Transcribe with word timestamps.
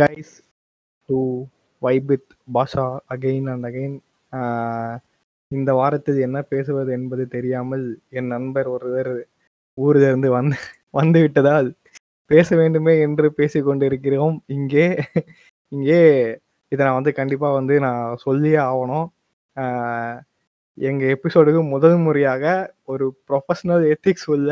Guys 0.00 0.32
to 1.08 1.18
vibe 1.82 2.08
with 2.10 2.28
Basha 2.54 2.86
again 3.14 3.48
and 3.52 3.66
again 3.70 3.96
இந்த 5.50 5.70
வாரத்தில் 5.80 6.18
என்ன 6.20 6.38
பேசுவது 6.52 6.90
என்பது 6.98 7.24
தெரியாமல் 7.28 7.84
என் 8.18 8.30
நண்பர் 8.34 8.68
ஒருவர் 8.74 9.12
ஊரிலிருந்து 9.78 10.28
வந்து 10.38 10.56
வந்து 11.00 11.18
விட்டதால் 11.24 11.68
பேச 12.30 12.48
வேண்டுமே 12.56 12.94
என்று 13.06 13.26
பேசிக்கொண்டிருக்கிறோம் 13.40 14.36
இங்கே 14.56 14.86
இங்கே 15.72 16.00
இதை 16.72 16.82
நான் 16.86 16.98
வந்து 17.00 17.12
கண்டிப்பாக 17.20 17.58
வந்து 17.58 17.74
நான் 17.86 18.20
சொல்லியே 18.26 18.58
ஆகணும். 18.70 19.08
எங்கள் 20.78 21.12
எபிசோடுக்கு 21.16 21.62
முதல் 21.74 21.98
முறையாக 22.06 22.44
ஒரு 22.92 23.06
ப்ரொஃபஷனல் 23.28 23.84
எத்திக்ஸ் 23.94 24.28
உள்ள 24.34 24.50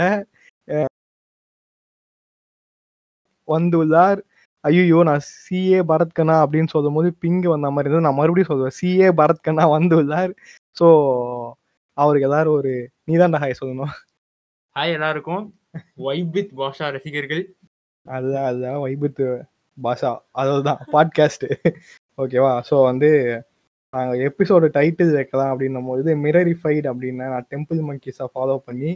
வந்துள்ளார். 3.48 4.20
ஐயோ 4.64 5.02
நான் 5.02 5.22
சிஏ 5.44 5.78
பரத்கனா 5.90 6.34
அப்படின்னு 6.44 6.72
சொல்லும் 6.72 6.94
போது 6.94 7.08
பிங்கு 7.14 7.48
வந்த 7.48 7.68
மாதிரி 7.70 7.88
இருந்தது. 7.88 8.06
நான் 8.08 8.18
மறுபடியும் 8.20 8.50
சொல்லுவேன் 8.50 8.76
சிஏ 8.78 9.08
பரத்கனா 9.20 9.64
வந்துள்ளார். 9.76 10.32
ஸோ 10.76 10.86
அவருக்கு 11.96 12.28
எல்லாரும் 12.28 12.56
ஒரு 12.58 12.72
நீதான்டா 13.08 13.40
ஹாய் 13.44 13.60
சொல்லணும். 13.60 13.92
ஹாய் 14.76 14.94
எல்லாருக்கும். 14.96 15.44
வைப் 15.96 16.32
வித் 16.32 16.52
பாஷா 16.58 16.86
ரசிகர்கள். 16.90 17.42
அதுதான் 18.06 18.44
அதுதான். 18.44 18.78
வைபத்து 18.84 19.24
பாஷா. 19.78 20.10
அதுதான் 20.32 20.80
பாட்காஸ்ட் 20.92 21.46
ஓகேவா 22.18 22.52
ஸோ 22.70 22.76
வந்து 22.84 23.10
நாங்கள் 23.92 24.22
எபிசோடு 24.28 24.66
டைட்டில் 24.76 25.14
வைக்கலாம் 25.14 25.52
அப்படின்னும் 25.52 25.86
போது 25.86 26.10
மிரரிஃபைட் 26.24 26.86
அப்படின்னு 26.90 27.30
நான் 27.34 27.48
டெம்பிள் 27.50 27.80
மங்கீஸை 27.88 28.26
ஃபாலோ 28.34 28.56
பண்ணி 28.58 28.90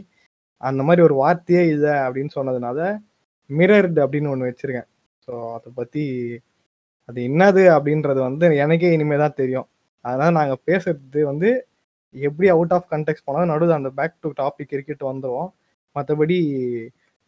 அந்த 0.61 0.81
மாதிரி 0.83 1.01
ஒரு 1.01 1.15
வார்த்தையே 1.15 1.63
இல்லை 1.67 1.93
அப்படின்னு 2.05 2.31
சொன்னதுனால 2.35 2.79
மிரர்டு 3.49 3.99
அப்படின்னு 4.05 4.31
ஒன்று 4.33 4.49
வச்சுருக்கேன். 4.49 4.87
ஸோ 5.27 5.35
அதை 5.57 5.69
பற்றி 5.79 6.03
அது 7.09 7.19
என்னது 7.29 7.63
அப்படின்றது 7.75 8.19
வந்து 8.27 8.45
எனக்கே 8.65 8.89
இனிமே 8.95 9.17
தான் 9.23 9.37
தெரியும். 9.41 9.67
அதனால் 10.05 10.37
நாங்கள் 10.39 10.61
பேசுறது 10.69 11.21
வந்து 11.31 11.49
எப்படி 12.15 12.47
அவுட் 12.55 12.73
ஆஃப் 12.77 12.89
கண்டெக்ட் 12.93 13.25
போனாலும் 13.27 13.51
நடுவில் 13.53 13.79
அந்த 13.79 13.91
பேக் 13.99 14.15
டு 14.23 14.29
டாபிக் 14.41 14.73
இருக்கிட்டு 14.75 15.05
வந்துடும் 15.11 15.49
மற்றபடி 15.95 16.37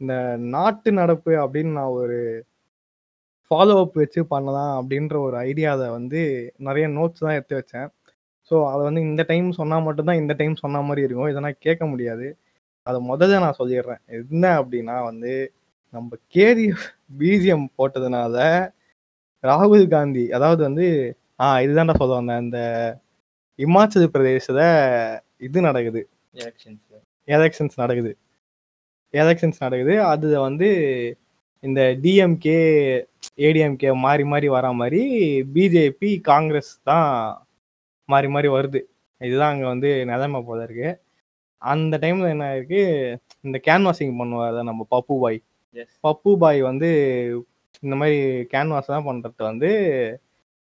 இந்த 0.02 0.14
நாட்டு 0.56 0.90
நடப்பு 1.02 1.32
அப்படின்னு 1.44 1.72
நான் 1.80 1.96
ஒரு 2.02 2.18
ஃபாலோ 3.52 3.76
அப் 3.84 3.98
வச்சு 4.02 4.22
பண்ணலாம் 4.34 4.74
அப்படின்ற 4.80 5.16
ஒரு 5.28 5.38
ஐடியாவை 5.50 5.88
வந்து 5.98 6.22
நிறைய 6.68 6.86
நோட்ஸ் 6.98 7.24
தான் 7.26 7.38
எடுத்து 7.38 7.56
வச்சேன். 7.60 7.88
ஸோ 8.52 8.56
அதை 8.72 8.82
வந்து 8.90 9.02
இந்த 9.10 9.22
டைம் 9.32 9.48
சொன்னால் 9.60 9.86
மட்டும்தான் 9.88 10.22
இந்த 10.24 10.34
டைம் 10.42 10.56
சொன்ன 10.64 10.82
மாதிரி 10.90 11.06
இருக்கும். 11.08 11.30
இதெல்லாம் 11.34 11.60
கேட்க 11.66 11.84
முடியாது. 11.94 12.28
அதை 12.88 13.00
முதல்ல 13.12 13.40
நான் 13.46 13.60
சொல்லிடுறேன். 13.62 14.02
என்ன 14.18 14.46
அப்படின்னா 14.62 14.98
வந்து 15.10 15.32
நம்ம 15.98 16.18
கேடிஎஃப் 16.36 16.86
பிஜிஎம் 17.20 17.68
போட்டதுனால 17.78 18.36
ராகுல் 19.44 19.86
காந்தி 19.96 20.26
அதாவது 20.38 20.62
வந்து 20.68 20.86
ஆ 21.40 21.48
இதுதான்டா 21.66 21.96
சொல்ல 22.02 22.14
வந்தேன். 22.20 22.44
இந்த 22.46 22.60
இமாச்சல 23.60 24.06
பிரதேசத்துல 24.14 24.62
இது 25.48 25.60
நடக்குது. 25.68 26.02
எலெக்ஷன்ஸ் 26.36 26.84
எலெக்ஷன்ஸ் 27.28 27.76
நடக்குது. 27.84 28.12
எலெக்ஷன்ஸ் 29.14 29.64
நடக்குது. 29.66 29.94
அது 30.12 30.28
வந்து 30.48 30.68
இந்த 31.64 31.82
டிஎம்கே 32.04 32.58
ஏடிஎம்கே 33.48 33.92
மாறி 34.06 34.26
மாறி 34.32 34.48
வரா 34.56 34.70
மாதிரி 34.82 35.02
பிஜேபி 35.56 36.10
காங்கிரஸ் 36.30 36.74
தான் 36.90 37.10
மாறி 38.10 38.28
மாறி 38.36 38.50
வருது. 38.56 38.82
இதுதான் 39.22 39.52
அங்கே 39.54 39.68
வந்து 39.74 39.90
நிலைமை 40.12 40.42
போல 40.50 40.60
இருக்கு. 40.68 40.90
அந்த 41.62 41.94
டைம்ல 42.04 42.34
என்ன 42.36 42.48
இருக்கு 42.58 42.82
இந்த 43.46 43.58
கேன்வாசிங் 43.68 44.18
பண்ணுவார் 44.22 44.60
நம்ம 44.70 44.82
பப்பு 44.96 45.16
பாய் 45.24 45.40
பப்பு 46.04 46.32
பாய் 46.44 46.62
வந்து 46.62 46.90
இந்த 47.84 47.96
மாதிரி 48.00 48.18
கேன்வாஸ் 48.54 48.94
தான் 48.94 49.08
பண்றது 49.10 49.42
வந்து 49.52 49.70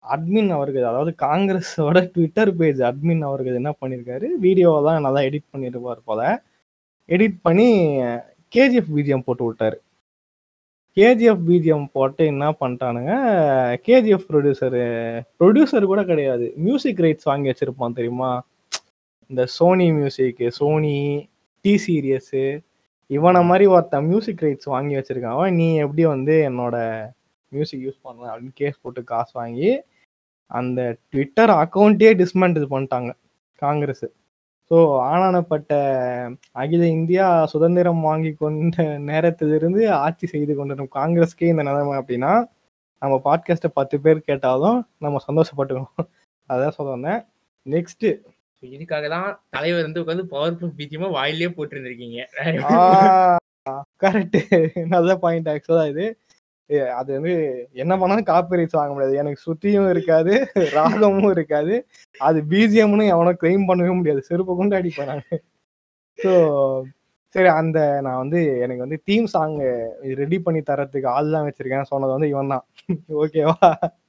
அட்மின் 0.03 0.51
அவர்கள் 0.57 0.85
அதாவது 0.91 1.11
காங்கிரஸோட 1.25 1.97
ட்விட்டர் 2.13 2.51
பேஜ் 2.59 2.79
அட்மின் 2.89 3.23
அவர்கள் 3.29 3.59
என்ன 3.59 3.71
பண்ணியிருக்காரு 3.81 4.27
வீடியோவெல்லாம் 4.45 5.05
நல்லா 5.05 5.21
எடிட் 5.29 5.51
பண்ணியிருப்பார் 5.53 6.07
போல. 6.09 6.21
எடிட் 7.09 7.37
பண்ணி 7.43 7.67
கேஜிஎஃப் 8.53 8.91
பிஜிஎம் 8.95 9.25
போட்டு 9.27 9.43
விட்டாரு. 9.47 9.77
கேஜிஎஃப் 10.97 11.43
பிஜிஎம் 11.49 11.85
போட்டு 11.93 12.23
என்ன 12.25 12.45
பண்ணிட்டானுங்க? 12.61 13.11
கேஜிஎஃப் 13.87 14.25
ப்ரொடியூசரு 14.29 14.81
ப்ரொடியூசர் 15.39 15.91
கூட 15.91 16.01
கிடையாது. 16.11 16.47
மியூசிக் 16.65 17.03
ரைட்ஸ் 17.05 17.29
வாங்கி 17.31 17.51
வச்சிருப்பான் 17.51 17.97
தெரியுமா? 17.99 18.31
இந்த 19.29 19.43
சோனி 19.57 19.87
மியூசிக்கு 19.91 20.47
சோனி 20.59 20.97
டி 21.65 21.73
சீரியஸு 21.85 22.43
இவனை 23.11 23.43
மாதிரி 23.43 23.65
ஒருத்தன் 23.65 24.07
மியூசிக் 24.07 24.41
ரைட்ஸ் 24.41 24.73
வாங்கி 24.73 24.95
வச்சிருக்கான். 24.95 25.51
நீ 25.51 25.75
எப்படி 25.75 26.05
வந்து 26.05 26.33
என்னோட 26.49 26.75
மியூசிக் 27.47 27.83
யூஸ் 27.87 27.99
பண்ண 28.01 28.27
அப்படின்னு 28.31 28.53
கேஸ் 28.53 28.81
போட்டு 28.81 29.03
காசு 29.03 29.31
வாங்கி 29.33 29.81
அந்த 30.51 30.97
ட்விட்டர் 31.09 31.49
அக்கௌண்ட்டே 31.49 32.09
டிஸ்மேண்டில் 32.21 32.73
பண்ணிட்டாங்க 32.73 33.11
காங்கிரஸ். 33.55 34.05
ஸோ 34.71 34.77
ஆனானப்பட்ட 35.11 35.71
அகில 36.51 36.83
இந்தியா 36.87 37.45
சுதந்திரம் 37.45 38.01
வாங்கி 38.01 38.33
கொண்ட 38.33 38.83
நேரத்திலிருந்து 38.83 39.89
ஆட்சி 39.89 40.27
செய்து 40.27 40.55
கொண்டிருக்கும் 40.55 40.95
காங்கிரஸ்க்கே 41.01 41.51
இந்த 41.53 41.63
நிலைமை 41.63 41.97
அப்படின்னா 41.97 42.33
நம்ம 42.99 43.15
பாட்காஸ்ட்டை 43.25 43.71
பத்து 43.73 43.99
பேர் 43.99 44.19
கேட்டாலும் 44.19 44.89
நம்ம 44.97 45.19
சந்தோஷப்பட்டுக்கணும். 45.27 46.07
அதான் 46.49 46.77
சொல்ல 46.77 46.91
வந்தேன். 46.91 47.21
நெக்ஸ்ட் 48.63 48.75
இதுக்காக 48.77 49.05
தான் 49.13 49.29
தலைவர் 49.53 49.85
வந்து 49.85 50.01
உட்காந்து 50.01 50.23
பவர்ஃபுல் 50.33 50.73
பிஜிஎமா 50.79 51.07
வாயிலே 51.15 51.47
போட்டுருந்துருக்கீங்க. 51.57 52.19
கரெக்ட் 54.03 54.37
நல்ல 54.93 55.11
பாயிண்ட் 55.23 55.49
ஆக்சுவலா 55.53 55.85
இது. 55.93 56.05
அது 56.99 57.09
வந்து 57.17 57.31
என்ன 57.83 57.93
பண்ணாலும் 58.01 58.27
காப்பிரைட்ஸ் 58.29 58.77
வாங்க 58.79 58.93
முடியாது. 58.95 59.15
எனக்கு 59.21 59.39
சுத்தியும் 59.45 59.89
இருக்காது 59.93 60.33
ராகமும் 60.77 61.31
இருக்காது. 61.35 61.75
அது 62.19 62.39
பிஜிஎம்னு 62.51 63.05
எவனும் 63.15 63.39
கிளைம் 63.41 63.67
பண்ணவே 63.69 63.93
முடியாது. 63.99 64.21
செருப்பு 64.29 64.55
கொண்டு 64.61 64.77
அடிப்பேன் 64.79 65.23
ஸோ 66.19 66.31
சரி 67.35 67.49
அந்த 67.59 67.79
நான் 68.05 68.21
வந்து 68.23 68.39
எனக்கு 68.63 68.85
வந்து 68.85 68.97
தீம் 69.07 69.27
சாங் 69.33 69.57
ரெடி 70.21 70.37
பண்ணி 70.45 70.61
தரத்துக்கு 70.69 71.07
ஆள் 71.15 71.33
தான் 71.35 71.47
வச்சிருக்கேன். 71.47 71.89
சொன்னது 71.91 72.15
வந்து 72.15 72.31
இவன் 72.33 72.53
தான் 72.53 72.65
ஓகேவா 73.23 73.57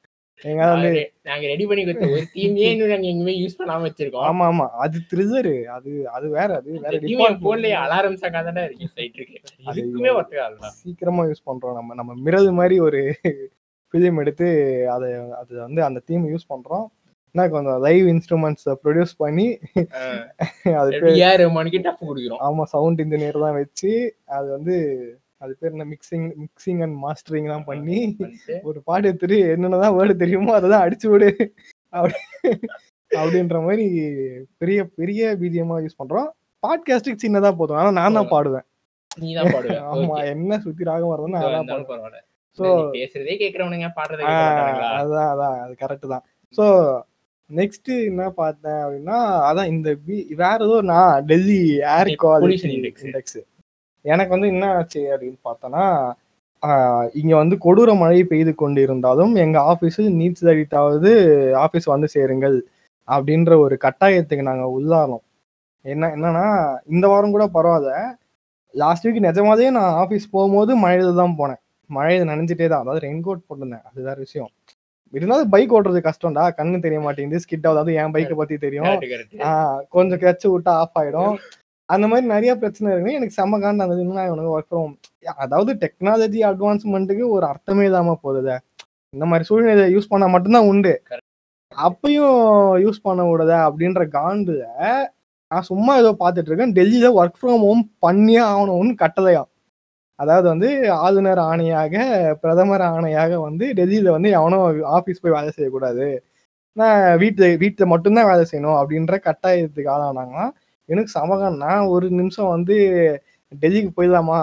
எங்க 0.43 0.63
வந்து 0.71 0.91
நாங்க 1.23 1.45
ரெடி 1.51 1.65
பண்ணி 1.69 1.83
கொடுத்த 1.83 2.07
ஒரு 2.13 2.23
இன்னும் 2.45 2.93
நாங்க 2.93 3.07
எங்குமே 3.11 3.35
யூஸ் 3.41 3.59
பண்ணாம 3.59 3.85
வச்சிருக்கோம். 3.87 4.25
ஆமா 4.29 4.45
ஆமா. 4.51 4.67
அது 4.85 4.97
த்ரில்லரு 5.11 5.55
அது 5.77 5.91
அது 6.17 6.27
வேற 6.37 6.49
அது 6.59 6.71
வேற 6.79 6.95
department. 7.05 7.43
போன்லயே 7.45 7.77
அலாரம் 7.83 8.19
சாக்கா 8.23 8.43
தானே 8.49 8.65
இருக்கு 8.69 8.89
சைட் 8.97 9.19
இருக்கு 9.19 9.39
அது 9.67 9.77
இதுக்குமே 9.81 10.13
ஒர்க் 10.19 10.41
ஆகலாம் 10.47 10.75
சீக்கிரமா 10.81 11.25
யூஸ் 11.31 11.47
பண்றோம் 11.51 11.79
நம்ம. 11.79 11.95
நம்ம 12.01 12.17
மிரல் 12.27 12.51
மாதிரி 12.61 12.79
ஒரு 12.89 13.03
ஃபிலிம் 13.95 14.21
எடுத்து 14.23 14.49
அதை 14.95 15.09
அது 15.41 15.53
வந்து 15.67 15.81
அந்த 15.89 16.03
தீம் 16.09 16.27
யூஸ் 16.33 16.51
பண்றோம். 16.53 16.87
என்ன 17.35 17.45
கொஞ்சம் 17.49 17.79
லைவ் 17.85 18.07
இன்ஸ்ட்ருமெண்ட்ஸ் 18.13 18.67
ப்ரொடியூஸ் 18.83 19.13
பண்ணி 19.23 19.47
அது 20.81 20.99
ஆமா 22.49 22.65
சவுண்ட் 22.75 23.03
இன்ஜினியர் 23.05 23.45
தான் 23.45 23.59
வச்சு 23.61 23.93
அது 24.37 24.49
வந்து 24.57 24.75
அது 25.43 25.53
பேர் 25.61 25.73
என்ன? 25.75 25.85
மிக்சிங் 25.93 26.27
மிக்சிங் 26.43 26.81
அண்ட் 26.85 26.97
மாஸ்டரிங் 27.05 27.49
தான் 27.53 27.67
பண்ணி 27.71 27.99
ஒரு 28.69 28.79
பாட்டு 28.89 29.09
எடுத்துட்டு 29.11 29.39
என்னென்னதான் 29.55 29.97
வேர்டு 29.99 30.15
தெரியுமோ 30.23 30.53
அதெல்லாம் 30.59 30.85
அடிச்சு 30.87 31.09
விடு. 31.13 31.31
அப்படி 31.93 32.15
அப்படின்ற 33.11 33.57
மாதிரி 33.65 33.87
பெரிய 34.61 34.79
பெரிய 34.99 35.23
பிஜிஎம்மா 35.41 35.79
யூஸ் 35.85 36.01
பண்றோம். 36.01 36.29
பாட்காஸ்டுக்கு 36.63 37.25
சின்னதா 37.25 37.51
போதும். 37.61 37.79
ஆனா 37.81 37.91
நான் 38.01 38.19
தான் 38.19 38.33
பாடுவேன். 38.35 38.67
ஆமா. 39.93 40.15
என்ன 40.35 40.59
சுத்தி 40.65 40.83
ராகம் 40.89 41.13
வருதுன்னு 41.13 41.39
நான் 41.39 41.71
தான் 41.73 41.89
பாடுவேன். 41.91 42.27
நீ 42.59 42.69
பேசுறதே 42.97 43.35
கேக்குறவனுங்க 43.43 43.89
பாடுறதே 43.99 44.25
அதான் 45.01 45.31
அதான் 45.33 45.57
அது 45.65 45.75
கரெக்ட் 45.83 46.13
தான். 46.15 46.25
ஸோ 46.59 46.65
நெக்ஸ்ட் 47.51 47.91
என்ன 48.11 48.25
பார்த்தேன் 48.41 48.81
அப்படின்னா 48.85 49.17
அதான் 49.49 49.71
இந்த 49.73 49.89
வேற 50.43 50.59
ஏதோ 50.67 50.77
நான் 50.93 51.25
டெல்லி 51.31 51.61
ஏர் 51.95 52.11
குவாலிட்டி. 52.23 52.71
இண்டெக்ஸ் 53.07 53.39
எனக்கு 54.05 54.35
வந்து 54.35 54.49
என்ன 54.55 54.67
ஆச்சு 54.77 55.03
அப்படின்னு 55.15 55.39
பார்த்தோன்னா 55.49 55.85
இங்க 57.21 57.33
வந்து 57.37 57.57
கொடூர 57.65 57.91
மழை 58.01 58.21
பெய்து 58.25 58.53
கொண்டிருந்தாலும் 58.63 59.33
எங்க 59.45 59.59
ஆபீஸில் 59.73 60.11
நீட்ஸ் 60.21 60.49
அடித்தாவது 60.53 61.11
ஆபீஸ் 61.65 61.87
வந்து 61.95 62.09
சேருங்கள் 62.15 62.57
அப்படின்ற 63.09 63.53
ஒரு 63.65 63.77
கட்டாயத்துக்கு 63.85 64.49
நாங்க 64.51 64.67
உள்ளாரோம் 64.79 65.23
என்ன 65.85 66.09
என்னன்னா 66.17 66.45
இந்த 66.95 67.07
வாரம் 67.13 67.35
கூட 67.35 67.45
பரவாயில்ல. 67.55 67.93
லாஸ்ட் 68.75 69.07
வீக் 69.07 69.25
நிஜமாவே 69.29 69.67
நான் 69.77 69.97
ஆபீஸ் 70.03 70.27
போகும்போது 70.35 70.73
மழையில 70.85 71.15
தான் 71.21 71.35
போனேன். 71.41 71.61
மழையில 71.91 72.29
நனைஞ்சிட்டே 72.31 72.67
தான். 72.73 72.83
அதாவது 72.85 73.03
ரெயின் 73.07 73.25
கோட் 73.27 73.47
போட்டிருந்தேன். 73.49 73.85
அது 73.89 73.99
வேற 74.09 74.17
விஷயம். 74.27 74.51
இருந்தாலும் 75.15 75.51
பைக் 75.55 75.75
ஓட்டுறது 75.77 76.01
கஷ்டம்டா. 76.09 76.45
கண்ணு 76.59 76.79
தெரிய 76.87 77.01
மாட்டேங்குது. 77.07 77.43
ஸ்கிட் 77.45 77.67
ஆகுது 77.69 77.73
அதாவது 77.75 77.97
என் 78.03 78.15
பைக்கை 78.15 78.37
பத்தி 78.43 78.57
தெரியும். 78.67 78.87
கொஞ்சம் 79.97 80.21
கிளச்சு 80.23 80.47
விட்டா 80.55 80.75
ஆஃப் 80.85 80.97
ஆயிடும். 81.01 81.35
அந்த 81.89 82.07
மாதிரி 82.11 82.27
நிறைய 82.35 82.53
பிரச்சனை 82.61 82.89
இருக்கு. 82.93 83.17
எனக்கு 83.19 83.37
செம்ம 83.39 83.59
காண்டு 83.63 83.85
அந்த 83.85 83.97
இதுனா 84.03 84.25
இவனுக்கு 84.29 84.53
ஒர்க் 84.57 84.71
ஃப்ரம் 84.71 84.93
அதாவது 85.45 85.73
டெக்னாலஜி 85.85 86.41
அட்வான்ஸ்மெண்ட்டுக்கு 86.51 87.25
ஒரு 87.37 87.45
அர்த்தமே 87.53 87.85
இல்லாம 87.91 88.17
போகுது 88.25 88.55
இந்த 89.15 89.25
மாதிரி 89.31 89.45
சூழ்நிலை 89.49 89.87
யூஸ் 89.95 90.13
பண்ணா 90.13 90.27
மட்டும்தான் 90.35 90.69
உண்டு. 90.73 90.93
அப்பயும் 91.73 92.39
யூஸ் 92.85 93.05
பண்ண 93.07 93.23
விடாத 93.31 93.53
அப்படின்ற 93.69 94.03
காண்டுல 94.19 94.65
நான் 95.51 95.69
சும்மா 95.71 95.93
ஏதோ 96.03 96.11
பார்த்துட்டு 96.23 96.51
இருக்கேன். 96.51 96.75
டெல்லியில 96.79 97.09
ஒர்க் 97.21 97.39
ஃப்ரம் 97.41 97.65
ஹோம் 97.67 97.83
பண்ணியே 98.05 98.43
ஆகணும்னு 98.51 98.95
கட்டளையா 99.03 99.43
அதாவது 100.19 100.47
வந்து 100.53 100.69
ஆளுநர் 101.05 101.41
ஆணையாக 101.51 101.95
பிரதமர் 102.43 102.85
ஆணையாக 102.95 103.33
வந்து 103.47 103.67
டெல்லியில 103.79 104.11
வந்து 104.17 104.29
எவனும் 104.39 104.65
ஆபீஸ் 104.97 105.23
போய் 105.23 105.37
வேலை 105.37 105.51
செய்யக்கூடாது. 105.57 106.07
நான் 106.77 107.01
வீட்டு 107.23 107.47
வீட்டுல 107.63 107.87
மட்டும்தான் 107.93 108.31
வேலை 108.33 108.45
செய்யணும் 108.51 108.79
அப்படின்ற 108.81 109.17
கட்டாயத்துக்கு 109.27 109.91
ஆளானாங்கன்னா 109.97 110.47
எனக்கு 110.89 111.11
சமகம் 111.15 111.57
நான் 111.57 111.87
ஒரு 111.87 112.11
நிமிஷம் 112.11 112.49
வந்து 112.49 112.77
டெல்லிக்கு 113.53 113.91
போயிடலாமா? 113.97 114.39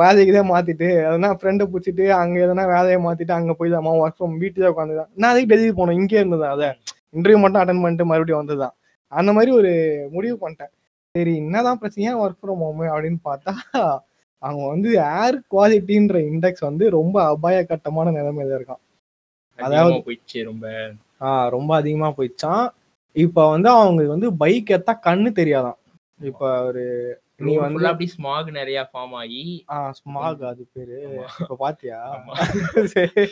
வேலைக்கு 0.00 0.32
தான் 0.32 0.50
மாத்திட்டு 0.50 0.86
எதனா 1.04 1.30
ஃப்ரெண்டை 1.38 1.64
பிடிச்சிட்டு 1.72 2.04
அங்க 2.18 2.36
எதனா 2.46 2.64
வேலையை 2.66 2.98
மாத்திட்டு 3.04 3.32
அங்க 3.32 3.52
போயிடலாமா? 3.58 3.92
ஒர்க் 4.00 4.18
ஃப்ரம் 4.18 4.36
வீட்டுல 4.42 4.70
உட்காந்து 4.72 4.94
நான் 5.14 5.30
அதுக்கு 5.30 5.50
டெல்லிக்கு 5.52 5.78
போனோம் 5.80 5.98
இங்கே 6.00 6.22
இருந்ததான் 6.22 6.54
அதை. 6.56 6.68
இன்டர்வியூ 7.14 7.40
மட்டும் 7.40 7.62
அட்டன் 7.62 7.82
பண்ணிட்டு 7.82 8.04
மறுபடியும் 8.04 8.42
வந்ததுதான் 8.42 8.74
அந்த 9.12 9.32
மாதிரி 9.32 9.50
ஒரு 9.50 9.70
முடிவு 10.10 10.36
பண்ணிட்டேன். 10.40 10.72
சரி 11.14 11.36
என்னதான் 11.36 11.80
பிரச்சனையா 11.80 12.12
ஒர்க் 12.22 12.40
ஃப்ரம் 12.40 12.62
ஹோம் 12.62 12.80
அப்படின்னு 12.94 13.20
பார்த்தா 13.24 13.52
அவங்க 14.42 14.68
வந்து 14.68 14.88
ஏர் 15.18 15.38
குவாலிட்டின்ற 15.50 16.16
இண்டெக்ஸ் 16.30 16.64
வந்து 16.64 16.90
ரொம்ப 16.90 17.16
அபாயகட்டமான 17.34 18.08
நிலைமையில 18.10 18.56
இருக்கான். 18.58 18.82
அதிகமா 19.58 19.98
போயிடுச்சு 20.06 20.38
ரொம்ப. 20.44 20.66
ஆஹ் 21.20 21.48
ரொம்ப 21.48 21.70
அதிகமா 21.76 22.08
போயிடுச்சான் 22.16 22.64
இப்ப 23.16 23.48
வந்து 23.50 23.68
அவங்க 23.74 24.06
வந்து 24.08 24.28
பைக் 24.36 24.70
எத்தா 24.76 24.92
கண்ணு 25.06 25.30
தெரியாதான். 25.32 25.78
இப்ப 26.20 26.42
ஒரு 26.64 26.82
நீ 27.40 27.52
வந்து 27.56 27.86
அப்படி 27.86 28.06
ஸ்மாக் 28.14 28.48
நிறைய 28.52 28.80
ஃபார்ம் 28.90 29.14
ஆகி. 29.14 29.42
ஆஹ் 29.74 29.92
ஸ்மாக் 29.98 30.42
அது 30.50 30.62
பேரு. 30.72 30.98
இப்ப 31.40 31.56
பாத்தியா. 31.56 31.98
சரி. 32.94 33.24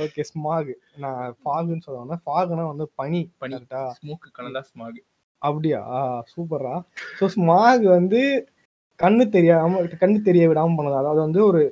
ஓகே 0.00 0.22
ஸ்மாக் 0.30 0.70
நான் 1.04 1.34
ஃபாகுன்னு 1.40 1.84
சொல்லுவேன்னா 1.86 2.18
ஃபாகுனா 2.24 2.64
வந்து 2.66 2.86
பனி 2.94 3.20
பனி. 3.42 3.54
கரெக்டா 3.54 3.82
ஸ்மோக் 3.98 4.26
கலந்தா 4.38 4.62
ஸ்மாக் 4.70 4.98
அப்படியா? 5.42 5.80
சூப்பரா 6.32 6.74
ஸோ 7.18 7.26
ஸ்மாக் 7.36 7.84
வந்து 7.88 8.20
கண்ணு 9.00 9.24
தெரியாம 9.28 9.70
கண்ணு 10.02 10.18
தெரிய 10.22 10.44
விடாம 10.48 10.76
பண்ணது. 10.78 11.00
அதாவது 11.02 11.20
வந்து 11.20 11.40
ஒரு 11.46 11.62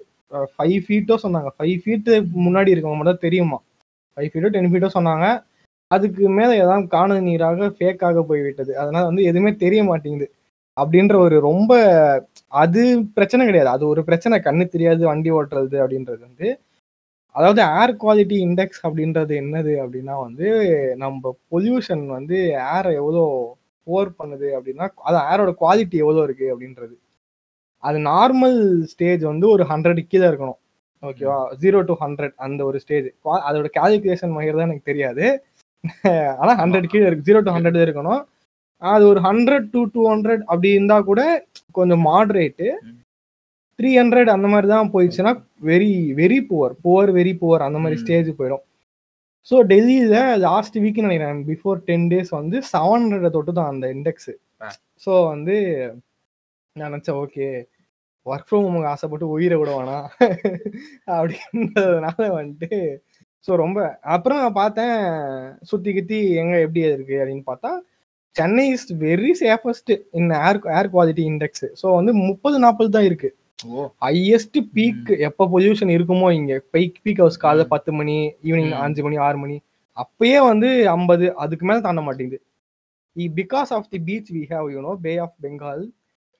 ஃபைவ் 0.55 0.79
ஃபீட்டோ 0.87 1.17
சொன்னாங்க. 1.25 1.51
ஃபைவ் 1.57 1.77
ஃபீட்டு 1.83 2.13
முன்னாடி 2.47 2.73
இருக்கவங்க 2.73 3.01
மட்டும் 3.01 3.25
தெரியுமா? 3.27 3.59
ஃபைவ் 4.17 4.31
ஃபீட்டோ 4.33 4.51
டென் 4.55 4.71
ஃபீட்டோ 4.73 4.91
சொன்னாங்க. 4.95 5.27
அதுக்கு 5.91 6.23
மேல 6.39 6.51
ஏதாவது 6.63 6.87
காணல் 6.95 7.27
நீராக 7.29 7.69
ஃபேக்காக 7.77 8.23
போய்விட்டது. 8.31 8.73
அதனால 8.83 9.05
வந்து 9.11 9.23
எதுவுமே 9.31 9.53
தெரிய 9.65 9.83
மாட்டேங்குது. 9.91 10.27
அப்படின்ற 10.77 11.15
ஒரு 11.27 11.37
ரொம்ப 11.51 11.73
அது 12.63 12.83
பிரச்சனை 13.17 13.43
கிடையாது. 13.49 13.71
அது 13.77 13.85
ஒரு 13.93 14.03
பிரச்சனை. 14.09 14.37
கண்ணு 14.49 14.65
தெரியாது 14.75 15.03
வண்டி 15.11 15.31
ஓட்டுறது 15.39 15.77
அப்படின்றது 15.85 16.23
வந்து 16.29 16.49
அதாவது 17.35 17.61
ஏர் 17.81 17.93
குவாலிட்டி 18.03 18.37
இண்டெக்ஸ் 18.47 18.83
அப்படின்றது 18.87 19.33
என்னது 19.43 19.73
அப்படின்னா 19.83 20.15
வந்து 20.27 20.47
நம்ம 21.03 21.33
பொல்யூஷன் 21.53 22.05
வந்து 22.17 22.37
ஏரை 22.77 22.93
எவ்வளோ 23.01 23.23
ஓவர் 23.87 24.11
பண்ணுது 24.21 24.49
அப்படின்னா 24.57 24.87
அது 25.09 25.19
ஏரோட 25.33 25.53
குவாலிட்டி 25.63 25.97
எவ்வளோ 26.05 26.23
இருக்கு 26.29 26.47
அப்படின்றது. 26.55 26.95
அது 27.83 27.99
நார்மல் 28.13 28.59
ஸ்டேஜ் 28.93 29.23
வந்து 29.33 29.47
ஒரு 29.55 29.65
ஹண்ட்ரட் 29.73 30.01
கீழே 30.13 30.27
இருக்கணும். 30.31 30.59
ஓகேவா 31.03 31.39
ஜீரோ 31.63 31.81
டு 31.91 31.95
ஹண்ட்ரட் 32.05 32.35
அந்த 32.47 32.61
ஒரு 32.71 32.79
ஸ்டேஜ் 32.85 33.09
அதோட 33.49 33.69
கால்குலேஷன் 33.79 34.35
மகிர் 34.39 34.59
தான் 34.61 34.69
எனக்கு 34.71 34.91
தெரியாது. 34.91 35.25
ஆனா 36.41 36.53
ஹண்ட்ரட் 36.61 36.91
கீழே 36.93 37.07
இருக்கு. 37.09 37.27
ஜீரோ 37.29 37.41
டு 37.47 37.55
ஹண்ட்ரட் 37.57 37.85
இருக்கணும். 37.87 38.23
அது 38.83 39.05
ஒரு 39.13 39.21
ஹண்ட்ரட் 39.27 39.69
டு 39.75 39.81
டூ 39.95 40.01
ஹண்ட்ரட் 40.13 40.43
அப்படி 40.51 40.69
இருந்தா 40.77 40.97
கூட 41.11 41.21
கொஞ்சம் 41.79 42.03
மாடரேட்டு 42.09 42.69
த்ரீ 43.79 43.91
ஹண்ட்ரட் 44.01 44.31
அந்த 44.35 44.47
மாதிரி 44.53 44.69
தான் 44.75 44.91
போயிடுச்சுன்னா 44.95 45.33
very 45.71 45.93
very 46.21 46.39
poor 46.51 46.75
poor 46.85 47.11
very 47.19 47.33
poor 47.43 47.67
அந்த 47.67 47.79
மாதிரி. 47.83 47.99
ஸ்டேஜ் 48.03 48.31
போயிடும். 48.39 48.65
ஸோ 49.49 49.57
டெல்லியில 49.73 50.17
லாஸ்ட் 50.47 50.77
வீக் 50.85 51.05
நினைக்கிறேன். 51.07 51.41
பிஃபோர் 51.51 51.79
டென் 51.89 52.07
டேஸ் 52.13 52.33
வந்து 52.41 52.57
செவன் 52.73 53.05
ஹண்ட்ரட் 53.05 53.35
தொட்டு 53.37 53.53
தான் 53.59 53.71
அந்த 53.73 53.87
இண்டெக்ஸ். 53.97 54.31
ஸோ 55.07 55.13
வந்து 55.33 55.57
நான் 56.77 56.93
நினச்சேன் 56.93 57.19
ஓகே 57.23 57.47
ஒர்க் 58.27 58.49
ஃப்ரம் 58.49 58.65
ஹோமுக்கு 58.67 58.91
ஆசைப்பட்டு 58.93 59.27
உயிரை 59.37 59.57
விடுவானா 59.61 59.99
அப்படின்றதுனால 61.17 62.19
வந்துட்டு 62.39 62.79
ஸோ 63.49 63.55
ரொம்ப 63.57 63.81
அப்புறம் 64.15 64.41
நான் 64.41 64.59
பார்த்தேன் 64.59 64.97
சுத்தி 65.63 65.91
கித்தி 65.93 66.19
எங்க 66.41 66.55
எப்படி 66.61 66.81
இருக்கு 66.89 67.15
அப்படின்னு 67.21 67.45
பார்த்தா 67.47 67.71
Chennai 68.37 68.65
is 68.69 68.89
very 69.03 69.31
safest 69.41 69.91
in 70.19 70.33
air 70.41 70.59
air 70.75 70.91
quality 70.93 71.25
index 71.31 71.65
so 71.81 71.87
வந்து 71.95 72.13
முப்பது 72.23 72.57
நாற்பது 72.59 72.91
தான் 72.97 73.07
இருக்கு. 73.09 73.29
ஓ. 73.69 73.85
ஹையஸ்ட் 74.05 74.59
பீக் 74.75 75.09
எப்போ 75.29 75.45
பொல்யூஷன் 75.55 75.93
இருக்குமோ 75.95 76.29
இங்க. 76.31 76.53
பீக் 76.75 76.99
பீக் 77.05 77.21
ஹவர்ஸ் 77.23 77.41
காலைல. 77.45 77.65
பத்து 77.73 77.93
மணி 77.93 78.17
ஈவினிங். 78.45 78.75
அஞ்சு 78.83 79.03
மணி 79.03 79.17
ஆறு 79.27 79.39
மணி. 79.39 79.57
அப்பயே 79.97 80.39
வந்து 80.51 80.69
ஐம்பது 80.93 81.29
அதுக்கு 81.37 81.67
மேல 81.67 81.81
தாண்ட 81.81 82.03
மாட்டேங்குது. 82.07 82.41
Because 83.37 83.73
of 83.77 83.89
the 83.91 84.01
beach 84.09 84.31
we 84.35 84.43
have 84.53 84.69
you know 84.75 84.93
bay 85.01 85.15
of 85.19 85.37
Bengal 85.45 85.83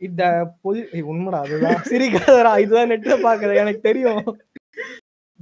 இந்த 0.01 0.23
பொது 0.63 0.81
உண்மைடா 1.11 1.39
அதுதான். 1.45 1.81
சிரிக்காதடா 1.89 2.53
இதுதான் 2.65 2.91
நெட்ல 2.93 3.15
பாக்குறது 3.25 3.61
எனக்கு 3.63 3.83
தெரியும். 3.89 4.21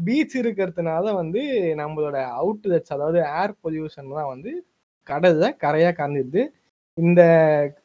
பீச் 0.05 0.39
இருக்கிறதுனால 0.39 1.15
வந்து 1.15 1.75
நம்மளோட 1.77 2.29
அவுட்லெட்ஸ் 2.31 2.89
அதாவது 2.89 3.19
ஏர் 3.19 3.55
பொல்யூஷன் 3.65 4.15
தான் 4.15 4.27
வந்து 4.27 4.67
கடல்ல 5.11 5.57
கரையா 5.61 5.93
கறந்துது 5.93 6.47
இந்த 6.95 7.23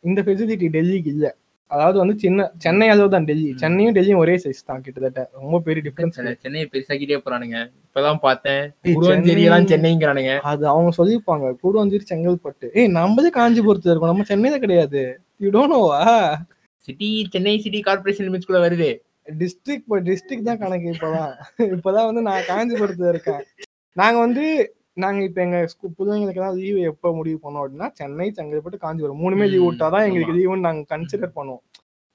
இந்த 0.01 0.21
ஃபெசிலிட்டி 0.21 0.67
டெல்லிக்கு 0.69 1.07
இல்ல. 1.07 1.35
அதாவது 1.67 1.97
வந்து 1.97 2.17
சின்ன 2.17 2.51
சென்னை 2.57 2.89
அளவு 2.89 3.09
தான் 3.09 3.23
டெல்லி. 3.23 3.53
சென்னையும் 3.61 3.91
டெல்லியும் 3.91 4.17
ஒரே 4.17 4.35
சைஸ் 4.35 4.65
தான் 4.65 4.81
கிட்டத்தட்ட. 4.81 5.39
ரொம்ப 5.39 5.59
பெரிய 5.59 5.91
டிஃபரன்ஸ் 5.91 6.19
சென்னை- 6.19 6.37
சென்னையை 6.39 6.69
பெருசாக்கிட்டே 6.71 7.21
போறானுங்க. 7.25 7.71
இப்பதான் 7.83 8.17
பார்த்தேன். 8.17 8.71
குருவஞ்சேரி 8.83 9.43
சென்னைங்கிறானுங்க. 9.67 10.39
அது 10.39 10.67
அவங்க 10.67 11.05
சொல்லியிருப்பாங்க. 11.05 11.55
கூடுவஞ்சேரி 11.63 12.01
செங்கல்பட்டு. 12.09 12.69
ஏய் 12.73 12.87
நம்மளே 12.87 13.29
காஞ்சிபுரத்துல 13.29 13.89
இருக்கோம். 13.89 13.99
நம்ம 13.99 14.23
சென்னையில 14.23 14.59
கிடையாது. 14.59 15.19
You 15.37 15.49
don't 15.49 15.67
Noah 15.67 16.41
city 16.75 17.27
Chennai 17.31 17.59
city 17.59 17.79
corporation 17.79 18.29
லிமிட்ஸ்குள்ள 18.29 18.61
வருது. 18.61 18.97
டிஸ்ட்ரிக்ட் 19.27 19.83
இப்போ 19.85 19.97
டிஸ்ட்ரிக்ட் 20.09 20.49
தான் 20.49 20.61
கணக்கு. 20.63 20.91
இப்போதான். 20.95 21.33
இப்போதான் 21.75 22.07
வந்து 22.09 22.23
நான் 22.27 22.47
காஞ்சிபுரத்துல 22.51 23.09
இருக்கேன். 23.13 23.41
நாங்கள் 23.95 24.23
வந்து 24.25 24.45
நாங்கள் 25.03 25.25
இப்போ 25.27 25.39
எங்கள் 25.45 25.67
ஸ்கூல் 25.71 25.93
பிள்ளைங்களுக்கு 25.97 26.41
தான் 26.45 26.57
லீவு 26.59 26.79
எப்போ 26.91 27.09
முடிவு 27.19 27.37
பண்ணோம் 27.43 27.61
அப்படின்னா 27.63 27.87
சென்னை 27.99 28.27
செங்கல்பட்டு 28.37 28.79
காஞ்சிபுரம் 28.85 29.21
மூணுமே 29.23 29.45
லீவ் 29.51 29.67
விட்டா 29.67 29.87
தான் 29.95 30.05
எங்களுக்கு 30.07 30.35
லீவுன்னு 30.37 30.67
நாங்கள் 30.67 30.89
கன்சிடர் 30.93 31.35
பண்ணுவோம். 31.37 31.61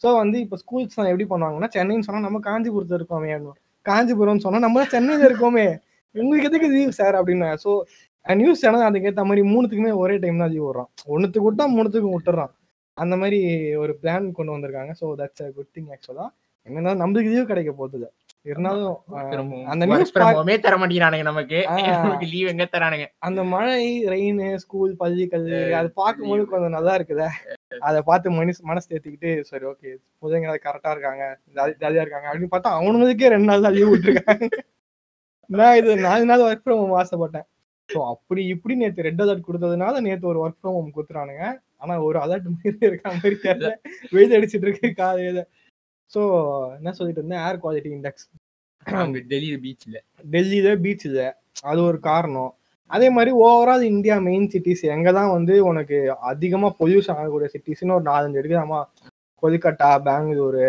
ஸோ 0.03 0.09
வந்து 0.23 0.37
இப்போ 0.45 0.57
ஸ்கூல்ஸ் 0.63 0.99
எப்படி 1.13 1.27
பண்ணுவாங்கன்னா 1.33 1.71
சென்னைன்னு 1.77 2.07
சொன்னால் 2.09 2.27
நம்ம 2.29 2.41
காஞ்சிபுரத்தில் 2.49 2.99
இருக்கோமே. 2.99 3.31
காஞ்சிபுரம்னு 3.87 4.45
சொன்னால் 4.45 4.65
நம்ம 4.67 4.79
தான் 4.83 4.93
சென்னையில் 4.97 5.27
இருக்கோமே. 5.29 5.67
உங்களுக்கு 6.15 6.49
எதுக்கு 6.51 6.69
லீவ் 6.75 6.93
சார் 7.01 7.17
அப்படின்னு? 7.21 7.49
ஸோ 7.65 7.71
நியூஸ் 8.27 8.63
சேனல் 8.65 8.87
அதுக்கேற்ற 8.89 9.23
மாதிரி 9.31 9.43
மூணுத்துக்குமே 9.53 9.93
ஒரே 10.03 10.15
டைம் 10.23 10.41
தான் 10.43 10.53
லீவ் 10.55 10.67
விடுறான் 10.69 10.91
ஒன்றுத்துக்கு 11.15 11.49
விட்டா 11.49 11.65
மூணுத்துக்கும் 11.77 12.15
விட்டுறான் 12.17 12.53
அந்த 12.97 13.15
மாதிரி 13.21 13.39
ஒரு 13.83 13.93
பிளான் 14.03 14.27
கொண்டு 14.39 14.55
வந்திருக்காங்க. 14.55 14.93
So 15.01 15.09
that's 15.21 15.45
a 15.47 15.49
good 15.59 15.73
thing 15.77 15.91
ஆக்சுவலாக 15.95 16.29
என்னன்னா 16.67 16.93
நம்மளுக்கு 17.01 17.33
லீவ் 17.33 17.47
கிடைக்க 17.47 17.73
போகுது 17.75 18.07
இருந்தாலும் 18.45 18.97
அந்த 19.67 19.85
நியூஸ் 19.91 20.11
ஹோமே 20.37 20.55
தர 20.59 20.75
மாட்டேங்கிறானுங்க 20.77 21.25
நமக்கு. 21.25 21.59
நமக்கு 21.97 22.27
லீவ் 22.27 22.51
எங்க 22.53 22.65
தரானுங்க? 22.67 23.07
அந்த 23.19 23.41
மழை 23.53 23.81
ரெயின் 24.09 24.41
ஸ்கூல் 24.57 24.93
பள்ளி 24.97 25.25
கல்வி 25.27 25.51
அது 25.73 25.89
பார்க்கும்போது. 25.97 26.43
கொஞ்சம் 26.53 26.77
நல்லா 26.77 26.93
இருக்குதே. 26.99 27.27
அதை 27.81 28.01
பார்த்து 28.03 28.37
மனசு 28.37 28.61
மனசு 28.65 28.87
தேத்திக்கிட்டு 28.89 29.31
சரி 29.43 29.65
ஓகே 29.67 29.91
பிள்ளைங்க 30.23 30.55
கரெக்டா 30.67 30.93
இருக்காங்க 30.93 31.25
ஜாலி- 31.57 31.77
ஜாலியா 31.81 32.05
இருக்காங்க 32.05 32.29
அப்படின்னு 32.29 32.53
பார்த்தா 32.53 32.77
அவனுங்களுக்கே 32.79 33.29
ரெண்டு 33.29 33.51
நாள் 33.51 33.67
தான் 33.67 33.75
லீவ் 33.75 33.93
விட்டுருக்காங்க. 33.93 34.47
நான் 35.51 35.77
இது 35.77 35.91
நாலு 36.03 36.25
நாள் 36.25 36.45
ஒர்க் 36.45 36.65
ஃப்ரம் 36.65 36.81
ஹோம் 36.81 36.97
ஆசைப்பட்டேன். 36.99 37.47
ஸோ 37.89 37.99
அப்படி 38.09 38.43
இப்படி 38.47 38.75
நேற்று 38.75 39.03
ரெட் 39.03 39.23
அலர்ட் 39.23 39.47
கொடுத்ததுனால 39.47 40.01
நேற்று 40.01 40.27
ஒரு 40.29 40.41
ஒர்க் 40.45 40.59
ஃப்ரம் 40.59 40.77
ஹோம் 40.77 40.95
கொடுத்துறானுங்க 40.97 41.45
ஆனா 41.77 41.95
ஒரு 42.03 42.19
அலர்ட் 42.19 42.49
மாதிரி 42.55 42.87
இருக்க 42.87 43.07
மாதிரி 43.13 43.37
தெரியல. 43.43 43.69
வெயில் 44.13 44.37
அடிச்சிட்டு 44.39 44.67
இருக்கு 44.67 44.89
காலையில. 44.95 45.41
ஸோ 46.11 46.21
என்ன 46.79 46.93
சொல்லிட்டு 46.99 47.21
இருந்தேன்? 47.23 47.43
ஏர் 47.49 47.61
குவாலிட்டி 47.63 47.91
இண்டெக்ஸ் 47.97 48.27
டெல்லியில 49.33 49.57
பீச்ல 49.65 49.97
டெல்லியில 50.35 50.75
பீச் 50.85 51.07
இல்ல 51.09 51.21
அது 51.71 51.81
ஒரு 51.91 51.99
காரணம். 52.11 52.51
அதே 52.91 53.09
மாதிரி 53.17 53.31
ஓவரால் 53.45 53.85
இந்தியா 53.93 54.17
மெயின் 54.27 54.49
சிட்டிஸ் 54.53 54.83
எங்க 54.95 55.09
தான் 55.19 55.33
வந்து 55.37 55.55
உனக்கு 55.71 55.97
அதிகமா 56.31 56.69
பொல்யூஷன் 56.81 57.19
ஆகக்கூடிய 57.21 57.49
சிட்டிஸ்னு 57.55 57.97
ஒரு 57.97 58.05
நாலஞ்சு 58.11 58.41
எடுக்கலாமா 58.41 58.81
கொல்கட்டா 59.43 59.89
பெங்களூரு 60.09 60.67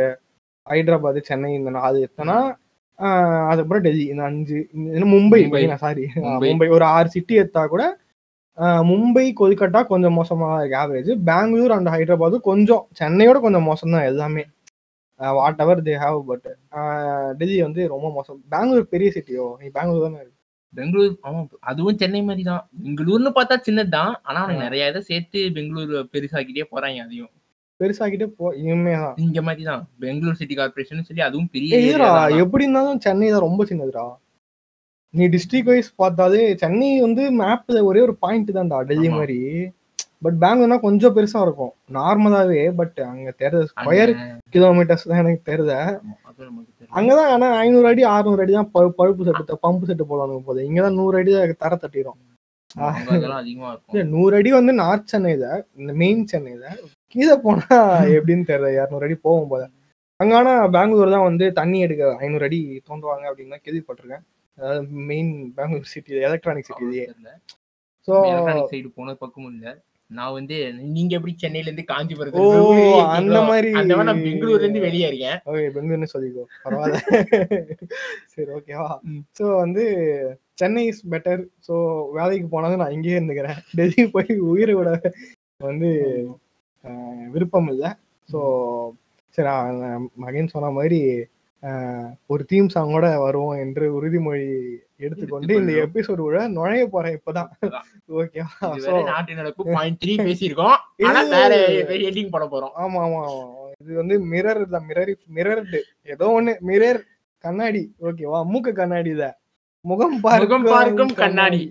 ஹைதராபாத் 0.67 1.19
சென்னை 1.29 1.51
இந்த 1.59 1.71
நாலு 1.77 1.97
எத்தனா 2.07 2.37
அதுக்கப்புறம் 3.49 3.85
டெல்லி. 3.85 4.05
இந்த 4.13 4.23
அஞ்சு 4.29 4.57
மும்பை. 5.13 5.39
சாரி 5.83 6.05
மும்பை. 6.43 6.67
ஒரு 6.77 6.85
ஆறு 6.95 7.09
சிட்டி 7.15 7.33
எடுத்தா 7.41 7.63
கூட 7.73 7.83
மும்பை 8.89 9.25
கொல்கட்டா 9.39 9.81
கொஞ்சம் 9.91 10.15
மோசமா 10.19 10.47
இருக்கு. 10.59 10.77
ஆவரேஜ் 10.81 11.11
பெங்களூர் 11.29 11.73
அண்ட் 11.75 11.91
ஹைதராபாத் 11.95 12.37
கொஞ்சம் 12.49 12.83
சென்னையோட 13.01 13.37
கொஞ்சம் 13.45 13.67
மோசம் 13.69 13.93
தான் 13.95 14.07
எல்லாமே. 14.11 14.43
Whatever 15.63 15.85
they 15.87 15.93
have 16.03 16.17
but 16.31 16.47
Delhi 17.39 17.59
வந்து 17.67 17.81
ரொம்ப 17.93 18.07
மோசம். 18.17 18.39
பெங்களூர் 18.53 18.91
பெரிய 18.93 19.09
சிட்டியோ 19.15 19.45
நீ 19.61 19.67
பெங்களூர் 19.77 20.05
தானே 20.05 20.19
இருக்கு. 20.23 20.35
பெங்களூர் 20.73 21.13
ஆமா 21.27 21.39
அதுவும் 21.69 21.99
சென்னை 22.01 22.21
மாதிரி 22.27 22.43
தான். 22.51 22.63
பெங்களூர்னு 22.83 23.31
பார்த்தா 23.37 23.55
சின்னதுதான் 23.67 24.11
ஆனா 24.27 24.39
அவனுக்கு. 24.43 24.65
நிறைய 24.65 24.91
இதை 24.91 25.01
சேர்த்து 25.09 25.39
பெங்களூர் 25.57 25.93
பெருசாக்கிட்டே 26.13 26.65
போறாங்க 26.73 27.05
அதையும். 27.05 27.31
பெருசாக்கிட்டே 27.79 28.27
போ 28.37 28.45
இனிமேதான் 28.61 29.17
இங்க 29.25 29.39
மாதிரி 29.47 29.63
தான். 29.71 29.81
பெங்களூர் 30.03 30.39
சிட்டி 30.39 30.55
கார்பரேஷன் 30.59 31.07
சொல்லி 31.09 31.23
அதுவும் 31.29 31.51
பெரிய 31.55 31.97
தான். 32.03 32.37
எப்படி 32.43 32.65
இருந்தாலும் 32.65 33.01
சென்னை 33.05 33.29
தான் 33.33 33.45
ரொம்ப 33.47 33.65
சின்னதுடா. 33.71 34.05
நீ 35.13 35.25
டிஸ்ட்ரிக்ட் 35.33 35.71
வைஸ் 35.71 35.91
பார்த்தாலே 36.01 36.41
சென்னை 36.61 36.89
வந்து 37.05 37.23
மேப்ல 37.41 37.83
ஒரே 37.89 37.99
ஒரு 38.07 38.15
பாயிண்ட் 38.23 38.55
தான்டா 38.57 38.79
டெல்லி. 38.91 39.09
மாதிரி. 39.17 39.39
பட் 40.21 40.37
பெங்களூர்னா 40.41 40.77
கொஞ்சம் 40.83 41.15
பெருசா 41.15 41.39
இருக்கும். 41.45 41.73
நார்மலாவே 41.95 42.61
பட் 42.77 42.99
அங்க 43.07 43.31
தெரியுது 43.41 43.67
ஸ்கொயர் 43.71 44.11
கிலோமீட்டர்ஸ் 44.53 45.09
தான் 45.09 45.21
எனக்கு 45.23 45.41
தெரியுது 45.49 45.75
அங்கதான் 46.91 47.29
ஆனா 47.33 47.47
ஐநூறு 47.61 47.87
அடி 47.89 48.03
அறுநூறு 48.11 48.43
அடி 48.43 48.53
தான் 48.53 48.69
பழுப்பு 48.97 49.27
செட்டு 49.27 49.57
பம்பு 49.65 49.87
செட்டு 49.89 50.05
போடுவாங்க 50.09 50.39
போது 50.49 50.65
இங்கதான் 50.67 50.97
நூறு 50.99 51.17
அடி 51.19 51.31
தான் 51.33 51.61
தர 51.63 51.75
தட்டிடும் 51.77 52.19
நூறு 54.11 54.33
அடி 54.37 54.49
வந்து 54.57 54.73
நார்த் 54.81 55.11
சென்னையில 55.11 55.45
இந்த 55.79 55.91
மெயின் 56.01 56.23
சென்னையில 56.31 56.65
கீழே 57.15 57.35
போனா 57.43 57.77
எப்படின்னு 58.17 58.49
தெரியல 58.49 58.71
இரநூறு 58.77 59.05
அடி 59.07 59.17
போகும் 59.25 59.51
போது 59.53 59.65
அங்க 60.19 60.33
ஆனா 60.39 60.53
பெங்களூர் 60.75 61.15
தான் 61.15 61.27
வந்து 61.27 61.45
தண்ணி 61.57 61.79
எடுக்க 61.85 62.05
ஐநூறு 62.23 62.45
அடி 62.47 62.59
தோண்டுவாங்க 62.87 63.25
அப்படின்னு 63.29 63.53
தான் 63.55 63.65
கேள்விப்பட்டிருக்கேன். 63.65 64.23
அதாவது 64.57 64.79
மெயின் 65.09 65.29
பெங்களூர் 65.57 65.91
சிட்டி 65.91 66.21
எலக்ட்ரானிக் 66.27 66.69
சிட்டிலேயே 66.69 67.05
ஸோ 68.07 68.13
சைடு 68.71 68.87
போன 68.97 69.13
பக்கமும் 69.21 69.51
இல்ல. 69.53 69.67
நான் 70.09 70.33
வந்து 70.33 70.57
நீங்க 70.89 71.11
எப்படி 71.15 71.33
சென்னையில 71.35 71.69
இருந்து 71.69 71.85
இருக்கீங்களோ, 72.25 72.99
அந்த 73.15 73.39
மாதிரி- 73.41 73.73
அந்த 73.73 73.95
நான் 74.01 74.21
பெங்களூர்ல 74.25 74.61
இருந்து 74.61 74.79
வெளியே 74.79 75.07
இருக்கேன் 75.07 75.39
ஓகே 75.47 75.65
பெங்களூர்னு 75.75 76.13
சொல்லிக்கோ. 76.13 76.43
பரவாயில்ல. 76.65 76.99
சரி 78.33 78.49
ஓகேவா. 78.55 78.89
ஸோ 79.37 79.45
வந்து 79.55 79.83
சென்னை 80.57 80.83
இஸ் 80.85 81.03
பெட்டர் 81.09 81.41
ஸோ 81.67 81.73
வேலைக்கு 82.13 82.47
போனாலும் 82.47 82.81
நான் 82.83 82.95
இங்கேயே 82.95 83.17
இருந்துக்கிறேன். 83.19 83.59
டெல்லி 83.79 84.05
போய் 84.07 84.31
உயிரை 84.49 84.75
விட 84.75 84.89
வந்து 85.61 85.89
விருப்பம் 87.33 87.69
இல்லை. 87.69 87.89
ஸோ 88.29 88.39
சரி 89.37 89.47
நான் 89.47 89.81
மகன் 90.17 90.53
சொன்ன 90.53 90.71
மாதிரி 90.71 90.99
ஒரு 92.29 92.43
தீம் 92.45 92.73
சாங்கோட 92.73 93.07
வருவோம் 93.19 93.57
என்று 93.57 93.85
உறுதிமொழி 93.97 94.47
எடுத்துக்கொண்டு 94.99 95.53
இந்த. 95.59 95.71
எபிசோடு 95.85 96.21
விட 96.25 96.37
நுழைய 96.55 96.83
போறேன் 96.93 97.15
இப்பதான். 97.17 97.49
ஓகேவா 98.17 98.69
பேசியிருக்கோம். 100.27 100.77
போறோம். 102.53 102.73
ஆமா 102.83 103.01
ஆமா. 103.05 103.21
இது 103.83 103.93
வந்து 104.01 104.15
மிரர் 104.31 104.63
தான் 104.75 104.87
மிரர் 104.89 105.13
மிரர்டு 105.37 105.81
ஏதோ 106.13 106.27
ஒண்ணு 106.37 106.53
மிரர் 106.69 107.01
கண்ணாடி. 107.43 107.83
ஓகேவா 108.07 108.39
மூக்கு 108.51 108.73
கண்ணாடி 108.81 109.13
தான் 109.23 109.35
முகம் 109.85 110.15
முகம் 110.15 110.65
பார்க்கும் 110.67 111.13
கண்ணாடி. 111.21 111.61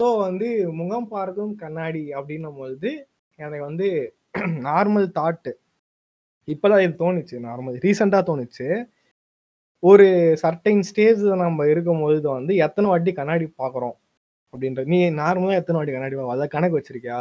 சோ 0.00 0.04
வந்து 0.26 0.48
முகம் 0.80 1.08
பார்க்கும் 1.08 1.52
கண்ணாடி 1.56 2.04
அப்படின்னும் 2.18 2.58
பொழுது 2.60 2.90
எனக்கு 3.38 3.64
வந்து 3.70 3.88
நார்மல் 4.68 5.06
தாட் 5.18 5.50
இப்பதான் 6.48 6.82
இது 6.84 6.94
தோணுச்சு 7.02 7.36
நார்மல் 7.46 7.76
ரீசெண்டா 7.84 8.20
தோணுச்சு. 8.30 8.66
ஒரு 9.90 10.06
சர்டைன் 10.42 10.84
ஸ்டேஜ்ல 10.88 11.34
நம்ம 11.44 11.66
இருக்கும் 11.72 12.02
பொழுது 12.04 12.28
வந்து 12.36 12.52
எத்தனை 12.66 12.86
வாட்டி 12.90 13.12
கண்ணாடி 13.18 13.46
பாக்குறோம் 13.62 13.96
அப்படின்ற 14.52 14.82
நீ 14.92 14.98
நார்மலா 15.22 15.58
எத்தனை 15.60 15.78
வாட்டி 15.78 15.94
கண்ணாடி 15.96 16.14
பார்க்க 16.16 16.36
அதை 16.36 16.46
கணக்கு 16.54 16.78
வச்சிருக்கியா? 16.78 17.18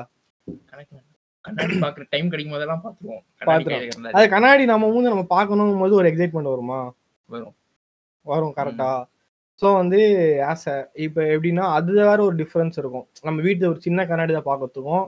கணக்கு. 0.71 0.95
கண்ணாடி 1.45 1.75
பாக்குற 1.85 2.03
டைம் 2.13 2.29
கிடைக்கும் 2.33 2.55
போதெல்லாம். 2.55 2.83
கையில 3.47 3.79
இருந்தா 3.87 4.13
அது 4.17 4.27
கண்ணாடி 4.35 4.65
நம்ம 4.73 4.89
மூஞ்சி 4.91 5.13
நம்ம 5.13 5.25
பார்க்கணும் 5.37 5.81
போது 5.83 5.97
ஒரு 6.01 6.09
எக்ஸைட்மெண்ட் 6.11 6.53
வருமா? 6.53 6.79
வரும். 7.29 7.55
வரும் 8.25 8.55
கரெக்டா 8.59 8.91
ஸோ 9.61 9.67
வந்து 9.79 9.99
ஆஸ் 10.51 10.67
இப்போ 11.05 11.21
எப்படின்னா 11.33 11.65
அதுல 11.77 11.99
வேற 12.09 12.19
ஒரு 12.27 12.35
டிஃபரன்ஸ் 12.41 12.77
இருக்கும். 12.81 13.05
நம்ம 13.27 13.41
வீட்டில் 13.47 13.69
ஒரு 13.71 13.79
சின்ன 13.87 14.05
கண்ணாடி 14.11 14.33
தான் 14.37 14.47
பார்க்கறதுக்கும் 14.49 15.03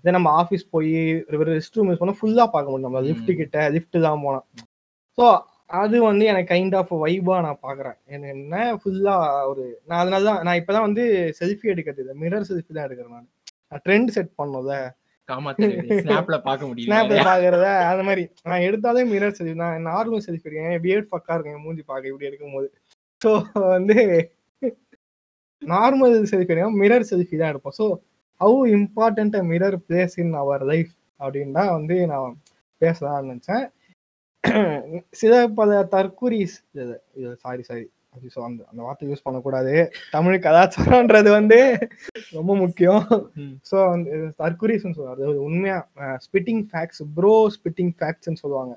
இதே 0.00 0.12
நம்ம 0.16 0.30
ஆஃபீஸ் 0.40 0.64
போய் 0.74 0.92
ரெஸ்ட் 1.52 1.78
ரூம் 1.78 1.90
யூஸ் 1.90 2.00
பண்ணால் 2.02 2.18
ஃபுல்லாக 2.20 2.48
பார்க்க 2.54 2.72
முடியும். 2.72 2.88
நம்ம 2.88 3.02
லிஃப்ட். 3.08 3.30
கிட்ட 3.40 3.68
லிஃப்ட் 3.76 3.98
தான் 4.06 4.24
போனோம் 4.26 4.44
ஸோ 5.18 5.26
அது 5.70 5.96
வந்து 6.08 6.24
எனக்கு 6.32 6.50
கைண்ட் 6.52 6.74
ஆஃப் 6.80 6.92
வைபா 7.04 7.36
நான் 7.46 7.64
பார்க்குறேன் 7.66 7.96
எனக்கு 8.14 8.34
என்ன 8.36 8.56
ஃபுல்லாக 8.80 9.48
ஒரு 9.50 9.64
நான் 9.88 10.00
அதனால 10.02 10.22
தான் 10.28 10.42
நான் 10.46 10.58
இப்போ 10.60 10.72
தான் 10.76 10.86
வந்து 10.88 11.04
செல்ஃபி 11.38 11.66
எடுக்கிறது 11.72 12.02
இல்லை 12.04 12.14
மிரர் 12.22 12.46
செல்ஃபி 12.50 12.70
தான் 12.76 12.86
எடுக்கிறேன் 12.86 13.16
நான். 13.16 13.28
ட்ரெண்ட் 13.86 14.14
செட் 14.16 14.32
பண்ணோம்ல. 14.40 14.74
ஸ்னாப்ல 16.02 16.36
பாக்க 16.46 16.60
ஸ்னாப்ல 16.60 16.66
முடியல. 16.70 17.24
பாக்குறத? 17.28 17.68
அந்த 17.92 18.02
மாதிரி. 18.08 18.24
நான் 18.50 18.64
எடுத்தாலே 18.68 19.02
மிரர் 19.12 19.36
செல்ஃபி 19.38 19.54
நான் 19.62 19.86
நார்மல் 19.90 20.24
செல்ஃபி 20.26 20.46
எடுக்கேன் 20.48 20.82
பியர்ட் 20.84 21.08
பக்கா 21.14 21.34
இருக்கும்? 21.34 21.56
என் 21.56 21.64
மூஞ்சி 21.66 21.84
பார்க்க 21.90 22.12
இப்படி 22.12 22.28
எடுக்கும்போது. 22.30 22.68
ஸோ 23.22 23.30
வந்து 23.74 23.96
நார்மல் 25.62 26.14
செல்ஃபி 26.32 26.52
எடுக்க 26.54 26.68
மிரர் 26.82 27.08
செல்ஃபி 27.10 27.36
தான் 27.40 27.52
எடுப்போம். 27.52 27.76
So 27.80 27.86
how 28.40 28.60
important 28.78 29.36
mirror 29.52 29.78
place 29.86 30.16
in 30.22 30.34
our 30.42 30.64
life 30.72 30.92
அப்படின்னா 31.20 31.64
வந்து 31.76 31.96
நான் 32.12 32.34
பேசலாம்னு 32.82 33.30
நினைச்சேன். 33.32 33.64
சில 35.20 35.34
பல 35.58 35.82
தற்கூரிஸ் 35.94 36.56
சாரி 37.44 37.62
சாரி 37.68 37.84
ஸோ 38.34 38.40
அந்த 38.46 38.60
அந்த 38.70 38.80
வார்த்தை 38.84 39.06
யூஸ் 39.08 39.24
பண்ணக்கூடாது. 39.24 39.72
தமிழ் 40.14 40.36
கலாச்சாரம்ன்றது 40.44 41.30
வந்து 41.38 41.58
ரொம்ப 42.36 42.52
முக்கியம். 42.62 43.04
ஸோ 43.70 43.76
வந்து 43.92 44.12
தற்குறிஸ்ன்னு 44.42 44.96
சொல்லுவாங்க. 44.98 45.42
உண்மையா 45.48 45.78
ஸ்பிட்டிங் 46.26 46.62
ஃபேக்ட்ஸ் 46.70 47.02
ப்ரோ 47.16 47.34
ஸ்பிட்டிங் 47.56 47.92
ஃபேக்ட்ஸ்னு 47.98 48.42
சொல்லுவாங்க. 48.42 48.74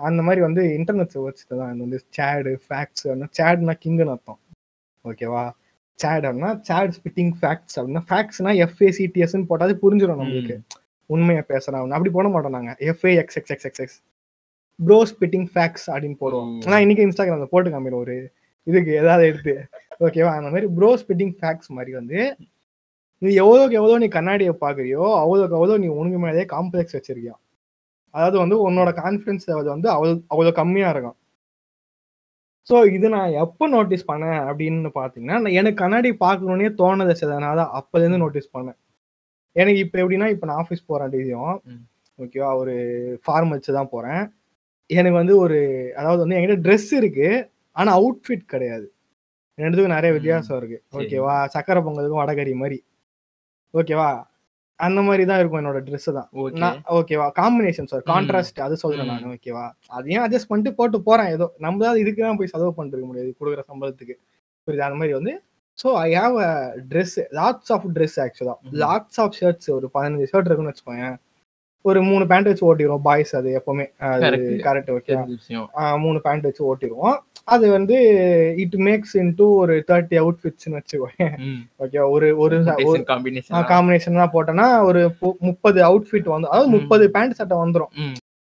அந்த 0.00 0.20
மாதிரி 0.26 0.40
வந்து 0.46 0.64
இன்டர்நெட் 0.78 1.16
வச்சுட்டு 1.28 1.54
தான் 1.60 1.70
இது 1.74 1.82
வந்து 1.86 2.00
சேடு 2.16 2.52
ஃபேக்ட்ஸ் 2.66 3.06
சேட்னா 3.38 3.74
கிங்குன்னு 3.84 4.14
அர்த்தம். 4.14 4.40
ஓகேவா 5.04 5.44
சேட் 5.98 6.26
அப்படின்னா 6.28 6.52
சேட் 6.68 6.94
ஸ்பிட்டிங் 6.98 7.32
ஃபேக்ட்ஸ் 7.40 7.76
அப்படின்னா 7.78 8.02
ஃபேக்ட்ஸ்னா 8.10 8.52
எஃப்ஏசிடிஎஸ்ன்னு 8.66 9.48
போட்டாலே 9.50 9.76
புரிஞ்சிடும் 9.84 10.20
நம்மளுக்கு. 10.22 10.56
உண்மையை 11.14 11.42
பேசுறான் 11.52 11.96
அப்படி 11.96 12.12
போட 12.18 12.28
மாட்டோம் 12.34 12.56
நாங்க. 12.58 12.72
FA 12.90 13.12
x 13.22 13.38
x 13.40 13.52
x 13.54 13.68
x 13.70 13.82
x 13.84 13.98
bro 14.86 14.98
spitting 15.10 15.48
facts 15.52 15.86
அப்படின்னு 15.92 16.18
போடுவோம். 16.22 16.50
நான் 16.70 16.82
இன்னைக்கு 16.84 17.04
இன்ஸ்டாகிராம்ல 17.06 17.48
போட்டு 17.54 17.72
காமிக்கிறேன் 17.72 18.02
ஒரு 18.04 18.16
இதுக்கு 18.66 18.92
ஏதாவது 19.02 19.24
எடுத்து. 19.30 19.54
ஓகேவா 20.06 20.32
அந்த 20.38 20.48
மாதிரி 20.54 20.68
ப்ரோ 20.76 20.90
ஸ்பிட்டிங் 21.02 21.34
ஃபேக்ட்ஸ் 21.38 21.70
மாதிரி 21.76 21.92
வந்து 22.00 22.18
நீ 23.22 23.30
எவ்வளோக்கு 23.42 23.78
எவ்வளோ 23.80 23.94
நீ 24.02 24.08
கண்ணாடியை 24.16 24.52
பார்க்குறியோ 24.64 25.04
அவ்வளோக்கு 25.22 25.56
அவ்வளோ 25.58 25.76
நீ 25.84 25.88
உனக்கு 26.00 26.18
மேலேயே 26.24 26.44
காம்ப்ளெக்ஸ் 26.54 26.96
வச்சிருக்கியா? 26.96 27.34
அதாவது 28.14 28.36
வந்து 28.42 28.56
உன்னோட 28.66 28.90
கான்ஃபிடன்ஸ் 29.00 29.48
லெவல் 29.50 29.74
வந்து 29.74 29.88
அவ்வளோ 29.94 30.12
அவ்வளோ 30.32 30.52
கம்மியாக 30.60 30.92
இருக்கும். 30.94 31.16
ஸோ 32.68 32.76
இது 32.96 33.06
நான் 33.16 33.34
எப்போ 33.42 33.64
நோட்டீஸ் 33.74 34.08
பண்ணேன் 34.10 34.40
அப்படின்னு 34.48 34.90
பார்த்தீங்கன்னா 35.00 35.36
நான் 35.44 35.56
எனக்கு 35.60 35.82
கண்ணாடி 35.82 36.10
பார்க்கணுன்னே 36.24 36.70
தோணதை 36.80 37.14
சில 37.22 37.38
நாள் 37.44 37.60
அப்போலேருந்து 37.78 38.22
நோட்டீஸ் 38.24 38.54
பண்ணேன். 38.56 38.78
எனக்கு 39.56 39.80
இப்போ 39.84 39.96
எப்படின்னா 40.02 40.28
இப்போ 40.34 40.46
நான் 40.48 40.60
ஆஃபீஸ் 40.62 40.88
போகிறேன் 40.90 41.12
டெய்லியும். 41.14 41.54
ஓகேவா 42.18 42.50
ஒரு 42.62 42.74
ஃபார்ம் 43.24 43.54
வச்சு 43.54 43.70
தான் 43.78 43.92
போகிறேன் 43.94 44.22
எனக்கு 44.90 45.18
வந்து 45.20 45.34
ஒரு 45.44 45.58
அதாவது 45.96 46.20
வந்து 46.22 46.36
என்கிட்ட 46.36 46.58
ட்ரெஸ் 46.66 46.90
இருக்கு 47.00 47.28
ஆனால் 47.76 47.96
அவுட்ஃபிட் 47.98 48.44
கிடையாது. 48.54 48.86
ரெண்டுத்துக்கும் 49.58 49.96
நிறைய. 49.96 50.10
வித்தியாசம் 50.16 50.58
இருக்கு. 50.60 50.78
ஓகேவா 50.98 51.34
சக்கரை 51.54 51.80
பொங்கலுக்கும் 51.86 52.22
வடகரி 52.22 52.54
மாதிரி. 52.62 52.78
ஓகேவா 53.74 54.08
அந்த 54.80 55.00
மாதிரி 55.06 55.22
தான் 55.30 55.40
இருக்கும் 55.40 55.60
என்னோட 55.60 55.78
ட்ரெஸ் 55.86 56.08
தான். 56.18 56.28
ஓகேவா 56.98 57.26
காம்பினேஷன் 57.40 57.88
சார். 57.92 58.04
கான்ட்ராஸ்ட் 58.12 58.60
அது 58.66 58.74
சொல்றேன். 58.82 59.10
நான். 59.12 59.24
ஓகேவா 59.34 59.64
அதையும் 59.98 60.24
அட்ஜஸ்ட் 60.24 60.50
பண்ணிட்டு 60.50 60.72
போட்டு 60.80 60.98
போறேன். 61.08 61.30
ஏதோ 61.36 61.46
நம்மளால 61.66 62.00
இதுக்கு 62.04 62.22
தான் 62.26 62.38
போய் 62.40 62.52
செலவு 62.54 62.72
பண்ணிருக்க 62.78 63.08
முடியாது. 63.10 63.30
கொடுக்குற 63.40 63.64
சம்பளத்துக்கு. 63.70 64.16
புரியுது? 64.66 64.86
அந்த 64.88 64.98
மாதிரி 65.00 65.14
வந்து 65.18 65.34
so 65.78 65.88
I 66.04 66.10
have 66.20 66.36
a 66.46 66.52
dress 66.92 67.16
lots 67.40 67.72
of 67.74 67.88
dress 67.96 68.16
ஆக்சுவலா. 68.24 68.54
லாட்ஸ் 68.84 69.18
ஆஃப் 69.24 69.36
ஷர்ட்ஸ் 69.40 69.68
ஒரு 69.76 69.86
பதினஞ்சு 69.96 70.28
ஷர்ட் 70.32 70.48
இருக்குன்னு 70.48 70.72
வச்சுக்கோங்க 70.72 71.08
ஒரு 71.84 72.00
மூணு 72.08 72.24
பேண்ட் 72.30 72.48
வச்சு 72.50 72.64
ஓட்டிடுவோம் 72.68 73.04
பாய்ஸ் 73.06 73.32
அது 73.38 73.48
எப்பவுமே. 73.58 73.86
அது. 74.08 74.22
கரெக்ட் 74.66 74.90
ஓகே 74.96 75.14
மூணு 76.04 76.18
பேண்ட் 76.24 76.46
வச்சு 76.48 76.62
ஓட்டிடுவோம் 76.70 77.16
அது 77.48 77.66
வந்து 77.74 77.96
இட் 78.64 78.76
மேக்ஸ் 78.86 79.14
இன்டூ 79.22 79.46
ஒரு 79.60 79.74
தேர்ட்டி 79.90 80.16
அவுட்ஃபிட்ஸ்னு 80.22 80.78
வச்சுக்கோங்க 80.78 81.28
ஓகே 81.84 82.00
ஒரு 82.14 82.26
ஒரு 82.44 82.56
காம்பினேஷன் 83.70 84.20
தான் 84.22 84.34
போட்டோன்னா 84.34 84.66
ஒரு 84.88 85.02
முப்பது 85.48 85.80
அவுட்ஃபிட் 85.90 86.28
வந்து 86.34 86.50
அதாவது. 86.52 86.72
முப்பது 86.76 87.06
பேண்ட் 87.16 87.38
சட்டை 87.40 87.58
வந்துடும். 87.62 87.92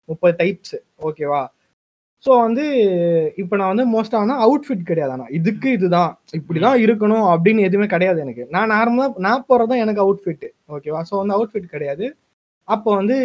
முப்பது 0.09 0.35
டைப்ஸ் 0.43 0.77
ஓகேவா 1.09 1.43
ஸோ 2.25 2.31
வந்து 2.45 2.65
இப்போ 3.43 3.55
நான் 3.59 3.73
வந்து 3.73 3.85
மோஸ்டா 3.93 4.19
வந்து 4.23 4.37
அவுட்ஃபிட் 4.47 4.89
கிடையாது. 4.89 5.13
ஆனால் 5.15 5.31
இதுக்கு 5.39 5.69
இதுதான். 5.77 6.11
இப்படிதான் 6.39 6.81
இருக்கணும் 6.85 7.27
அப்படின்னு 7.33 7.67
எதுவுமே 7.69 7.87
கிடையாது 7.95 8.19
எனக்கு. 8.25 8.45
நான் 8.57 8.73
நார்மலாக 8.75 9.23
நான் 9.27 9.47
போகிறது 9.49 9.71
தான் 9.73 9.83
எனக்கு 9.85 10.03
அவுட்ஃபிட் 10.05 10.45
ஓகேவா 10.77 11.01
ஸோ 11.11 11.15
வந்து 11.21 11.37
அவுட்ஃபிட் 11.37 11.73
கிடையாது. 11.75 12.07
அப்போ 12.75 12.91
வந்து 13.01 13.17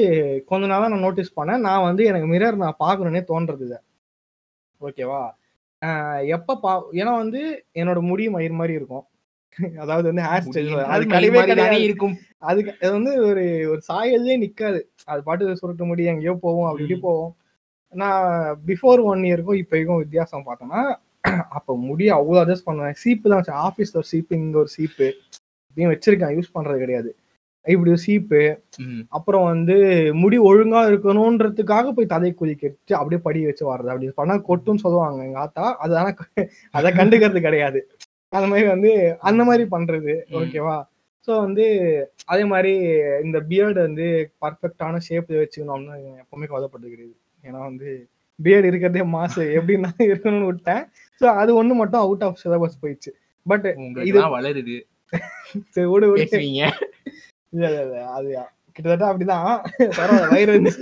கொஞ்ச 0.50 0.64
நாளாக 0.72 0.92
நான் 0.92 1.06
நோட்டீஸ் 1.06 1.36
பண்ணேன். 1.40 1.66
நான் 1.68 1.86
வந்து 1.88 2.04
எனக்கு 2.12 2.28
மிரர் 2.34 2.62
நான் 2.64 2.82
பார்க்கணுன்னே 2.86 3.22
தோன்றது 3.32 3.78
ஓகேவா 4.82 5.24
எப்போ 6.36 6.54
பா 6.64 6.72
ஏன்னா 7.00 7.12
வந்து 7.24 7.42
என்னோட 7.82 8.00
முடி 8.10 8.26
மயிர் 8.36 8.60
மாதிரி 8.60 8.74
இருக்கும். 8.80 9.06
அதாவது 9.84 10.06
வந்து 10.10 10.24
ஹேர் 10.30 10.46
ஸ்டைல் 10.46 10.72
அது 10.94 11.04
கிடையவே 11.14 11.42
கிடையாது. 11.50 11.78
இருக்கும். 11.88 12.16
அதுக்கு 12.50 12.72
அது 12.82 12.92
வந்து 12.98 13.12
ஒரு 13.28 13.44
ஒரு 13.74 13.82
சாயல்லே 13.90 14.36
நிக்காது. 14.44 14.80
அது 15.12 15.20
பாட்டு 15.28 15.60
சுருட்ட 15.62 15.86
முடி 15.90 16.10
எங்கேயோ 16.14 16.34
போவோம் 16.46 16.68
அப்படி 16.70 16.86
இப்படி. 16.86 17.04
போவோம். 17.08 17.32
நான் 17.94 18.26
பிஃபோர் 18.70 19.02
ஒன் 19.12 19.22
இயருக்கும் 19.30 19.60
இப்போக்கும் 19.62 20.02
வித்தியாசம் 20.04 20.48
பார்த்தோன்னா 20.48 20.82
அப்போ 21.58 21.74
முடி 21.88 22.08
அவ்வளோ 22.18 22.42
அட்ஜஸ்ட் 22.42 22.68
பண்ணுவேன். 22.70 22.98
சீப்பு 23.04 23.30
தான் 23.30 23.40
வச்சேன் 23.42 23.62
ஆஃபீஸில் 23.68 24.00
ஒரு 24.02 24.10
சீப்பு 24.14 24.36
இங்கே 24.40 24.60
ஒரு 24.64 24.72
சீப்பு 24.78 25.06
இப்படியும் 25.68 25.94
வச்சிருக்கேன். 25.94 26.36
யூஸ் 26.38 26.54
பண்ணுறது 26.56 26.84
கிடையாது. 26.84 27.12
இப்படி 27.66 27.92
சீப்பு. 28.04 28.42
அப்புறம் 29.12 29.46
வந்து 29.46 29.76
முடி 30.22 30.38
ஒழுங்கா 30.48 30.82
இருக்கணுன்றதுக்காக 30.90 31.92
போய் 31.92 32.12
தலை 32.14 32.32
குளிக்கிட்டு 32.34 32.94
அப்படியே 32.94 33.20
படி 33.22 33.40
வச்சு 33.46 33.64
வர்றது 33.70 33.92
அப்படி 33.94 34.10
பண்ணா 34.16 34.36
கொட்டுன்னு 34.50 34.84
சொல்லுவாங்க 34.84 35.22
எங்க 35.28 35.40
ஆத்தா. 35.46 35.66
அது 35.84 35.94
ஆனா 35.98 36.12
அதை 36.74 36.90
கண்டுக்கிறது 37.00 37.42
கிடையாது. 37.42 37.80
அந்த 38.34 38.46
மாதிரி 38.52 38.68
வந்து 38.68 38.92
அந்த 39.22 39.42
மாதிரி 39.44 39.66
பண்றது. 39.72 40.14
ஓகேவா? 40.40 40.78
ஸோ 41.28 41.34
வந்து 41.42 41.66
அதே 42.28 42.44
மாதிரி 42.46 42.72
இந்த 43.24 43.38
பியர்டு 43.50 43.80
வந்து 43.82 44.08
பர்ஃபெக்டான 44.42 45.00
ஷேப்ல 45.08 45.42
வச்சுக்கணும்னு 45.42 45.94
எப்பவுமே 46.22 46.50
கவலைப்பட்டது 46.52 46.94
கிடையாது. 46.94 47.16
ஏன்னா 47.44 47.60
வந்து 47.70 47.90
பியர்டு 48.40 48.70
இருக்கிறதே 48.70 49.06
மாசு. 49.14 49.44
எப்படின்னா 49.60 49.92
இருக்கணும்னு 50.10 50.50
விட்டேன். 50.52 50.84
ஸோ 51.22 51.26
அது 51.42 51.52
ஒண்ணு 51.62 51.76
மட்டும் 51.82 52.04
அவுட் 52.06 52.26
ஆஃப் 52.28 52.42
சிலபஸ் 52.44 52.82
போயிடுச்சு. 52.82 53.12
பட் 53.46 53.68
இது 54.04 54.20
வளருது. 54.36 54.78
சரி 55.74 55.88
விடு 55.90 56.08
விடு. 56.12 56.22
பேசுவீங்க. 56.24 56.64
இல்ல 57.56 57.66
இல்ல 57.72 57.82
இல்ல. 57.86 57.98
அது 58.18 58.30
கிட்டத்தட்ட 58.76 59.06
அப்படிதான். 59.12 60.30
வயிறு 60.34 60.54
இருந்துச்சு. 60.54 60.82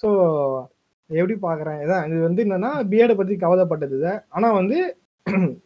ஸோ 0.00 0.08
எப்படி 1.10 1.34
பாக்குறேன்? 1.42 1.80
இதான் 1.84 2.06
இது 2.08 2.20
வந்து 2.20 2.44
என்னன்னா 2.44 2.70
பிஎட் 2.90 3.16
பத்தி 3.16 3.34
கவலைப்பட்டது. 3.36 3.98
ஆனா 4.28 4.52
வந்து 4.52 4.78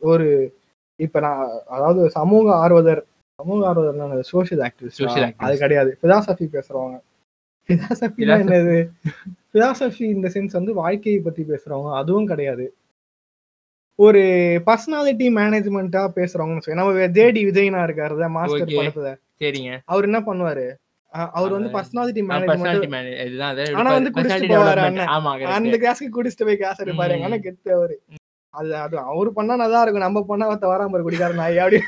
ஒரு 0.00 0.54
இப்ப 0.96 1.20
நான் 1.20 1.42
அதாவது 1.66 2.10
சமூக 2.10 2.46
ஆர்வலர் 2.54 3.02
சமூக 3.38 3.66
ஆர்வலர் 3.68 4.30
சோஷியல் 4.32 4.62
ஆக்டிவிஸ்ட். 4.68 5.34
அது 5.36 5.56
கிடையாது. 5.58 5.90
பிலாசபி 6.02 6.46
பேசுறவங்க. 6.56 6.96
பிலாசபி 7.68 8.26
என்னது? 8.34 8.78
பிலாசபி 9.54 10.04
இந்த 10.16 10.28
சென்ஸ் 10.34 10.58
வந்து 10.58 10.74
வாழ்க்கையை 10.74 11.20
பத்தி 11.20 11.42
பேசுறவங்க. 11.42 11.90
அதுவும் 11.96 12.26
கிடையாது. 12.26 12.66
ஒரு 13.98 14.20
பர்சனாலிட்டி 14.66 15.26
மேனேஜ்மெண்டா 15.38 16.02
பேசுறவங்கன்னு 16.16 16.64
சொல்லி 16.64 16.80
நம்ம 16.80 17.06
ஜேடி 17.16 17.40
விஜயனா 17.48 17.80
இருக்காரு 17.86 18.28
மாஸ்டர். 18.36 18.60
படத்துல. 18.80 19.10
சரிங்க. 19.40 19.70
அவர் 19.84 20.04
என்ன 20.04 20.20
பண்ணுவாரு? 20.20 20.66
அவர் 21.38 21.52
வந்து 21.56 21.70
பர்சனாலிட்டி 21.76 22.22
மேனேஜ்மெண்ட் 22.30 22.86
ஆனா 23.80 23.90
வந்து 23.92 24.10
குடிச்சிட்டு 24.10 24.50
போவாரு 24.52 24.82
அந்த. 24.88 25.04
கிளாஸ்க்கு 25.84 26.16
குடிச்சிட்டு 26.16 26.48
போய் 26.48 26.60
கிளாஸ் 26.62 26.82
எடுப்பாரு. 26.84 27.14
அண்ணன் 27.26 27.44
கெத்து 27.46 27.72
அவரு. 27.78 27.96
அது 28.54 28.76
அது 28.76 28.98
அவரு 29.12 29.32
பண்ணா 29.32 29.56
நல்லா 29.56 29.80
இருக்கும். 29.82 30.06
நம்ம 30.06 30.22
பண்ணா 30.22 30.50
ஒருத்த 30.52 30.68
வராம 30.72 30.92
இருக்கு 30.94 31.08
குடிக்கார 31.08 31.32
நாய் 31.42 31.58
அப்படி 31.58 31.80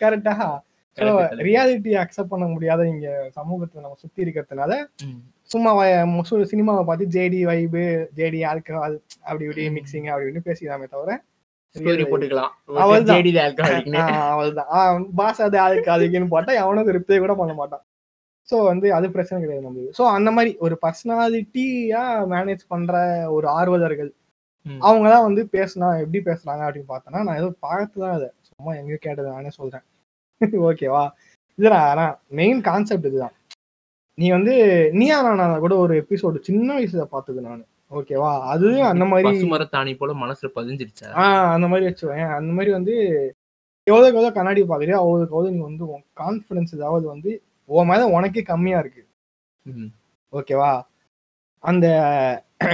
கரெக்டா. 0.00 0.34
ரியாலிட்டி 1.48 1.92
அக்செப்ட் 2.02 2.32
பண்ண 2.32 2.46
முடியாத 2.46 2.88
இங்க 2.88 3.06
சமூகத்துல 3.38 3.82
நம்ம 3.84 3.96
சுத்தி 3.96 4.24
இருக்கிறதுனால. 4.24 4.72
சும்மா 5.50 5.70
சினிமாவை 6.52 6.82
பார்த்து 6.88 7.12
ஜேடி 7.14 7.40
வைபு 7.50 7.82
ஜேடி 8.18 8.40
ஆல்கஹால் 8.50 8.96
அப்படி 9.28 9.44
இப்படி. 9.48 9.64
மிக்சிங் 9.76 10.08
அப்படி 10.10 10.24
இப்படின்னு 10.24 10.48
பேசிக்கலாமே 10.48 10.88
தவிர 10.94 11.12
அவள்தான். 14.32 14.70
பாஸ் 15.20 15.40
அது 15.46 15.56
அதுக்கு 15.64 15.90
அதுக்குன்னு 15.94 16.32
போட்டா 16.34 16.52
எவனும் 16.62 16.90
ரிப்ளை 16.98 17.18
கூட 17.18 17.34
பண்ண 17.40 17.52
மாட்டான். 17.60 17.84
ஸோ 18.48 18.56
வந்து 18.70 18.86
அது 18.96 19.06
பிரச்சனை 19.10 19.38
கிடையாது 19.42 19.66
நம்மளுக்கு. 19.66 19.96
ஸோ 19.98 20.04
அந்த 20.16 20.30
மாதிரி 20.36 20.50
ஒரு 20.64 20.74
பர்சனாலிட்டியா 20.82 22.02
மேனேஜ் 22.32 22.64
பண்ற 22.72 22.94
ஒரு 23.36 23.46
ஆர்வலர்கள். 23.58 24.10
அவங்க 24.88 25.06
தான் 25.14 25.26
வந்து 25.28 25.42
பேசினா 25.56 25.88
எப்படி 26.02 26.20
பேசுறாங்க 26.28 26.62
அப்படின்னு 26.66 26.90
பார்த்தோன்னா 26.92 27.22
நான் 27.26 27.40
ஏதோ 27.40 27.48
பார்த்து 27.66 27.96
தான் 28.04 28.14
அதை. 28.18 28.28
சும்மா 28.48 28.72
எங்க 28.80 28.94
கேட்டது 29.06 29.28
நானே 29.30 29.50
சொல்றேன். 29.58 29.84
ஓகேவா? 30.68 31.02
இதுல 31.58 31.74
ஆனா 31.90 32.04
மெயின் 32.38 32.60
கான்செப்ட் 32.68 33.08
இதுதான். 33.10 33.34
நீ 34.18 34.26
வந்து 34.30 34.54
நீயா 34.94 35.16
நானா 35.28 35.56
கூட 35.58 35.74
ஒரு 35.76 35.94
எபிசோடு 36.02 36.38
சின்ன 36.46 36.68
வயசுல 36.76 37.04
பார்த்தது 37.06 37.40
நான். 37.40 37.62
ஓகேவா 37.90 38.30
அது 38.52 38.68
அந்த 38.90 39.04
மாதிரி 39.04 39.26
பசுமரத்தாணி 39.28 39.92
போல 39.96 40.12
மனசுல 40.20 40.48
பதிஞ்சிருச்சா? 40.56 41.08
ஆஹ் 41.22 41.50
அந்த 41.54 41.66
மாதிரி 41.70 41.88
வச்சுவேன் 41.88 42.30
அந்த 42.36 42.50
மாதிரி 42.52 42.70
வந்து 42.72 42.94
எவ்வளோக்கு 43.86 44.16
எவ்வளோ 44.16 44.30
கண்ணாடி 44.32 44.60
பாக்குறியோ 44.64 44.98
அவ்வளோக்கு 45.00 45.34
எவ்வளோ 45.34 45.50
நீ 45.50 45.60
வந்து 45.62 45.84
உன் 45.92 46.04
கான்ஃபிடன்ஸ் 46.20 46.76
ஏதாவது 46.78 47.06
வந்து 47.08 47.32
உன் 47.70 47.88
மேல 47.88 48.06
உனக்கே 48.14 48.42
கம்மியா 48.44 48.78
இருக்கு. 48.80 49.02
ஓகேவா 50.32 50.70
அந்த 51.64 51.86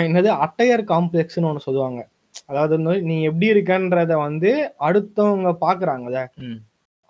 என்னது 0.00 0.30
அட்டையர் 0.44 0.82
காம்ப்ளெக்ஸ்னு 0.88 1.48
ஒன்று 1.48 1.66
சொல்லுவாங்க. 1.66 2.00
அதாவது 2.46 2.72
வந்து 2.78 2.94
நீ 3.02 3.16
எப்படி 3.22 3.46
இருக்கன்றத 3.52 4.12
வந்து 4.20 4.50
அடுத்தவங்க 4.80 5.52
பாக்குறாங்கல்ல 5.62 6.20
ம். 6.44 6.58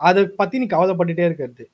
அதை 0.01 0.23
பத்தி 0.39 0.59
நீ 0.59 0.67
கவலைப்பட்டுட்டே 0.69 1.27
இருக்கிறது. 1.29 1.65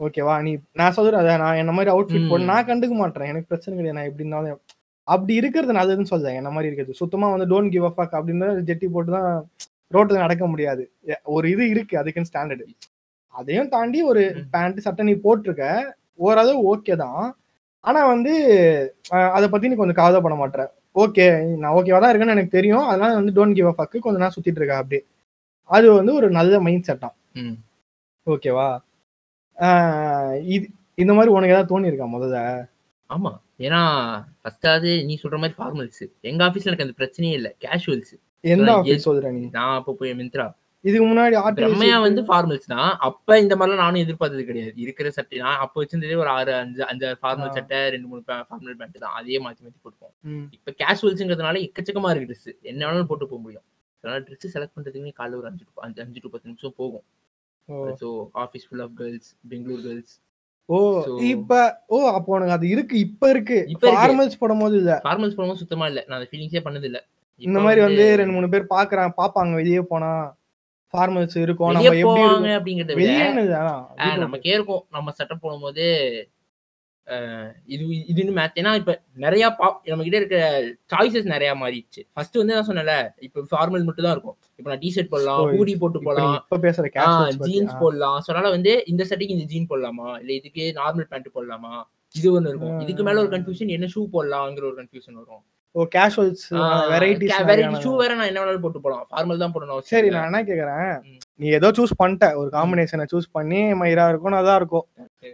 ஓகேவா? 0.00 0.34
நீ 0.42 0.50
நான் 0.72 0.94
சொல்றேன் 0.96 1.20
அத 1.20 1.36
நான் 1.36 1.60
என்ன 1.62 1.72
மாதிரி 1.72 1.90
அவுட்ஃபிட். 1.94 2.28
போட 2.30 2.42
நான் 2.50 2.66
கண்டுக்க 2.66 2.94
மாட்டேன். 2.94 3.30
எனக்கு 3.30 3.50
பிரச்சனை 3.50 3.72
கிடையாது. 3.76 3.96
நான் 3.98 4.08
எப்படி 4.10 4.24
இருந்தாலும் 4.24 4.60
அப்படி 5.08 5.34
இருக்கிறது 5.34 5.72
நல்லதுன்னு 5.72 6.10
சொல்றேன். 6.12 6.36
என்ன 6.40 6.50
மாதிரி 6.50 6.68
இருக்கிறது? 6.70 6.94
சுத்தமா 6.94 7.26
வந்து 7.34 7.48
டோன்ட் 7.52 7.72
கிவ் 7.74 7.86
அஃப் 7.88 8.00
அப்படின்னு 8.18 8.48
ஜெட்டி 8.68 8.88
போட்டு 8.88 9.12
தான் 9.12 9.30
ரோட்ல 9.92 10.18
நடக்க 10.18 10.46
முடியாது. 10.46 10.82
ஒரு 11.34 11.46
இது 11.50 11.64
இருக்கு. 11.68 11.94
அதுக்குன்னு 11.98 12.30
ஸ்டாண்டர்டு 12.32 12.66
அதையும் 13.34 13.68
தாண்டி 13.68 13.98
ஒரு. 14.02 14.22
பேண்ட் 14.50 14.84
சட்டை 14.86 15.04
நீ 15.04 15.14
போட்டிருக்க. 15.24 15.64
ஓரளவு 16.18 16.60
ஓகே 16.72 16.94
தான். 16.96 17.22
ஆனா 17.84 18.00
வந்து 18.06 18.32
அதை 19.36 19.46
பத்தி 19.48 19.68
நீ 19.68 19.76
கொஞ்சம் 19.76 20.00
கவலைப்பட 20.00 20.36
மாட்டேற. 20.40 20.62
ஓகே 20.96 21.24
நான் 21.56 21.74
ஓகேவா 21.78 22.00
தான் 22.00 22.10
இருக்கேன்னு 22.12 22.36
எனக்கு 22.36 22.56
தெரியும். 22.56 22.86
அதனால 22.86 23.14
வந்து 23.14 23.34
டோன்ட் 23.36 23.56
கிவ் 23.58 23.70
அஃப் 23.72 23.82
கொஞ்ச 23.98 24.16
நேரம் 24.16 24.36
சுத்திட்டு 24.36 24.60
இருக்கா 24.60 24.80
அப்படி 24.82 24.98
அது 25.70 25.86
வந்து 25.92 26.12
ஒரு 26.18 26.26
நல்ல 26.30 26.60
மைண்ட் 26.60 26.88
செட்டாம் 26.88 27.14
ம். 27.40 27.56
ஓகேவா 28.26 28.68
இது 30.48 30.64
இந்த 30.98 31.12
மாதிரி 31.14 31.30
உனக்கு 31.32 31.54
ஏதாவது 31.54 31.70
தோணி 31.72 31.90
இருக்கா 31.90 32.06
முதல்ல? 32.14 32.38
ஆமா. 33.10 33.30
ஏன்னா 33.66 33.80
ஃபர்ஸ்டாவது 34.40 34.90
நீ 35.08 35.14
சொல்ற 35.22 35.36
மாதிரி 35.42 35.56
ஃபார்மல்ஸ் 35.58 36.02
எங்க 36.30 36.40
ஆபீஸ்ல 36.46 36.70
எனக்கு 36.70 36.86
அந்த 36.86 36.96
பிரச்சனையே 37.00 37.36
இல்ல. 37.38 37.48
கேஷுவல்ஸ் 37.64 38.14
எந்த 38.44 38.68
So, 38.68 38.74
ஆஃபீஸ் 38.78 39.06
சொல்ற 39.06 39.30
நீ? 39.36 39.40
நான் 39.56 39.76
அப்போ 39.78 39.92
போய் 40.00 40.18
மிந்த்ரா 40.18 40.46
இதுக்கு 40.84 41.06
முன்னாடி 41.06 41.36
பிரம்மையா 41.56 41.96
வந்து 42.04 42.22
ஃபார்மல்ஸ் 42.28 42.68
தான் 42.72 42.90
அப்ப 43.06 43.38
இந்த 43.40 43.54
மாதிரிலாம் 43.56 43.82
நானும் 43.84 44.02
எதிர்பார்த்தது 44.04 44.44
கிடையாது. 44.50 44.72
இருக்கிற 44.84 45.08
சட்டை 45.16 45.38
நான் 45.44 45.62
அப்போ 45.64 45.78
வச்சிருந்ததே 45.80 46.18
ஒரு 46.22 46.30
ஆறு 46.36 46.52
அஞ்சு 46.60 46.82
அஞ்சு 46.90 47.08
ஃபார்மல். 47.22 47.52
சட்டை 47.56 47.78
ரெண்டு 47.94 48.08
மூணு 48.10 48.22
ஃபார்மல் 48.26 48.76
பேண்ட் 48.80 49.02
தான். 49.04 49.16
அதே 49.20 49.38
மாத்தி 49.46 49.62
மாத்தி 49.64 49.80
போட்டுப்போம். 49.84 50.14
இப்ப 50.56 50.74
கேஷுவல்ஸ்ங்கிறதுனால 50.82 51.62
எக்கச்சக்கமா 51.66 52.12
இருக்கு 52.12 52.28
ட்ரெஸ் 52.30 52.48
என்ன 52.70 52.80
வேணாலும் 52.86 53.10
போட்டு 53.10 53.28
போக 53.32 53.40
முடியும். 53.44 53.66
அதனால 54.04 54.20
ட்ரெஸ் 54.26 54.54
செலக்ட் 54.54 54.76
பண்றதுக்குமே 54.76 55.12
காலைல 55.18 55.38
ஒரு 55.40 55.48
அஞ்சு 55.50 55.64
அஞ்சு 56.04 56.22
டு 56.24 56.30
பத்து 56.34 56.48
நிமிஷம் 56.50 56.76
போகும். 56.80 57.04
So 58.00 58.08
office 58.42 58.66
full 58.68 58.82
of 58.82 58.94
girls 58.98 59.28
Bangalore 59.50 59.82
girls 59.82 60.14
ஓ 60.68 60.78
இப்ப 61.28 61.52
ஓ 61.88 61.98
அப்போ 62.10 62.32
உனக்கு 62.36 62.56
அது 62.56 62.66
இருக்கு 62.68 62.96
இப்ப 62.98 63.28
இருக்கு. 63.30 63.58
இப்ப. 63.68 63.92
ஃபார்மல்ஸ் 63.94 64.40
போடும் 64.40 64.62
போது 64.62 64.74
இல்ல. 64.76 64.94
ஃபார்மல்ஸ் 65.04 65.36
போடும்போது 65.36 65.62
சுத்தமா 65.62 65.86
இல்ல. 65.86 66.00
நான் 66.08 66.18
அந்த 66.18 66.28
ஃபீலிங்ஸே 66.30 66.62
பண்ணது 66.66 66.88
இல்ல 66.90 66.98
இந்த 67.42 67.58
மாதிரி 67.60 67.80
வந்து 67.80 68.04
ரெண்டு 68.16 68.34
மூணு 68.36 68.48
பேர் 68.48 68.72
பாக்குறாங்க 68.72 69.12
பாப்பாங்க 69.18 69.54
வெளியே 69.54 69.82
போனா. 69.92 70.10
ஃபார்மல்ஸ் 70.94 71.36
இருக்கும் 71.38 71.72
நம்ம 71.72 71.94
எப்படி 71.94 72.52
அப்படிங்கறத 72.56 72.94
வெளியே 72.94 73.24
நமக்கே 74.18 74.52
இருக்கும். 74.54 74.84
நம்ம 74.90 75.12
சட்டம் 75.18 75.42
போடும்போது 75.42 75.84
இது 77.74 77.82
இதுன்னு 78.12 78.32
மேட்ச் 78.38 78.58
ஏன்னா 78.60 78.72
இப்ப 78.80 78.92
நிறைய 79.24 79.44
பா 79.58 79.66
நம்ம 79.90 80.04
கிட்ட 80.06 80.18
இருக்க 80.20 80.38
சாய்ஸஸ் 80.92 81.28
நிறைய 81.34 81.50
மாறிடுச்சு. 81.62 82.02
ஃபர்ஸ்ட் 82.14 82.38
வந்து 82.40 82.56
நான் 82.56 82.68
சொன்னல 82.70 82.94
இப்ப 83.26 83.44
ஃபார்மல் 83.50 83.86
மட்டும் 83.88 84.06
தான் 84.06 84.16
இருக்கும். 84.16 84.38
இப்ப 84.58 84.68
நான் 84.72 84.82
டிஷர்ட் 84.84 85.12
போடலாம் 85.12 85.42
ஹூடி 85.56 85.74
போட்டு 85.82 86.00
போடலாம். 86.06 86.38
இப்ப 86.44 86.60
பேசுற 86.66 86.88
கேஷுவல்ஸ் 86.96 87.44
ஜீன்ஸ் 87.50 87.76
போடலாம். 87.82 88.18
ஸோ 88.24 88.30
அதனால 88.32 88.50
வந்து 88.56 88.74
இந்த 88.94 89.04
சட்டைக்கு 89.10 89.36
இந்த 89.38 89.46
ஜீன் 89.52 89.70
போடலாமா? 89.72 90.08
இல்ல 90.22 90.32
இதுக்கு 90.40 90.64
நார்மல் 90.80 91.10
பேண்ட் 91.12 91.36
போடலாமா? 91.36 91.74
இது 92.14 92.28
ஒண்ணு 92.36 92.50
இருக்கும். 92.52 92.80
இதுக்கு 92.86 93.02
மேல 93.06 93.22
ஒரு 93.24 93.32
கன்ஃபியூஷன் 93.36 93.72
என்ன 93.76 93.88
ஷூ 93.94 94.02
போடலாங்கிற 94.16 94.66
ஒரு 94.70 94.78
கன்ஃபியூஷன் 94.80 95.18
வரும். 95.22 95.42
ஓ 95.74 95.84
கேஷுவல்ஸ் 95.94 96.46
வெரைட்டிஸ் 96.92 97.40
வெரைட்டி 97.48 97.82
ஷூ 97.84 97.90
வேற 98.02 98.12
நான் 98.18 98.30
என்ன 98.30 98.40
வேணாலும் 98.42 98.64
போட்டு 98.64 98.80
போலாம். 98.84 99.04
ஃபார்மல் 99.10 99.42
தான் 99.42 99.52
போடணும் 99.54 99.82
சரி. 99.92 100.08
நான் 100.14 100.28
என்ன 100.30 100.40
கேக்குறேன். 100.50 100.92
நீ 101.40 101.48
ஏதோ 101.58 101.68
சூஸ் 101.78 102.00
பண்ணிட்ட. 102.00 102.26
ஒரு 102.40 102.48
காம்பினேஷனை 102.56 103.06
சூஸ் 103.12 103.34
பண்ணி 103.36 103.60
மயிரா 103.82 104.06
இருக்கும் 104.12 104.36
நல்லா 104.38 104.54
இருக்கும். 104.60 104.86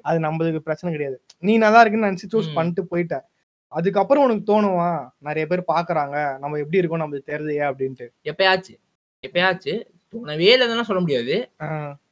அது 0.03 0.19
நம்மளுக்கு 0.19 0.59
பிரச்சனை 0.59 0.97
கிடையாது. 0.97 1.23
நீ 1.39 1.57
நல்லா 1.57 1.81
இருக்குன்னு 1.81 2.09
நினைச்சு 2.09 2.35
சூஸ். 2.35 2.55
பண்ணிட்டு 2.55 2.87
போயிட்ட. 2.91 3.21
அதுக்கப்புறம் 3.69 4.25
உனக்கு 4.25 4.45
தோணுவா 4.53 5.09
நிறைய 5.19 5.47
பேர் 5.47 5.65
பாக்குறாங்க 5.73 6.39
நம்ம 6.39 6.59
எப்படி 6.59 6.77
இருக்கோம்? 6.77 7.01
நம்மளுக்கு 7.01 7.31
தெரியுதே 7.31 7.67
அப்படின்ட்டு. 7.71 8.09
எப்பயாச்சும் 8.25 8.81
எப்பயாச்சும் 9.27 9.83
தோணவே 10.15 10.49
இல்லைன்னு 10.55 10.89
சொல்ல 10.89 11.03
முடியாது. 11.05 11.35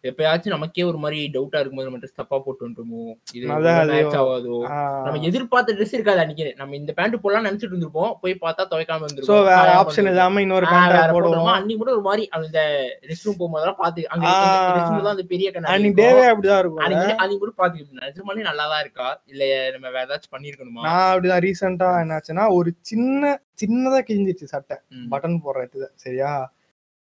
எப்பயாச்சும் 0.09 0.55
நமக்கே 0.55 0.85
ஒரு 0.91 0.99
மாதிரி 1.03 1.19
டவுட்டா 1.35 1.59
இருக்கும்போது 1.61 1.89
நம்ம 1.89 1.99
ட்ரெஸ் 2.03 2.21
தப்பா 2.21 2.37
போட்டு 2.45 2.65
வந்துட்டோமோ 2.65 3.03
இது 3.37 3.45
மேட்ச் 3.91 4.17
ஆகாதோ? 4.21 4.57
நம்ம 5.05 5.21
எதிர்பார்த்த 5.29 5.75
ட்ரெஸ் 5.79 5.95
இருக்காது 5.97 6.21
அன்னைக்கு. 6.23 6.47
நம்ம 6.61 6.75
இந்த 6.79 6.93
பேண்ட் 6.97 7.21
போடலாம் 7.25 7.47
நினைச்சிட்டு 7.49 7.73
இருந்திருப்போம். 7.75 8.13
போய் 8.23 8.35
பார்த்தா 8.45 8.65
துவைக்காம 8.73 9.01
சோ 9.03 9.07
வந்திருக்கும் 9.07 9.47
வேற 9.51 9.69
ஆப்ஷன். 9.83 10.09
இல்லாம 10.13 10.41
இன்னொரு 10.47 10.67
பேண்ட் 10.73 11.13
போடுவோம். 11.17 11.51
அன்னைக்கு 11.59 11.81
கூட 11.83 11.93
ஒரு 11.97 12.05
மாதிரி 12.09 12.25
அந்த 12.39 12.59
ரெஸ்ட் 13.11 13.27
ரூம் 13.29 13.39
போகும்போதெல்லாம் 13.43 13.79
பாத்து 13.83 14.09
அங்க. 14.15 14.25
ரெஸ்ட் 14.79 14.93
ரூம் 14.95 15.07
தான் 15.09 15.17
அந்த 15.17 15.27
பெரிய 15.35 15.51
கண்ணாடி 15.57 15.83
இருக்கும். 15.83 16.01
டேவே 16.03 16.25
அப்படிதான் 16.33 16.63
இருக்கும். 16.63 16.83
அன்னைக்கு 16.87 17.13
அன்னைக்கு 17.23 17.43
கூட 17.45 17.55
பாத்துக்கிட்டு 17.61 18.09
நிஜமாலே 18.09 18.49
நல்லா 18.51 18.67
தான் 18.73 18.83
இருக்கா? 18.87 19.09
இல்ல 19.35 19.45
நம்ம 19.77 19.93
வேற 19.99 20.05
ஏதாச்சும் 20.09 20.35
பண்ணிருக்கணுமா? 20.37 20.83
நான் 20.89 21.11
அப்படிதான் 21.13 21.45
ரீசெண்டா 21.47 21.91
என்னாச்சுன்னா 22.05 22.47
ஒரு 22.59 22.73
சின்ன 22.91 23.33
சின்னதா 23.63 24.01
கிழிஞ்சிச்சு 24.09 24.47
சட்டை. 24.55 24.77
பட்டன் 25.15 25.43
போடுற 25.47 25.65
இடத்துல. 25.65 25.87
சரியா? 26.05 26.33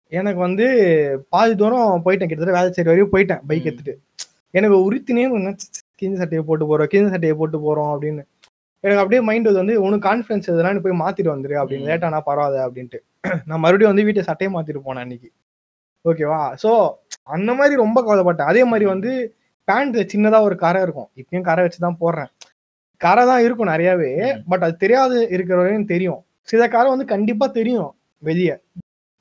எனக்கு 0.07 0.39
வந்து 0.39 0.65
பாதி 1.29 1.55
தூரம் 1.55 2.01
போயிட்டேன். 2.05 2.27
கிட்டத்தட்ட 2.27 2.53
வேலை 2.53 2.69
செய்யற 2.69 2.83
வரையும் 2.83 3.11
போயிட்டேன். 3.11 3.41
பைக். 3.47 3.65
எடுத்துட்டு. 3.65 3.99
எனக்கு 4.51 4.93
உறுத்தினே 4.93 5.55
கிஞ்சி 6.01 6.15
சட்டையை 6.15 6.41
போட்டு 6.41 6.65
போறோம். 6.67 6.87
கிஞ்சி 6.87 7.09
சட்டையை 7.09 7.37
போட்டு 7.37 7.57
போறோம் 7.59 7.89
அப்படின்னு. 7.89 8.23
எனக்கு 8.79 9.01
அப்படியே 9.01 9.21
மைண்ட் 9.21 9.51
வந்து 9.51 9.81
உனக்கு 9.81 10.09
கான்ஃபிடன்ஸ் 10.09 10.73
நீ 10.73 10.79
போய் 10.79 10.99
மாத்திட்டு 10.99 11.29
வந்துரு 11.29 11.55
அப்படின்னு. 11.63 11.81
லேட் 11.81 12.03
ஆனா 12.03 12.21
பரவாயில்ல 12.25 12.69
அப்படின்ட்டு. 12.69 12.99
நான் 13.45 13.59
மறுபடியும் 13.59 13.93
வந்து 13.93 14.03
வீட்டை 14.03 14.23
சட்டையை 14.23 14.57
மாத்திட்டு 14.57 14.79
போனேன் 14.85 14.99
அன்னைக்கு. 14.99 15.31
ஓகேவா? 16.09 16.55
சோ 16.63 16.93
அந்த 17.23 17.53
மாதிரி 17.53 17.75
ரொம்ப 17.75 18.01
கவலைப்பட்டேன். 18.01 18.51
அதே 18.53 18.63
மாதிரி 18.63 18.85
வந்து 18.85 19.35
பேண்ட் 19.63 19.95
சின்னதா 19.95 20.41
ஒரு 20.41 20.55
கரை 20.55 20.81
இருக்கும். 20.81 21.09
இப்பயும் 21.15 21.41
கரை 21.41 21.65
வச்சுதான் 21.65 21.95
போடுறேன். 21.99 22.31
கரை 22.97 23.25
தான் 23.25 23.43
இருக்கும் 23.43 23.67
நிறையவே. 23.67 24.41
பட் 24.47 24.63
அது 24.63 24.77
தெரியாது 24.77 25.29
இருக்கிற 25.29 25.57
வரையும் 25.57 25.85
தெரியும். 25.85 26.25
சில 26.41 26.67
கரை 26.67 26.89
வந்து 26.89 27.05
கண்டிப்பா 27.05 27.47
தெரியும் 27.47 27.95
வெளியே. 28.17 28.57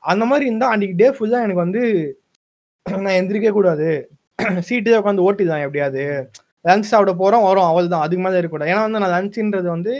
அந்த 0.04 0.24
மாதிரி 0.30 0.44
இருந்தா 0.50 0.68
அன்னைக்கு 0.74 0.96
டே 1.02 1.08
ஃபுல்லா 1.16 1.40
எனக்கு 1.46 1.64
வந்து 1.66 1.82
நான் 2.86 3.18
எந்திரிக்க 3.20 3.50
கூடாது. 3.50 3.88
சீட்டு 4.68 4.90
உட்காந்து 5.00 5.26
ஓட்டிதான் 5.28 5.64
எப்படியாவது. 5.66 6.04
லஞ்ச் 6.64 6.90
சாப்பிட 6.90 7.12
போறோம் 7.20 7.44
வரோம் 7.48 7.68
அவள் 7.70 7.92
தான் 7.92 8.04
அதுக்கு 8.04 8.24
மேலே 8.24 8.38
இருக்கக்கூடாது. 8.38 8.72
ஏன்னா 8.72 8.82
வந்து 8.86 9.02
நான் 9.04 9.14
லஞ்சுன்றது 9.16 9.68
வந்து 9.76 9.92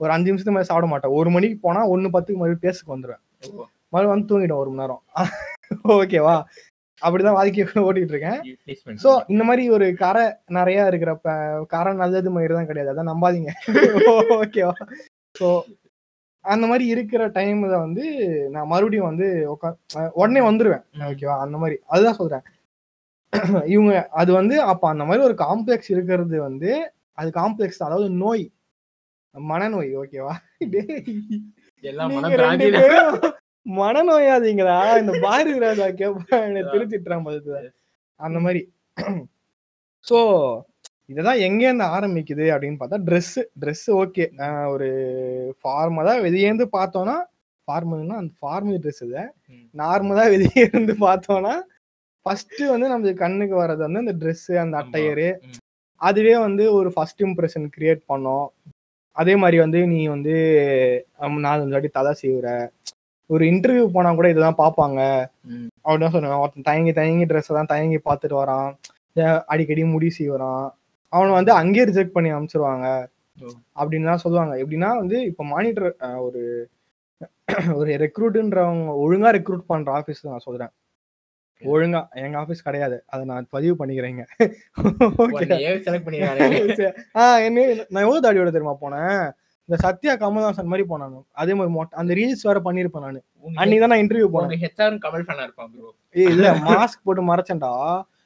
ஒரு 0.00 0.10
அஞ்சு 0.14 0.28
நிமிஷத்துக்கு 0.30 0.56
மேலே 0.58 0.68
சாப்பிட 0.70 0.86
மாட்டேன். 0.92 1.14
ஒரு 1.18 1.30
மணிக்கு 1.36 1.58
போனா 1.66 1.80
ஒன்னு 1.94 2.14
பத்துக்கு 2.16 2.40
மறுபடியும் 2.40 2.64
பேசுக்கு 2.66 2.94
வந்துடுவேன் 2.94 3.22
மறுபடியும் 3.92 4.14
வந்து 4.14 4.30
தூங்கிடும் 4.30 4.62
ஒரு 4.62 4.70
மணி 4.70 4.82
நேரம். 4.82 5.02
ஓகேவா 5.96 6.36
அப்படிதான் 7.02 7.36
வாழ்க்கை 7.38 7.64
ஓட்டிட்டு 7.88 8.14
இருக்கேன். 8.14 8.40
சோ 9.02 9.10
இந்த 9.32 9.42
மாதிரி 9.48 9.64
ஒரு 9.76 9.86
கரை 10.02 10.24
நிறைய 10.58 10.90
இருக்கிறப்ப 10.90 11.28
கரை 11.74 11.92
நல்லது 12.02 12.30
மாதிரி 12.36 12.54
தான் 12.58 12.70
கிடையாது. 12.70 12.92
அதான் 12.92 13.10
நம்பாதீங்க. 13.12 13.52
ஓகேவா 14.40 14.76
சோ 15.40 15.48
அந்த 16.44 16.64
மாதிரி 16.66 16.84
இருக்கிற 16.86 17.22
டைம்ல 17.30 17.76
வந்து 17.78 18.04
நான் 18.50 18.66
மறுபடியும் 18.66 19.10
வந்து 19.10 19.26
அஹ் 19.96 20.12
உடனே 20.14 20.40
வந்துருவேன். 20.40 20.84
ஓகேவா 21.06 21.36
அந்த 21.40 21.56
மாதிரி. 21.58 21.76
அதுதான் 21.86 22.18
சொல்றேன். 22.20 22.44
இவங்க 23.74 23.92
அது 24.14 24.30
வந்து 24.32 24.56
அப்ப 24.64 24.88
அந்த 24.88 25.04
மாதிரி 25.04 25.22
ஒரு 25.24 25.36
காம்ப்ளெக்ஸ் 25.40 25.90
இருக்கிறது 25.90 26.36
வந்து 26.42 26.70
அது 27.18 27.30
காம்ப்ளெக்ஸ் 27.34 27.80
அதாவது 27.80 28.08
நோய். 28.18 28.44
மனநோய். 29.34 29.90
ஓகேவா 30.00 30.34
மனநோயாதீங்களா 33.66 34.76
இந்த 34.98 35.12
பாரதி 35.22 35.52
ராஜா 35.58 35.86
கேப்பா 36.00 36.38
திருத்திட்டுறான் 36.72 37.26
பார்த்து 37.26 37.70
அந்த 38.20 38.38
மாதிரி. 38.40 38.62
ஸோ 40.06 40.18
இதெல்லாம் 41.08 41.40
எங்கேருந்து 41.46 41.86
ஆரம்பிக்குது 41.96 42.44
அப்படின்னு 42.52 42.78
பார்த்தா 42.80 42.98
ட்ரெஸ் 43.08 43.34
ட்ரெஸ் 43.62 43.86
ஓகே 44.00 44.24
ஒரு 44.74 44.88
ஃபார்மலாக 45.60 46.22
வெளியேந்து 46.26 46.66
பார்த்தோன்னா 46.76 47.16
ஃபார்மல்னா 47.68 48.16
அந்த 48.20 48.32
ஃபார்மல் 48.40 48.80
ட்ரெஸ் 48.84 49.02
இதை. 49.06 49.22
நார்மலாக 49.74 50.32
வெளியே 50.34 50.62
இருந்து 50.66 50.94
பார்த்தோன்னா 51.06 51.54
ஃபர்ஸ்ட் 52.26 52.60
வந்து 52.72 52.86
நமக்கு 52.88 53.14
கண்ணுக்கு 53.22 53.54
வர்றது 53.60 53.82
வந்து 53.86 54.02
அந்த 54.02 54.14
Dress 54.20 54.42
அந்த 54.62 54.76
அட்டையரு. 54.82 55.28
அதுவே 56.00 56.34
வந்து 56.46 56.64
ஒரு 56.78 56.88
ஃபர்ஸ்ட் 56.94 57.20
இம்ப்ரெஷன் 57.26 57.66
கிரியேட் 57.74 58.00
பண்ணோம். 58.12 58.46
அதே 59.16 59.34
மாதிரி 59.36 59.58
வந்து 59.64 59.80
நீ 59.92 60.00
வந்து 60.14 60.34
ஹம், 61.20 61.40
நாலு 61.46 61.74
வாட்டி 61.74 61.90
தலை 61.98 62.12
செய்வுற 62.22 62.46
ஒரு 63.30 63.44
இன்டர்வியூ 63.50 63.84
போனா 63.96 64.10
கூட 64.14 64.28
இதெல்லாம் 64.32 64.60
பார்ப்பாங்க. 64.62 65.00
அப்படின்னு 65.84 66.14
சொன்னாங்க 66.16 66.40
ஒருத்தன் 66.44 66.68
தயங்கி 66.70 66.92
தயங்கி 67.00 67.26
ட்ரெஸ் 67.30 67.56
தான் 67.58 67.72
தயங்கி 67.74 68.00
பார்த்துட்டு 68.08 68.36
வரான். 68.42 68.70
அடிக்கடி 69.52 69.82
முடி 69.92 70.08
செய்வறான் 70.18 70.64
அவனை 71.16 71.32
வந்து 71.38 71.52
அங்கேயே 71.60 71.86
ரிஜெக்ட் 71.90 72.16
பண்ணி. 72.16 72.30
அப்படின்னு 73.80 74.10
தான் 74.12 74.24
சொல்லுவாங்க. 74.24 74.54
எப்படின்னா 74.62 74.90
வந்து 75.02 75.16
இப்போ 75.30 75.42
மானிட்டர் 75.54 75.88
ஒரு 76.26 76.42
ஒரு 77.78 77.90
ரெக்ரூட்டுன்றவங்க 78.04 78.92
ஒழுங்கா 79.04 79.30
ரெக்ரூட் 79.38 79.70
பண்ற 79.70 79.88
ஆஃபீஸ் 79.98 80.26
நான் 80.28 80.44
சொல்றேன். 80.46 80.72
ஒழுங்கா 81.62 82.00
எங்க 82.24 82.36
ஆஃபீஸ் 82.42 82.66
கிடையாது. 82.68 82.96
அதை 83.12 83.22
நான் 83.30 83.46
பதிவு 83.56 83.74
பண்ணிக்கிறேங்க. 83.80 84.22
ஆஹ் 87.22 87.40
என்ன 87.46 87.66
நான் 87.92 88.04
எவ்வளவு 88.06 88.24
தாடியோட 88.26 88.50
தெரியுமா 88.56 88.76
போனேன்? 88.84 89.24
இந்த 89.68 89.76
சத்யா 89.84 90.12
கமல்ஹாசன் 90.22 90.70
மாதிரி 90.70 90.84
போனானு 90.88 91.18
அதே 91.42 91.52
மாதிரி 91.58 91.72
மொட்டை 91.76 91.94
அந்த 92.00 92.12
ரீல்ஸ் 92.18 92.46
வேற 92.48 92.58
பண்ணிருப்பேன் 92.66 93.06
நானு. 93.06 93.20
அன்னைக்கு 93.60 93.82
தான் 93.84 93.92
நான் 93.94 94.02
இன்டர்வியூ 94.04 94.28
போனேன். 94.34 94.50
ம் 94.54 94.98
கமல் 95.04 95.22
இருப்பான். 95.46 95.70
ஏய் 96.20 96.30
இல்ல 96.34 96.48
மாஸ்க் 96.68 97.04
போட்டு 97.06 97.22
மறைச்சேன்டா. 97.30 97.72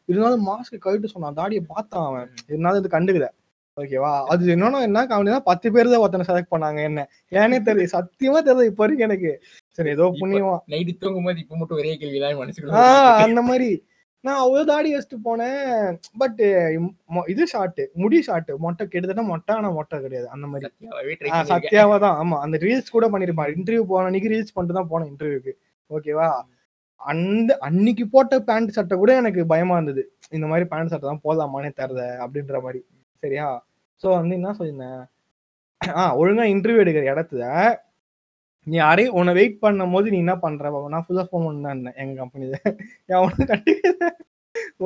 இருந்தாலும் 0.09 0.47
மாஸ்க் 0.49 0.85
கழிட்டு 0.85 1.12
சொன்னான். 1.12 1.38
தாடியை 1.38 1.62
பார்த்தான் 1.73 2.07
அவன். 2.11 2.29
இருந்தாலும் 2.51 2.81
இது 2.83 2.97
கண்டுக்கல. 2.97 3.29
ஓகேவா 3.77 4.12
அது 4.33 4.44
என்னன்னா 4.55 4.79
என்ன 4.87 5.03
காமெடினா 5.11 5.40
பத்து 5.49 5.66
பேர் 5.75 5.90
தான் 5.90 6.03
ஒருத்தனை 6.05 6.25
செலக்ட் 6.29 6.53
பண்ணாங்க 6.55 6.81
என்ன. 6.88 7.01
ஏனே 7.33 7.59
தெரியல. 7.66 7.90
சத்தியமா 7.92 8.38
தெரியல 8.47 8.64
இப்ப 8.71 8.83
வரைக்கும் 8.83 9.09
எனக்கு. 9.09 9.31
சரி 9.79 9.90
ஏதோ 9.97 10.07
புண்ணியமா. 10.21 10.57
night 10.75 10.90
தூங்கும்போது 11.03 11.42
இப்ப 11.44 11.57
மட்டும் 11.61 11.79
ஒரே 11.83 11.92
கேள்விதான் 12.01 12.40
மனசுக்குள்ள 12.40 12.81
ஆஹ் 12.81 12.97
ஓடிட்டு 12.97 13.27
அந்த 13.27 13.42
மாதிரி. 13.51 13.68
நான் 14.25 14.40
அவ்வளவு 14.44 14.68
தாடி 14.71 14.88
வச்சுட்டு 14.92 15.18
போனேன். 15.27 15.68
பட் 16.21 16.40
இது 17.33 17.42
ஷார்ட் 17.53 17.81
முடி 18.01 18.18
ஷார்ட் 18.29 18.51
மொட்டை 18.64 18.85
கிட்டத்தட்ட 18.87 19.25
மொட்டை 19.31 19.53
ஆனா 19.59 19.68
மொட்டை 19.77 19.99
கிடையாது. 20.05 20.29
அந்த 20.35 20.47
மாதிரி. 20.47 20.71
சத்யாவா 21.53 21.99
தான். 22.07 22.16
ஆமா 22.23 22.38
அந்த 22.47 22.59
ரீல்ஸ் 22.64 22.94
கூட 22.97 23.07
பண்ணிருப்பான். 23.14 23.53
இன்டர்வியூ 23.57 23.85
போன 23.92 24.09
அன்னைக்கு 24.11 24.33
ரீல்ஸ் 24.35 24.55
பண்ணிட்டு 24.57 24.79
தான் 24.81 24.90
போனேன் 24.92 25.11
இன்டர்வியூக்கு 25.12 25.55
ஓகேவா 25.90 26.29
அந்த 27.01 27.51
அன்னைக்கு 27.67 28.05
போட்ட 28.09 28.39
பேண்ட் 28.49 28.77
சட்டை 28.77 28.95
கூட 28.99 29.11
எனக்கு 29.21 29.43
பயமா 29.47 29.75
இருந்தது. 29.79 30.03
இந்த 30.37 30.47
மாதிரி 30.47 30.67
பேண்ட் 30.73 30.93
சட்டை 30.93 31.07
தான் 31.09 31.25
போடலாமானே 31.27 31.71
தெரியல 31.81 32.05
அப்படின்ற 32.25 32.61
மாதிரி. 32.67 32.81
சரியா? 33.23 33.47
சோ 34.03 34.09
வந்து 34.19 34.35
என்ன 34.39 34.55
சொல்லியிருந்தேன்? 34.59 35.03
ஆ 35.81 36.03
ஒழுங்கா 36.21 36.45
இன்டர்வியூ 36.55 36.83
எடுக்கிற 36.85 37.05
இடத்துல 37.15 37.45
நீ 38.67 38.77
யாரே 38.77 39.05
உன்னை 39.19 39.33
வெயிட் 39.39 39.61
பண்ணும் 39.65 39.95
போது 39.95 40.11
நீ 40.13 40.19
என்ன 40.25 40.35
பண்ற? 40.45 40.71
நான் 40.95 41.05
ஃபுல்லா 41.07 41.25
ஃபோன் 41.29 41.45
பண்ணேன் 41.47 41.99
எங்க 42.03 42.15
கம்பெனில 42.23 42.57
அவனு 43.19 43.45
கண்டிப்பா 43.53 44.09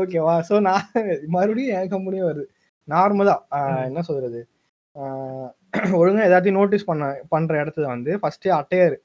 ஓகேவா 0.00 0.34
சோ 0.48 0.54
நான் 0.66 0.84
மறுபடியும் 1.36 1.74
என் 1.78 1.92
கம்பெனியே 1.94 2.24
வருது. 2.28 2.44
நார்மலா. 2.88 3.34
என்ன 3.88 4.00
சொல்றது? 4.08 4.40
ஆஹ் 4.96 5.50
ஒழுங்கா 6.00 6.22
எல்லாத்தையும் 6.28 6.58
நோட்டீஸ் 6.60 6.88
பண்ண 6.90 7.04
பண்ற 7.28 7.52
இடத்துல 7.62 7.86
வந்து 7.94 8.12
ஃபர்ஸ்ட் 8.22 8.48
அட்டையர் 8.58 8.96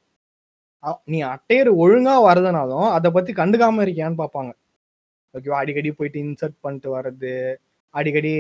நீ 1.14 1.20
அட்டையர் 1.34 1.70
ஒழுங்கா 1.84 2.16
வரதுனாலும் 2.28 2.88
அதை 2.96 3.10
பத்தி 3.18 3.32
கண்டுக்காம 3.40 3.84
இருக்கியான்னு 3.86 4.22
பார்ப்பாங்க 4.24 4.52
ஓகேவா 5.34 5.62
அடிக்கடி 5.62 5.90
போயிட்டு 6.00 6.20
இன்சர்ட் 6.26 6.58
பண்ணிட்டு 6.66 6.90
வர்றது 6.98 7.34
அடிக்கடி 7.94 8.32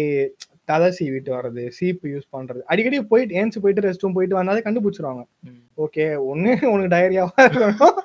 தலை 0.70 0.88
சீவிட்டு 0.98 1.32
வர்றது 1.36 1.64
சீப்பு 1.78 2.08
யூஸ் 2.14 2.34
பண்றது 2.36 2.62
அடிக்கடி 2.72 2.98
போயிட்டு 3.12 3.38
ஏன்ச்சு 3.40 3.62
போயிட்டு 3.64 3.86
ரெஸ்ட் 3.86 4.04
ரூம் 4.04 4.16
போயிட்டு 4.18 4.40
வந்தாலே 4.40 4.64
கண்டுபிடிச்சிருவாங்க. 4.66 5.24
ஓகே 5.86 6.06
ஒண்ணு 6.32 6.52
உனக்கு 6.74 6.92
டயரியாவா 6.96 7.44
இருக்கணும். 7.48 7.98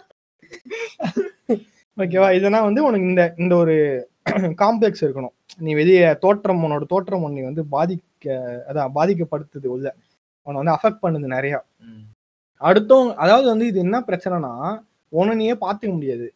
ஓகேவா 1.97 2.29
இதெல்லாம் 2.39 2.67
வந்து 2.69 2.83
உனக்கு 2.89 3.09
இந்த 3.13 3.25
இந்த 3.43 3.55
ஒரு 3.63 3.75
காம்ப்ளெக்ஸ் 4.63 5.05
இருக்கணும். 5.07 5.35
நீ 5.65 5.71
வெளியே 5.81 6.07
தோற்றம் 6.25 6.63
உன்னோட 6.67 6.85
தோற்றம் 6.93 7.25
உன்னை 7.29 7.43
வந்து 7.49 7.65
பாதிக்க 7.75 8.37
அதான் 8.71 8.95
பாதிக்கப்படுத்துது 8.99 9.69
உள்ள. 9.77 9.89
உன்னை 10.47 10.59
வந்து 10.61 10.77
அஃபெக்ட் 10.77 11.03
பண்ணுது 11.05 11.35
நிறைய. 11.37 11.57
அடுத்தவங்க 12.63 13.15
அதாவது 13.23 13.47
வந்து 13.53 13.67
இது 13.71 13.79
என்ன 13.87 13.99
பிரச்சனைனா 14.09 14.53
உன்னை 15.13 15.33
நீயே 15.37 15.55
பார்த்துக்க 15.65 15.93
முடியாது. 15.95 16.27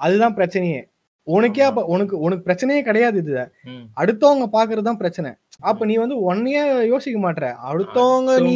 அதுதான் 0.00 0.36
பிரச்சனையே. 0.38 0.80
உனக்கே 1.26 1.62
அப்ப 1.68 1.80
உனக்கு 1.94 2.14
உனக்கு 2.18 2.46
பிரச்சனையே 2.48 2.80
கிடையாது 2.88 3.16
இதுல. 3.22 3.40
ம். 3.70 3.84
அடுத்தவங்க 4.00 4.46
பாக்குறது 4.56 4.88
தான் 4.88 5.00
பிரச்சனை. 5.02 5.30
அப்ப 5.62 5.86
நீ 5.86 5.94
வந்து 5.96 6.16
உன்னையே 6.28 6.62
யோசிக்க 6.92 7.18
மாட்ற. 7.18 7.44
அடுத்தவங்க 7.70 8.32
நீ 8.46 8.52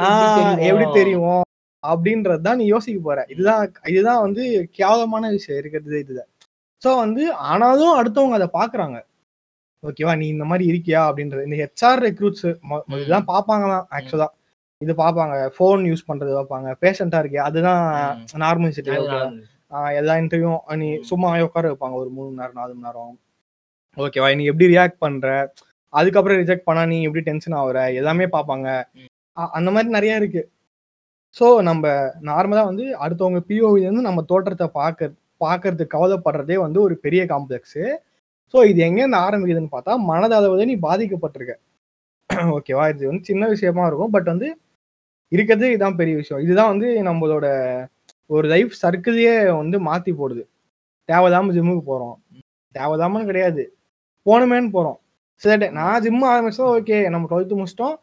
எப்படி 0.00 0.26
தெரியும் 0.38 0.96
தெரியும் 0.98 1.42
அப்படின்றது 1.82 2.42
தான் 2.46 2.58
நீ 2.60 2.64
யோசிக்க 2.66 2.98
போற. 3.00 3.20
இதுதான் 3.34 3.62
இதுதான் 3.92 4.22
வந்து 4.26 4.42
கேவலமான 4.78 5.30
விஷயம் 5.36 5.60
இருக்கிறது 5.62 5.96
இதுல. 6.04 6.22
சோ 6.82 6.90
வந்து 7.04 7.22
ஆனாலும் 7.50 7.96
அடுத்தவங்க 8.00 8.36
அதை 8.40 8.50
பாக்குறாங்க 8.58 8.98
ஓகேவா 9.82 10.14
நீ 10.20 10.26
இந்த 10.34 10.44
மாதிரி 10.50 10.64
இருக்கியா 10.72 11.00
அப்படின்றது. 11.08 11.46
இந்த 11.48 11.56
ஹெச்ஆர் 11.62 12.02
ரெக்ரூட்ஸ் 12.06 12.46
இதெல்லாம் 12.94 13.30
பார்ப்பாங்க 13.32 13.66
தான் 13.74 13.86
ஆக்சுவலா 13.96 14.28
இது 14.80 14.92
பார்ப்பாங்க 15.00 15.34
ஃபோன் 15.56 15.80
யூஸ் 15.88 16.06
பண்றது 16.10 16.32
பார்ப்பாங்க. 16.36 16.68
பேஷண்டா 16.82 17.18
இருக்கியா 17.22 17.46
அதுதான் 17.48 17.82
நார்மல் 18.44 18.74
சிட்டி. 18.76 18.92
எல்லா 20.00 20.14
இன்டர்வியூ 20.22 20.52
நீ. 20.82 20.88
சும்மா 21.10 21.28
உட்கார 21.46 21.66
வைப்பாங்க 21.72 21.96
ஒரு 22.02 22.10
மூணு 22.16 22.28
மணி 22.28 22.40
நேரம் 22.40 22.58
நாலு 22.60 22.72
மணி 22.74 22.86
நேரம். 22.86 23.12
ஓகேவா 23.96 24.28
நீ 24.40 24.44
எப்படி 24.52 24.66
ரியாக்ட் 24.74 25.02
பண்ற? 25.04 25.28
அதுக்கப்புறம் 25.92 26.40
ரிஜெக்ட் 26.42 26.66
பண்ணா 26.68 26.82
நீ 26.92 26.98
எப்படி 27.08 27.22
டென்ஷன் 27.28 27.56
ஆகுற? 27.60 27.78
எல்லாமே 28.00 28.26
பார்ப்பாங்க. 28.36 28.68
அந்த 29.58 29.68
மாதிரி 29.74 29.90
நிறைய 29.96 30.14
இருக்கு. 30.20 30.42
ஸோ 31.36 31.46
நம்ம 31.68 31.84
நார்மலா 32.30 32.62
வந்து 32.70 32.84
அடுத்தவங்க 33.04 33.40
பிஓவில 33.50 33.86
இருந்து 33.86 34.08
நம்ம 34.08 34.22
தோற்றத்தை 34.30 34.68
பார்க்க 34.80 35.10
பார்க்கறதுக்கு 35.40 35.94
கவலைப்படுறதே 35.96 36.56
வந்து 36.64 36.78
ஒரு 36.86 36.94
பெரிய 37.04 37.22
காம்ப்ளெக்ஸ் 37.32 37.78
ஸோ 38.54 38.58
இது 38.70 38.80
எங்கேருந்து 38.86 39.18
ஆரம்பிக்குதுன்னு 39.26 39.74
பார்த்தா 39.74 39.92
மனதளவுல 40.10 40.64
நீ 40.70 40.76
பாதிக்கப்பட்டிருக்க. 40.88 41.54
ஓகேவா 42.56 42.84
இது 42.92 43.08
வந்து 43.10 43.28
சின்ன 43.30 43.44
விஷயமா 43.52 43.84
இருக்கும். 43.90 44.12
பட் 44.16 44.28
வந்து 44.32 44.48
இருக்கிறதே 45.32 45.76
இதான் 45.76 45.96
பெரிய 45.96 46.16
விஷயம். 46.16 46.42
இதுதான் 46.42 46.68
வந்து 46.68 47.02
நம்மளோட 47.02 47.46
ஒரு 48.26 48.48
லைஃப் 48.48 48.72
சர்க்கிளையே 48.82 49.56
வந்து 49.56 49.76
மாத்தி 49.80 50.12
போடுது. 50.20 50.42
தேவையில்லாம 51.08 51.52
ஜிம்முக்கு 51.56 51.84
போறோம். 51.86 52.16
தேவையில்லாம 52.74 53.24
கிடையாது. 53.24 53.62
போகணுமேன்னு 54.26 54.70
போறோம். 54.72 54.98
சில 55.42 55.56
டே 55.56 55.68
நான் 55.70 56.02
ஜிம் 56.02 56.24
ஆரம்பிச்சா 56.32 56.64
ஓகே 56.76 57.08
நம்ம 57.10 57.28
டுவெல்த்து 57.30 57.58
முடிச்சிட்டோம். 57.60 57.94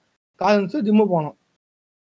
காலேஜ் 0.41 0.87
ஜிம்மு 0.87 1.05
போனோம். 1.13 1.35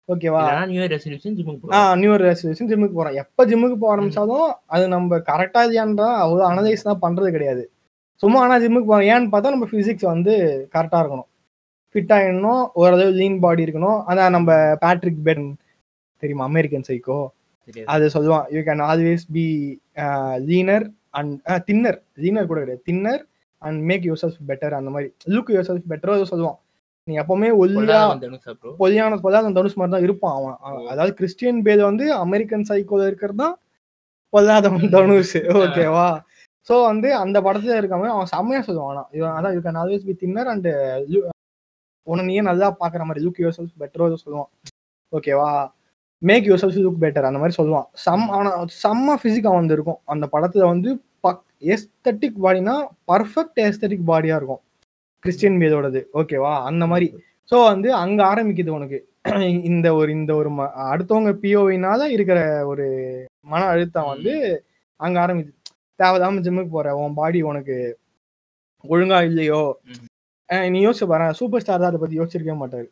ஓகேவா 0.09 0.67
நியூ 0.71 0.81
இயர் 0.83 0.93
ரெசல்யூஷன் 0.95 1.37
ஜிம்முக்கு 1.39 1.73
ஆ 1.77 1.95
நியூ 1.95 2.11
இயர் 2.13 2.25
ரெசல்யூஷன் 2.31 2.69
ஜிம்முக்கு 2.71 2.97
போறோம். 2.99 3.15
எப்ப 3.15 3.47
ஜிம்முக்கு 3.47 3.77
போக 3.77 3.97
ஆரம்பிச்சாலும் 3.97 4.49
அது 4.67 4.89
நம்ம 4.89 5.19
கரெக்டா 5.31 5.61
இல்லையான்றா 5.67 6.09
அவ்வளோ 6.25 6.45
அனலைஸ் 6.51 6.83
தான் 6.83 7.03
பண்றது 7.03 7.31
கிடையாது. 7.31 7.71
சும்மா 8.23 8.41
ஆனா 8.41 8.57
ஜிம்முக்கு 8.59 8.91
போறோம். 8.91 9.09
ஏன்னு 9.15 9.33
பார்த்தா 9.33 9.55
நம்ம 9.55 9.69
பிசிக்ஸ் 9.73 10.07
வந்து 10.15 10.35
கரெக்டா 10.75 11.01
இருக்கணும். 11.03 11.29
ஃபிட் 11.95 12.13
ஆயிடணும் 12.17 12.63
ஓரளவு 12.81 13.13
லீன் 13.21 13.39
பாடி 13.45 13.65
இருக்கணும். 13.67 13.99
அதான் 14.11 14.35
நம்ம 14.37 14.51
பேட்ரிக் 14.85 15.25
பென் 15.29 15.47
தெரியுமா? 16.23 16.45
American 16.45 16.87
psycho. 16.89 17.19
அது 17.95 18.05
சொல்லுவான் 18.17 18.47
you 18.55 18.61
can 18.69 18.83
always 18.91 19.25
be 19.37 19.47
leaner 20.51 20.87
and 21.19 21.35
thinner 21.69 21.99
leaner 22.25 22.49
கூட 22.51 22.59
கிடையாது. 22.61 22.85
Thinner 22.85 23.23
and 23.63 23.81
make 23.91 24.05
yourself 24.23 24.41
better 24.51 24.77
அந்த 24.79 24.91
மாதிரி. 24.95 25.09
லுக் 25.35 25.53
யூர் 25.55 25.69
செல்ஃப் 25.71 25.91
பெட்டரோ 25.93 26.17
சொல்லுவான். 26.33 26.59
நீ 27.09 27.15
எப்பவுமே 27.23 27.49
ஒல்லியா. 27.63 27.99
பொலியான 28.83 29.19
பொல்லாத 29.25 29.51
தனுஷ் 29.59 29.77
மாதிரி 29.81 29.95
தான் 29.95 30.07
இருப்பான் 30.07 30.37
அவன். 30.39 30.57
அதாவது 30.93 31.13
கிறிஸ்டியன் 31.15 31.61
பேல் 31.67 31.83
வந்து 31.91 32.07
அமெரிக்கன் 32.25 32.67
சைக்கோல 32.71 33.07
இருக்கிறது 33.11 33.41
தான் 33.45 33.57
பொல்லாதவன் 34.33 34.93
தனுஷ். 34.97 35.37
ஓகேவா? 35.63 36.09
சோ 36.69 36.77
வந்து 36.91 37.09
அந்த 37.23 37.39
படத்துல 37.47 37.77
இருக்கவன் 37.81 38.15
அவன் 38.15 38.33
செம்மையா 38.35 38.63
சொல்லுவான். 38.69 38.91
ஆனா 38.91 39.05
இவன் 39.19 39.37
அதான் 39.39 39.55
you 39.57 39.61
can 39.67 39.81
always 39.83 40.07
be 40.09 40.15
thinner 40.25 40.51
and 40.55 40.69
உன்னை 42.07 42.25
நீயே 42.27 42.41
நல்லா 42.41 42.77
பாக்குற 42.81 43.05
மாதிரி 43.05 43.27
லுக் 43.27 43.41
யுவர் 43.41 43.53
செல்ஃப் 43.57 43.81
பெட்டரோ 43.81 44.15
சொல்லுவான். 44.27 44.51
ஓகேவா 45.13 45.51
make 46.23 46.45
your 46.45 46.65
self 46.65 46.85
look 46.85 47.01
better 47.01 47.29
அந்த 47.31 47.39
மாதிரி 47.39 47.55
சொல்லுவான். 47.63 47.87
சம் 47.93 48.29
ஆனா 48.29 48.63
செம்ம 48.63 49.15
பிசிக் 49.23 49.47
அவன் 49.47 49.65
இருக்கும் 49.65 49.99
அந்த 50.05 50.29
படத்துல 50.33 50.59
வந்து 50.59 51.03
பக் 51.21 51.43
எஸ்தட்டிக் 51.61 52.39
பாடினா 52.43 52.75
பர்ஃபெக்ட் 53.09 53.61
எஸ்தட்டிக் 53.61 54.07
பாடியா 54.07 54.37
இருக்கும். 54.37 54.61
கிறிஸ்டியன் 55.19 55.59
பேதோடது 55.59 56.05
ஓகேவா 56.15 56.65
அந்த 56.65 56.87
மாதிரி. 56.87 57.09
ஸோ 57.51 57.65
வந்து 57.65 57.95
அங்க 57.95 58.25
ஆரம்பிக்குது 58.25 58.69
உனக்கு. 58.69 58.99
இந்த 59.65 59.95
ஒரு 59.95 60.13
இந்த 60.13 60.35
ஒரு 60.35 60.51
ம- 60.51 60.73
அடுத்தவங்க 60.77 61.33
பிஓவினால 61.43 62.03
இருக்கிற 62.03 62.67
ஒரு 62.67 62.87
மன 63.41 63.65
அழுத்தம் 63.65 64.07
வந்து 64.07 64.65
அங்க 64.97 65.27
ஆரம்பிக்குது. 65.27 65.53
தேவையில்லாம 65.99 66.41
ஜிம்முக்கு 66.41 66.69
போற 66.69 66.97
உன் 66.97 67.15
பாடி 67.15 67.43
உனக்கு 67.43 67.99
ஒழுங்கா 68.85 69.25
இல்லையோ? 69.25 69.81
நீ 70.49 70.87
யோசிச்சு 70.87 71.07
பாரு 71.07 71.35
சூப்பர் 71.35 71.61
ஸ்டார் 71.61 71.81
தான் 71.81 71.93
அதை 71.93 72.01
பத்தி 72.01 72.21
யோசிச்சிருக்கவே 72.21 72.55
மாட்டாரு. 72.55 72.87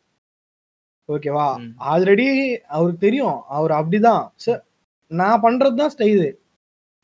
ஓகேவா. 1.07 1.71
ஆல்ரெடி 1.89 2.57
அவருக்கு 2.57 2.99
தெரியும் 2.99 3.41
அவர் 3.47 3.71
அப்படிதான். 3.71 4.27
ச- 4.45 4.61
நான் 5.07 5.41
பண்றதுதான் 5.41 5.89
ஸ்டைலு 5.97 6.33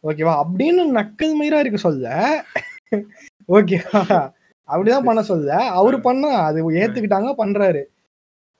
ஓகேவா 0.04 0.44
அப்படின்னு 0.44 0.82
நக்கல் 0.96 1.34
மயிரா 1.42 1.60
இருக்க 1.60 1.78
சொல்ல. 1.78 2.44
ஓகேவா 3.48 4.32
அப்படிதான் 4.68 5.04
பண்ண 5.04 5.22
சொல்ல. 5.22 5.58
அவரு 5.58 6.02
பண்ண 6.02 6.28
அது 6.28 6.72
ஏத்துக்கிட்டாங்க 6.72 7.34
பண்றாரு. 7.38 7.84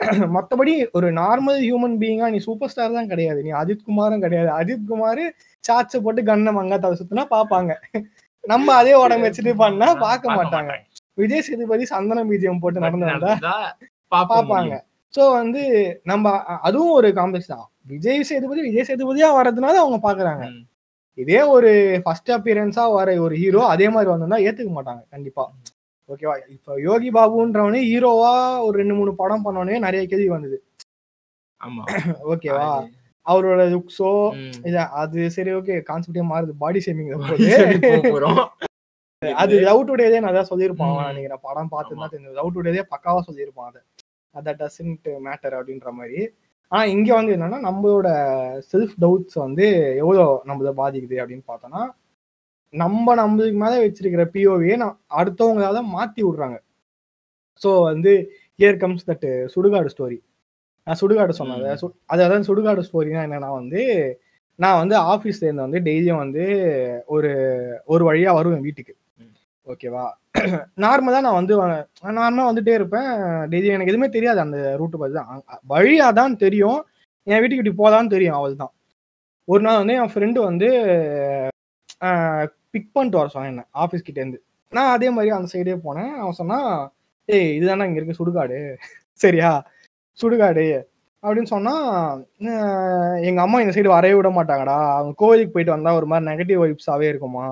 மத்தபடி 0.04 0.92
ஒரு 0.92 1.14
நார்மல் 1.14 1.60
ஹியூமன் 1.60 1.98
பீயிங்கா 1.98 2.30
நீ 2.30 2.38
சூப்பர் 2.38 2.70
ஸ்டார் 2.70 2.94
தான் 2.94 3.08
கிடையாது. 3.08 3.44
நீ 3.44 3.52
அஜித் 3.52 3.84
குமாரும் 3.84 4.20
கிடையாது. 4.20 4.50
அஜித் 4.50 4.88
குமார் 4.88 5.34
சாட்ச 5.72 6.02
போட்டு 6.04 6.24
கண்ணை 6.24 6.56
மங்காத்தாவை 6.56 6.96
சுத்தினா 6.96 7.26
பாப்பாங்க 7.32 7.76
நம்ம 8.42 8.74
அதே 8.74 8.94
உடம்பு 8.94 9.28
வச்சுட்டு 9.28 9.56
பண்ணா 9.56 9.94
பார்க்க 9.96 10.36
மாட்டாங்க. 10.36 10.78
விஜய் 11.22 11.46
சேதுபதி 11.48 11.86
சந்தன 11.94 12.24
பீஜியம் 12.30 12.62
போட்டு 12.64 12.84
நடந்து 12.86 13.12
வந்தா 13.12 13.56
பாப்பாங்க. 14.12 14.74
சோ 15.14 15.24
வந்து 15.40 15.62
நம்ம 16.12 16.26
அதுவும் 16.68 16.96
ஒரு 17.00 17.10
காம்ப்ளெக்ஸ் 17.20 17.54
தான். 17.54 17.66
விஜய் 17.94 18.28
சேதுபதி 18.30 18.62
விஜய் 18.68 18.88
சேதுபதியா 18.90 19.30
வர்றதுனால 19.38 19.82
அவங்க 19.84 20.00
பாக்குறாங்க. 20.08 20.44
இதே 21.18 21.40
ஒரு 21.56 21.70
ஃபர்ஸ்ட் 22.04 22.32
அப்பியரன்ஸா 22.36 22.84
வர 22.98 23.16
ஒரு 23.26 23.36
ஹீரோ 23.42 23.62
அதே 23.74 23.88
மாதிரி 23.94 24.10
வந்திருந்தா 24.12 24.40
ஏத்துக்க 24.48 24.72
மாட்டாங்க 24.78 25.02
கண்டிப்பா. 25.16 25.44
ஓகேவா 26.10 26.36
இப்ப 26.56 26.78
யோகி 26.86 27.10
பாபுன்றவனே 27.18 27.82
ஹீரோவா 27.90 28.32
ஒரு 28.66 28.76
ரெண்டு 28.82 28.96
மூணு 29.00 29.12
படம் 29.22 29.46
பண்ணவனே 29.46 29.78
நிறைய 29.86 30.02
கேள்வி 30.12 30.30
வந்தது. 30.36 30.58
ஆமா. 31.62 31.84
ஓகேவா 32.34 32.70
அவரோட 33.26 33.62
லுக்ஸோ. 33.74 34.12
இல்ல 34.68 34.80
அது 35.02 35.30
சரி 35.36 35.52
ஓகே 35.60 35.76
கான்செப்டே 35.90 36.24
மாறுது. 36.32 36.54
பாடி 36.64 36.80
ஷேமிங் 36.86 37.12
போறோம். 38.14 38.42
அது 39.30 39.60
லவ் 39.60 39.90
டுடேதே 39.90 40.20
நான் 40.20 40.34
அதான் 40.34 40.48
சொல்லியிருப்பான். 40.50 41.06
நினைக்கிறேன் 41.06 41.40
படம் 41.42 41.70
பார்த்துதான் 41.72 42.14
தெரிஞ்சது. 42.14 42.32
லவ் 42.32 42.52
டுடேதே 42.56 42.84
பக்காவா 42.92 43.20
சொல்லியிருப்பான் 43.32 43.68
அதை. 43.68 43.82
அதை 44.32 44.54
டசன்ட் 44.54 45.08
மேட்டர் 45.26 45.56
அப்படின்ற 45.60 45.92
மாதிரி. 45.92 46.30
ஆனா 46.68 46.86
இங்க 46.86 47.16
வந்து 47.16 47.36
என்னன்னா 47.36 47.60
நம்மளோட 47.70 48.08
செல்ஃப் 48.74 48.94
டவுட்ஸ் 49.02 49.34
வந்து 49.34 49.96
எவ்வளோ 49.96 50.42
நம்மள 50.46 50.72
பாதிக்குது 50.78 51.22
அப்படின்னு 51.22 51.44
பார்த்தோம்னா 51.48 51.90
நம்ம 52.70 53.16
நம்மளுக்கு 53.16 53.54
மேல 53.54 53.88
வச்சிருக்கிற 53.88 54.30
பிஓவியே 54.34 54.78
நான் 54.78 55.00
அடுத்தவங்களால 55.10 55.82
மாத்தி 55.96 56.24
விடுறாங்க. 56.24 56.60
ஸோ 57.64 57.82
வந்து 57.82 58.32
ஹியர் 58.58 58.78
கம்ஸ் 58.78 59.10
தட் 59.10 59.48
சுடுகாடு 59.56 59.90
ஸ்டோரி 59.98 60.20
நான் 60.84 60.98
சுடுகாடு 61.02 61.30
சொன்னது 61.30 61.62
ம். 61.62 61.86
சு- 61.86 61.96
அது 62.06 62.24
அதாவது 62.24 62.56
சுடுகாடு 62.56 62.84
ஸ்டோரினா 62.92 63.20
என்னன்னா 63.20 63.54
வந்து 63.54 63.84
நான் 64.56 64.88
வந்து 64.88 65.00
ஆஃபீஸ்ல 65.00 65.44
இருந்து 65.44 65.62
வந்து 65.62 65.80
டெய்லியும் 65.80 66.18
வந்து 66.18 66.44
ஒரு 67.06 67.30
ஒரு 67.86 68.14
வழியா 68.14 68.34
வருவேன் 68.34 68.62
வீட்டுக்கு. 68.62 68.96
ஓகேவா? 69.72 70.06
நார்மலா 70.84 71.20
நான் 71.26 71.38
வந்து 71.40 71.54
நார்மலா 72.18 72.46
வந்துட்டே 72.52 72.74
இருப்பேன். 72.74 73.10
டெய்லி 73.52 73.70
எனக்கு 73.76 73.92
எதுவுமே 73.94 74.10
தெரியாது 74.10 74.40
அந்த 74.40 74.58
ரூட்டு 74.80 74.98
பத்தி 74.98 75.16
தான். 75.18 75.30
அ- 75.54 75.60
வழியா 75.72 76.08
தான் 76.20 76.36
தெரியும். 76.44 76.80
என் 77.28 77.42
வீட்டுக்கு 77.42 77.64
இப்படி 77.64 77.82
போதான்னு 77.82 78.14
தெரியும் 78.16 78.36
அவள் 78.36 78.56
தான் 78.56 78.74
ஒரு 79.48 79.62
நாள் 79.64 79.80
வந்து 79.82 79.94
என் 79.94 80.12
ஃப்ரெண்டு 80.14 80.40
வந்து 80.50 80.68
பிக் 82.74 82.94
பண்ணிட்டு 82.94 83.20
வர 83.20 83.28
சொன்னேன் 83.28 83.52
என்ன 83.52 83.64
ஆஃபீஸ் 83.84 84.08
கிட்ட 84.08 84.20
இருந்து. 84.20 84.40
நான் 84.74 84.94
அதே 84.96 85.10
மாதிரி 85.10 85.32
அந்த 85.38 85.50
சைடே 85.54 85.76
போனேன். 85.86 86.12
அவன் 86.22 86.40
சொன்னா 86.42 86.60
ஏய் 87.30 87.56
இதுதானே 87.58 87.86
இங்க 87.86 88.00
இருக்கு 88.00 88.20
சுடுகாடு. 88.20 88.58
சரியா? 89.24 89.52
சுடுகாடு. 90.20 90.66
அப்படின்னு 91.24 91.52
சொன்னா 91.54 91.74
எங்க 93.30 93.40
அம்மா 93.42 93.58
இந்த 93.62 93.74
சைடு 93.76 93.88
வரவே 93.96 94.14
விட 94.14 94.30
மாட்டாங்கடா. 94.30 94.78
அவங்க 94.98 95.14
கோவிலுக்கு 95.18 95.54
போயிட்டு 95.54 95.76
வந்தா 95.76 95.96
ஒரு 95.96 96.06
மாதிரி 96.06 96.30
நெகட்டிவ் 96.30 96.62
வைப்ஸாவே 96.64 97.08
இருக்குமா? 97.12 97.46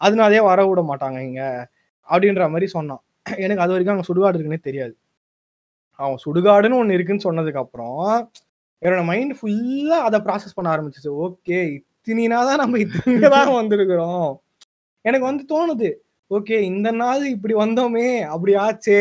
அதனாலே 0.00 0.40
வர 0.40 0.66
விட 0.66 0.80
மாட்டாங்க 0.90 1.18
இங்க 1.28 1.42
அப்படின்ற 2.08 2.44
மாதிரி 2.50 2.66
சொன்னான். 2.66 3.02
எனக்கு 3.44 3.62
அது 3.64 3.72
வரைக்கும் 3.72 3.96
அங்க 3.96 4.06
சுடுகாடு 4.10 4.36
இருக்குன்னே 4.36 4.66
தெரியாது. 4.68 4.94
அவன் 5.98 6.22
சுடுகாடுன்னு 6.24 6.80
ஒண்ணு 6.80 6.96
இருக்குன்னு 6.96 7.26
சொன்னதுக்கு 7.28 7.62
அப்புறம் 7.64 8.30
என்னோட 8.82 9.04
மைண்ட் 9.04 9.34
ஃபுல்லா 9.38 9.98
அதை 10.08 10.18
ப்ராசஸ் 10.20 10.54
பண்ண 10.54 10.68
ஆரம்பிச்சிச்சு. 10.74 11.12
ஓகே 11.24 11.58
இத்தினா 11.76 12.40
தான் 12.48 12.62
நம்ம 12.62 12.78
இத்தனைதான் 12.78 13.58
வந்திருக்கிறோம். 13.60 14.28
எனக்கு 15.04 15.26
வந்து 15.30 15.44
தோணுது 15.54 15.90
ஓகே 16.30 16.56
இந்த 16.70 16.88
நாள் 16.90 17.22
இப்படி 17.26 17.54
வந்தோமே 17.54 18.06
அப்படி 18.34 18.54
ஆச்சே. 18.56 19.00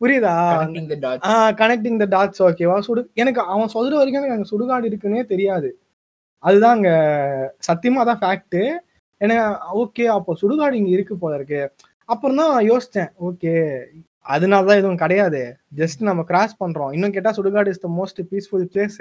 புரியுதா? 0.00 0.32
Connecting 0.60 0.88
the 0.90 0.98
dots. 1.04 1.22
Connecting 1.60 1.98
the 2.02 2.06
dots 2.14 2.40
ஓகேவா 2.46 2.78
சுடு 2.78 3.10
எனக்கு 3.14 3.40
அவன் 3.40 3.72
சொல்ற 3.74 3.92
வரைக்கும் 3.98 4.22
எனக்கு 4.22 4.36
அங்க 4.36 4.48
சுடுகாடு 4.50 4.88
இருக்குன்னே 4.90 5.22
தெரியாது. 5.26 5.68
அதுதான் 6.38 6.76
அங்க 6.76 6.90
சத்தியமா 7.68 8.02
அதான் 8.04 8.20
ஃபேக்ட் 8.22 8.58
எனக்கு 9.20 9.44
ஓகே 9.82 10.04
அப்போ 10.16 10.32
சுடுகாடு 10.42 10.78
இங்க 10.80 10.90
இருக்கு 10.96 11.14
போல 11.22 11.34
இருக்கு. 11.38 11.60
அப்புறம் 12.12 12.40
தான் 12.42 12.54
யோசிச்சேன் 12.70 13.10
ஓகே 13.28 13.52
அதனாலதான் 14.34 14.80
எதுவும் 14.80 15.02
கிடையாது. 15.02 15.40
ஜஸ்ட் 15.80 16.00
நம்ம 16.08 16.22
கிராஸ் 16.30 16.54
பண்றோம். 16.62 16.92
இன்னும் 16.96 17.14
கேட்டா 17.16 17.32
சுடுகாடு 17.38 17.72
is 17.72 17.84
the 17.84 17.88
most 17.98 18.20
peaceful 18.30 18.66
place 18.72 18.98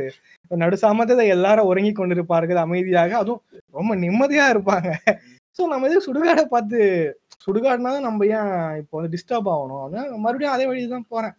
நடு 0.64 0.78
சாமத்துல 0.84 1.26
எல்லாரும் 1.36 1.70
உறங்கி 1.72 1.92
கொண்டிருப்பார்கள் 2.00 2.60
அமைதியாக. 2.66 3.14
அதுவும் 3.22 3.42
ரொம்ப 3.80 3.92
நிம்மதியா 4.04 4.46
இருப்பாங்க. 4.56 4.90
சோ 5.58 5.64
நம்ம 5.72 5.88
எதுக்கு 5.90 6.08
சுடுகாடை 6.08 6.44
பார்த்து 6.54 6.80
சுடுகாடுனா 7.46 7.92
நம்ம 8.08 8.26
ஏன் 8.38 8.52
இப்போ 8.82 8.96
வந்து 8.98 9.14
டிஸ்டர்ப் 9.16 9.50
ஆகணும்? 9.56 9.84
அதான் 9.86 10.10
மறுபடியும் 10.26 10.56
அதே 10.56 10.68
வழி 10.70 10.88
தான் 10.96 11.10
போறேன். 11.14 11.36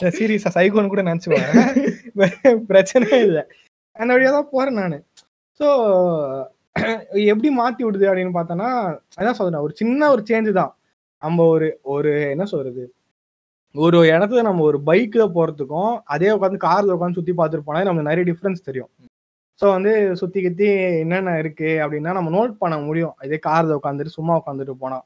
சீரியஸா 0.00 0.50
சைகோன்னு 0.56 0.92
கூட 0.92 1.02
நினைச்சுவேன் 1.10 1.46
பிரச்சனையே 2.70 3.18
இல்லை. 3.26 3.42
அந்த 3.96 4.10
வழியா 4.14 4.30
தான் 4.36 4.52
போறேன் 4.54 4.78
நானு. 4.80 4.98
ஸோ 5.60 5.66
எப்படி 7.32 7.48
மாத்தி 7.58 7.82
விடுது 7.84 8.06
அப்படின்னு 8.10 8.32
பார்த்தோன்னா 8.36 8.68
அதான் 9.18 9.36
சொல்றேன் 9.38 9.64
ஒரு 9.66 9.74
சின்ன 9.80 10.08
ஒரு 10.14 10.22
சேஞ்சு 10.30 10.52
தான். 10.58 10.72
நம்ம 11.22 11.44
ஒரு 11.54 11.66
ஒரு 11.94 12.10
என்ன 12.32 12.44
சொல்றது? 12.52 12.82
ஒரு 13.74 13.98
இடத்துல 14.12 14.42
நம்ம 14.48 14.64
ஒரு 14.70 14.78
பைக்கில் 14.88 15.34
போறதுக்கும் 15.36 15.92
அதே 16.14 16.30
உட்காந்து 16.36 16.58
காரில் 16.66 16.94
உட்காந்து 16.96 17.18
சுற்றி 17.18 17.34
பார்த்துட்டு 17.40 17.68
போனால் 17.68 17.88
நமக்கு 17.88 18.10
நிறைய 18.10 18.24
டிஃப்ரென்ஸ் 18.30 18.66
தெரியும். 18.68 18.90
ஸோ 19.60 19.66
வந்து 19.76 19.92
சுற்றி 20.22 20.40
கித்தி 20.46 20.68
என்னென்ன 21.02 21.36
இருக்கு 21.42 21.70
அப்படின்னா 21.84 22.12
நம்ம 22.18 22.32
நோட் 22.38 22.54
பண்ண 22.62 22.76
முடியும். 22.86 23.14
இதே 23.26 23.38
காரில் 23.48 23.78
உட்காந்துட்டு 23.80 24.16
சும்மா 24.18 24.34
உட்காந்துட்டு 24.40 24.76
போனால் 24.84 25.04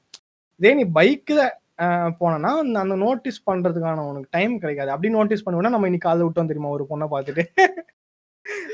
இதே 0.61 0.72
நீ 0.80 0.84
பைக்கில் 0.98 1.44
போனோன்னா 2.20 2.52
அந்த- 2.62 2.82
அந்த 2.84 2.96
நோட்டீஸ் 3.04 3.40
பண்ணுறதுக்கான 3.50 4.04
உனக்கு 4.11 4.30
டைம் 4.37 4.54
கிடைக்காது. 4.62 4.92
அப்படி 4.94 5.11
நோட்டீஸ் 5.18 5.46
பண்ணுவோன்னா 5.46 5.74
நம்ம 5.76 5.88
இன்னைக்கு 5.90 6.08
காலைல 6.08 6.26
விட்டோம் 6.28 6.50
தெரியுமா? 6.52 6.74
ஒரு 6.78 6.87
பொண்ணை 6.92 7.08
பார்த்துட்டு. 7.14 7.44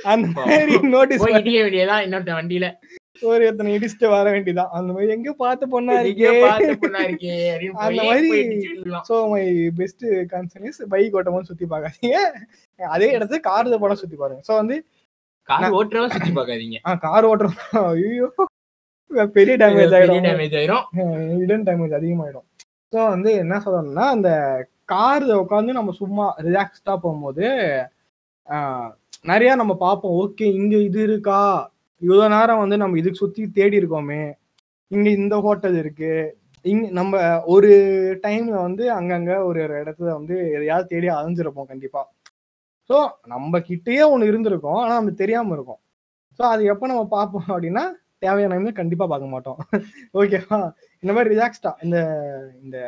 அந்த 0.04 0.26
மாதிரி 0.38 0.74
நோட்டீஸ் 0.92 1.24
இடிக்க 1.30 1.58
வேண்டியதா 1.60 1.96
இன்னொருத்த 2.04 2.34
வண்டியில. 2.38 2.66
ஒரு 3.22 3.42
எத்தனை 3.48 3.72
இடிச்சுட்டு 3.74 4.06
வர 4.12 4.26
வேண்டியதான் 4.30 4.72
அந்த 4.76 4.88
மாதிரி 4.92 5.12
எங்க 5.12 5.32
பார்த்து 5.34 5.64
பொண்ணா 5.66 5.94
எங்கேயோ 6.02 6.32
இருக்கே. 7.02 7.34
அந்த 7.84 8.02
மாதிரி. 8.02 8.30
So 9.08 9.16
my 9.32 9.42
best 9.78 10.04
concern 10.32 10.66
is 10.70 10.80
bike 10.92 11.16
ஓட்டும் 11.18 11.36
போது 11.36 11.50
சுத்தி 11.50 11.66
பார்க்காதீங்க. 11.66 12.18
அதே 12.80 13.08
இடத்துல 13.16 13.40
கார் 13.46 13.72
போனா 13.84 13.96
சுத்தி 14.02 14.16
பாருங்க. 14.16 14.42
ஸோ 14.48 14.54
வந்து 14.54 14.76
கார் 15.48 15.76
ஓட்டுறவன் 15.78 16.14
சுத்தி 16.14 16.32
பார்க்காதீங்க. 16.32 16.78
கார் 17.06 17.28
ஓட்டுறோம் 17.30 17.56
ஐயோ. 17.86 18.28
பெரிய 19.34 19.54
டேமேஜ் 19.56 19.94
ஆயிடும். 19.96 20.24
டேமேஜ் 20.28 20.56
ஆயிரும். 20.58 20.84
இடன் 21.42 21.66
டேமேஜ் 21.66 21.98
அதிகமாயிடும். 21.98 22.46
ஸோ 22.92 23.00
வந்து 23.10 23.30
என்ன 23.42 23.54
சொல்லணும்னா 23.64 24.06
அந்த 24.14 24.30
கார்ல 24.88 25.32
உட்காந்து 25.42 25.72
நம்ம 25.72 25.92
சும்மா 26.00 26.26
ரிலாக்ஸ்டா 26.46 26.94
போகும்போது 26.96 27.44
ஆஹ், 28.46 28.88
நிறைய 29.24 29.50
நம்ம 29.54 29.72
பார்ப்போம். 29.78 30.16
ஓகே 30.22 30.46
இங்க 30.54 30.74
இது 30.88 31.00
இருக்கா? 31.02 31.40
இவ்வளவு 32.02 32.32
நேரம் 32.34 32.62
வந்து 32.62 32.76
நம்ம 32.76 32.98
இதுக்கு 32.98 33.22
சுத்தி 33.22 33.42
தேடி 33.58 33.76
இருக்கோமே. 33.80 34.22
இங்க 34.90 35.08
இந்த 35.18 35.36
ஹோட்டல் 35.46 35.76
இருக்கு. 35.82 36.12
இங்க 36.64 36.84
நம்ம 36.92 37.14
ஒரு 37.54 37.70
டைம்ல 38.24 38.56
வந்து 38.66 38.84
அங்கங்க 38.98 39.32
ஒரு 39.48 39.60
ஒரு 39.66 39.74
இடத்துல 39.82 40.08
வந்து 40.18 40.36
எதையாவது 40.56 40.90
தேடி 40.92 41.08
அலைஞ்சிருப்போம் 41.14 41.70
கண்டிப்பா. 41.72 42.02
ஸோ 42.90 42.96
நம்ம 43.34 43.60
கிட்டேயே 43.70 44.04
ஒன்று 44.12 44.30
இருந்திருக்கோம். 44.32 44.80
ஆனா 44.82 44.94
நம்ம 45.00 45.14
தெரியாம 45.22 45.54
இருக்கும். 45.58 45.80
ஸோ 46.38 46.44
அது 46.52 46.64
எப்போ 46.74 46.86
நம்ம 46.92 47.04
பார்ப்போம் 47.16 47.48
அப்படின்னா 47.54 47.84
தேவையான 48.20 48.54
டைம்ல 48.54 48.72
கண்டிப்பா 48.80 49.06
பார்க்க 49.08 49.34
மாட்டோம். 49.34 49.58
ஓகேவா 50.20 50.60
இந்த 51.02 51.12
மாதிரி 51.16 51.32
ரிலாக்ஸ்டா 51.34 51.72
இந்த 51.86 51.98
இந்த 52.64 52.78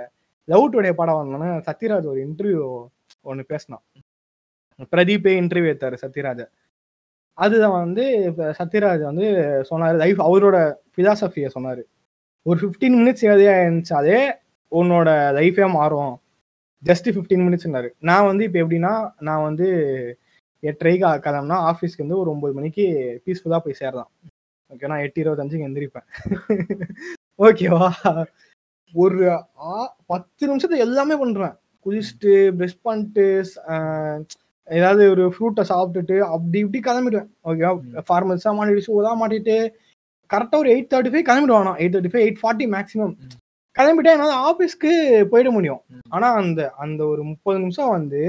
லவுட்டுடைய 0.49 0.93
படம் 1.01 1.21
வந்தோன்னா 1.23 1.51
சத்யராஜ் 1.69 2.13
ஒரு 2.15 2.21
இன்டர்வியூ 2.29 2.65
ஒன்று 3.25 3.45
பேசினான். 3.53 3.85
பிரதீப்பே 4.83 5.41
இன்டர்வியூ 5.41 5.65
எடுத்தார் 5.65 5.95
சத்யராஜ. 5.95 6.49
அதுதான் 7.33 7.71
வந்து 7.71 8.23
இப்ப 8.23 8.55
சத்யராஜ் 8.59 9.03
வந்து 9.03 9.59
சொன்னார் 9.65 9.95
லைஃப் 9.95 10.23
அவரோட 10.23 10.75
ஃபிலாசபியை 10.97 11.47
சொன்னார். 11.47 11.83
ஒரு 12.43 12.67
ஃபிஃப்டீன் 12.67 12.83
மினிட்ஸ் 12.83 13.27
எதையா 13.27 13.67
இருந்துச்சாலே 13.67 14.33
உன்னோட 14.71 15.09
லைஃபே 15.35 15.71
மாறும். 15.71 16.21
ஜஸ்ட் 16.85 17.09
ஃபிஃப்டீன் 17.09 17.59
மினிட்ஸ்னாரு 17.59 17.89
நான் 18.01 18.27
வந்து 18.27 18.45
இப்போ 18.45 18.59
எப்படின்னா 18.59 19.11
நான் 19.19 19.43
வந்து 19.43 19.67
எட்டரைக்கு 20.63 21.19
கிளம்புனா 21.19 21.73
ஆஃபீஸ்க்கு 21.73 21.99
வந்து 21.99 22.19
ஒரு 22.19 22.33
ஒம்பது 22.33 22.53
மணிக்கு 22.53 23.21
பீஸ்ஃபுல்லாக 23.27 23.59
போய் 23.59 23.73
சேரலாம். 23.73 24.11
ஓகே 24.69 24.87
நான் 24.87 24.99
எட்டு 24.99 25.23
இருபத்தஞ்சுக்கு 25.23 25.89
எந்திரிப்பேன். 25.89 26.07
ஓகேவா 27.39 28.25
ஒரு 28.93 29.33
ஆ- 29.59 29.97
பத்து 30.07 30.57
நிமிஷத்துல 30.57 30.77
எல்லாமே 30.77 31.27
பண்ணுறேன் 31.27 31.59
குளிச்சுட்டு 31.87 32.53
ப்ரெஷ் 32.59 32.81
பண்ணிட்டு 32.83 33.45
ஏதாவது 34.69 35.11
ஒரு 35.11 35.25
ஃப்ரூட்டை 35.35 35.65
சாப்பிட்டுட்டு 35.69 36.17
அப்படி 36.35 36.59
இப்படி 36.59 36.81
கிளம்பிடுவேன். 36.89 37.29
ஓகேவா 37.45 37.73
ஃபார்மல்ஸாக 38.09 38.55
மாட்டிட்டு 38.57 38.87
ஷூலாம் 38.89 39.21
மாட்டிட்டு 39.23 39.57
கரெக்டாக 40.31 40.59
ஒரு 40.59 40.71
eight 40.75 40.91
thirty 40.93 41.13
five 41.13 41.29
கிளம்பிடுவானா? 41.31 41.73
Eight 41.79 41.95
thirty 41.95 42.13
five 42.13 42.25
eight 42.27 42.41
forty 42.43 42.67
maximum 42.67 43.15
கிளம்பிட்டா 43.77 44.13
என்னால் 44.13 44.39
ஆஃபீஸ்க்கு 44.49 44.93
போயிட 45.33 45.51
முடியும். 45.51 45.81
ஆனா 46.09 46.33
அந்த 46.33 46.61
அந்த 46.77 47.01
ஒரு 47.07 47.23
முப்பது 47.23 47.59
நிமிஷம் 47.59 47.91
வந்து 47.91 48.23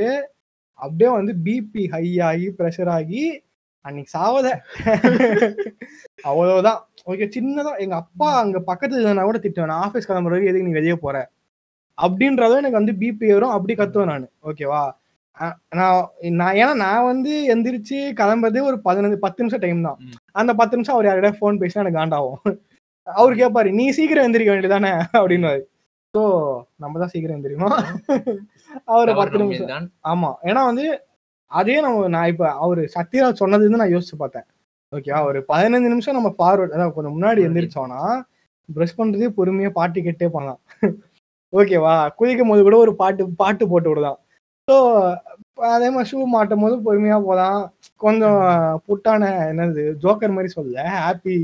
அப்படியே 0.79 1.09
வந்து 1.09 1.33
பிபி 1.45 1.83
ஹை 1.91 2.05
ஆகி 2.19 2.47
ப்ரெஷர் 2.59 2.87
ஆகி 2.87 3.21
அன்னைக்கு 3.85 4.11
சாவத. 4.17 4.47
அவ்வளவுதான். 6.29 6.79
ஓகே 7.05 7.25
சின்னதா 7.35 7.71
எங்க 7.77 7.95
அப்பா 7.95 8.29
அங்க 8.39 8.59
பக்கத்துல 8.59 9.01
இருந்தா 9.01 9.23
கூட 9.23 9.37
திட்டுவேன். 9.37 9.65
நான் 9.65 9.83
ஆஃபீஸ் 9.87 10.09
கிளம்புறது 10.09 10.49
எதுக்கு 10.49 10.67
நீ 10.67 10.73
வெளியே 10.73 10.95
போற? 10.95 11.17
அப்படின்றதும் 11.97 12.57
எனக்கு 12.57 12.79
வந்து 12.81 12.93
பிபி 12.93 13.33
வரும் 13.33 13.49
அப்படி 13.49 13.75
கத்துவேன் 13.75 14.05
நான். 14.05 14.27
ஓகேவா 14.43 14.81
நான் 15.79 15.97
நான் 16.39 16.57
ஏன்னா 16.61 16.73
நான் 16.83 17.07
வந்து 17.09 17.33
எந்திரிச்சு 17.53 17.97
கிளம்புறதே 18.19 18.61
ஒரு 18.69 18.77
பதினஞ்சு 18.87 19.17
பத்து 19.25 19.41
நிமிஷம் 19.43 19.63
டைம் 19.65 19.87
தான். 19.87 19.99
அந்த 20.39 20.51
பத்து 20.59 20.77
நிமிஷம் 20.77 20.95
அவர் 20.95 21.07
யார்கிட்ட 21.07 21.31
ஃபோன் 21.39 21.59
பேசினா 21.63 21.83
எனக்கு 21.83 21.99
காண்டாகும். 22.01 22.39
அவர் 23.07 23.33
கேட்பாரு 23.41 23.69
நீ 23.79 23.85
சீக்கிரம் 23.97 24.27
எந்திரிக்க 24.27 24.53
வேண்டியதானே 24.53 24.91
அப்படின்னு 25.19 25.51
ஸோ 26.13 26.21
நம்ம 26.83 26.99
தான் 27.01 27.11
சீக்கிரம் 27.13 27.37
எந்திரிக்கணும். 27.37 27.75
அவர் 28.93 29.11
பத்து 29.19 29.41
நிமிஷம். 29.43 29.89
ஆமா. 30.11 30.29
ஏன்னா 30.49 30.61
வந்து 30.69 30.85
அதே 31.51 31.75
நம்ம 31.85 32.07
நான் 32.15 32.31
இப்ப 32.33 32.45
அவரு 32.63 32.81
சத்யராஜ் 32.95 33.41
சொன்னது 33.43 33.81
நான் 33.81 33.93
யோசிச்சு 33.95 34.17
பார்த்தேன். 34.23 34.47
ஓகேவா 34.93 35.19
ஒரு 35.29 35.39
பதினஞ்சு 35.51 35.91
நிமிஷம் 35.93 36.17
நம்ம 36.17 36.29
ஃபார்வர்ட் 36.37 36.75
அதாவது 36.75 36.95
கொஞ்சம் 36.97 37.15
முன்னாடி 37.17 37.39
எந்திரிச்சோம்னா 37.47 38.01
ப்ரஷ் 38.69 38.97
பண்றதே 38.99 39.27
பொறுமையா 39.37 39.69
பாட்டு 39.79 39.99
கேட்டே 40.07 40.27
பண்ணலாம் 40.35 40.61
ஓகேவா 41.53 41.93
குளிக்கும் 42.19 42.49
போது 42.51 42.61
கூட 42.67 42.77
ஒரு 42.85 42.93
பாட்டு 43.01 43.23
பாட்டு 43.41 43.63
போட்டு 43.71 43.89
விடலாம். 43.91 44.17
ஸோ 44.67 44.75
அதே 45.73 45.87
மாதிரி 45.93 46.09
ஷூ 46.09 46.17
மாட்டும் 46.33 46.63
போது 46.63 46.75
பொறுமையா 46.85 47.17
போகலாம் 47.27 47.61
கொஞ்சம் 48.03 48.41
புட்டான 48.87 49.29
என்னது 49.51 49.83
ஜோக்கர் 50.03 50.35
மாதிரி 50.37 50.49
சொல்லல. 50.55 50.81
Happy 51.03 51.35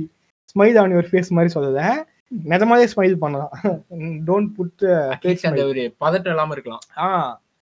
smile 0.51 0.79
on 0.81 0.93
your 0.95 1.09
face 1.11 1.31
மாதிரி 1.37 1.53
சொல்லல. 1.55 1.83
நிஜமாவே 2.51 2.85
ஸ்மைல் 2.93 3.15
பண்ணலாம். 3.23 3.53
டோன்ட் 4.27 4.51
புட் 4.57 4.83
அந்த 5.49 5.63
ஒரு 5.71 5.83
பதட்டம் 6.03 6.33
இல்லாம 6.35 6.53
இருக்கலாம். 6.55 6.83
ஆ 7.03 7.07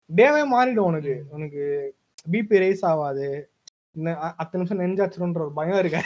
டேவே 0.09 0.43
மாறிடும் 0.53 0.89
உனக்கு. 0.91 1.15
உனக்கு 1.35 1.63
பிபி 2.33 2.61
ரைஸ் 2.63 2.85
ஆகாது. 2.91 3.27
அத்தனை 4.39 4.59
நிமிஷம் 4.59 4.81
நெஞ்சாச்சிரும்ன்ற 4.83 5.41
ஒரு 5.47 5.53
பயம் 5.59 5.81
இருக்கு. 5.81 6.01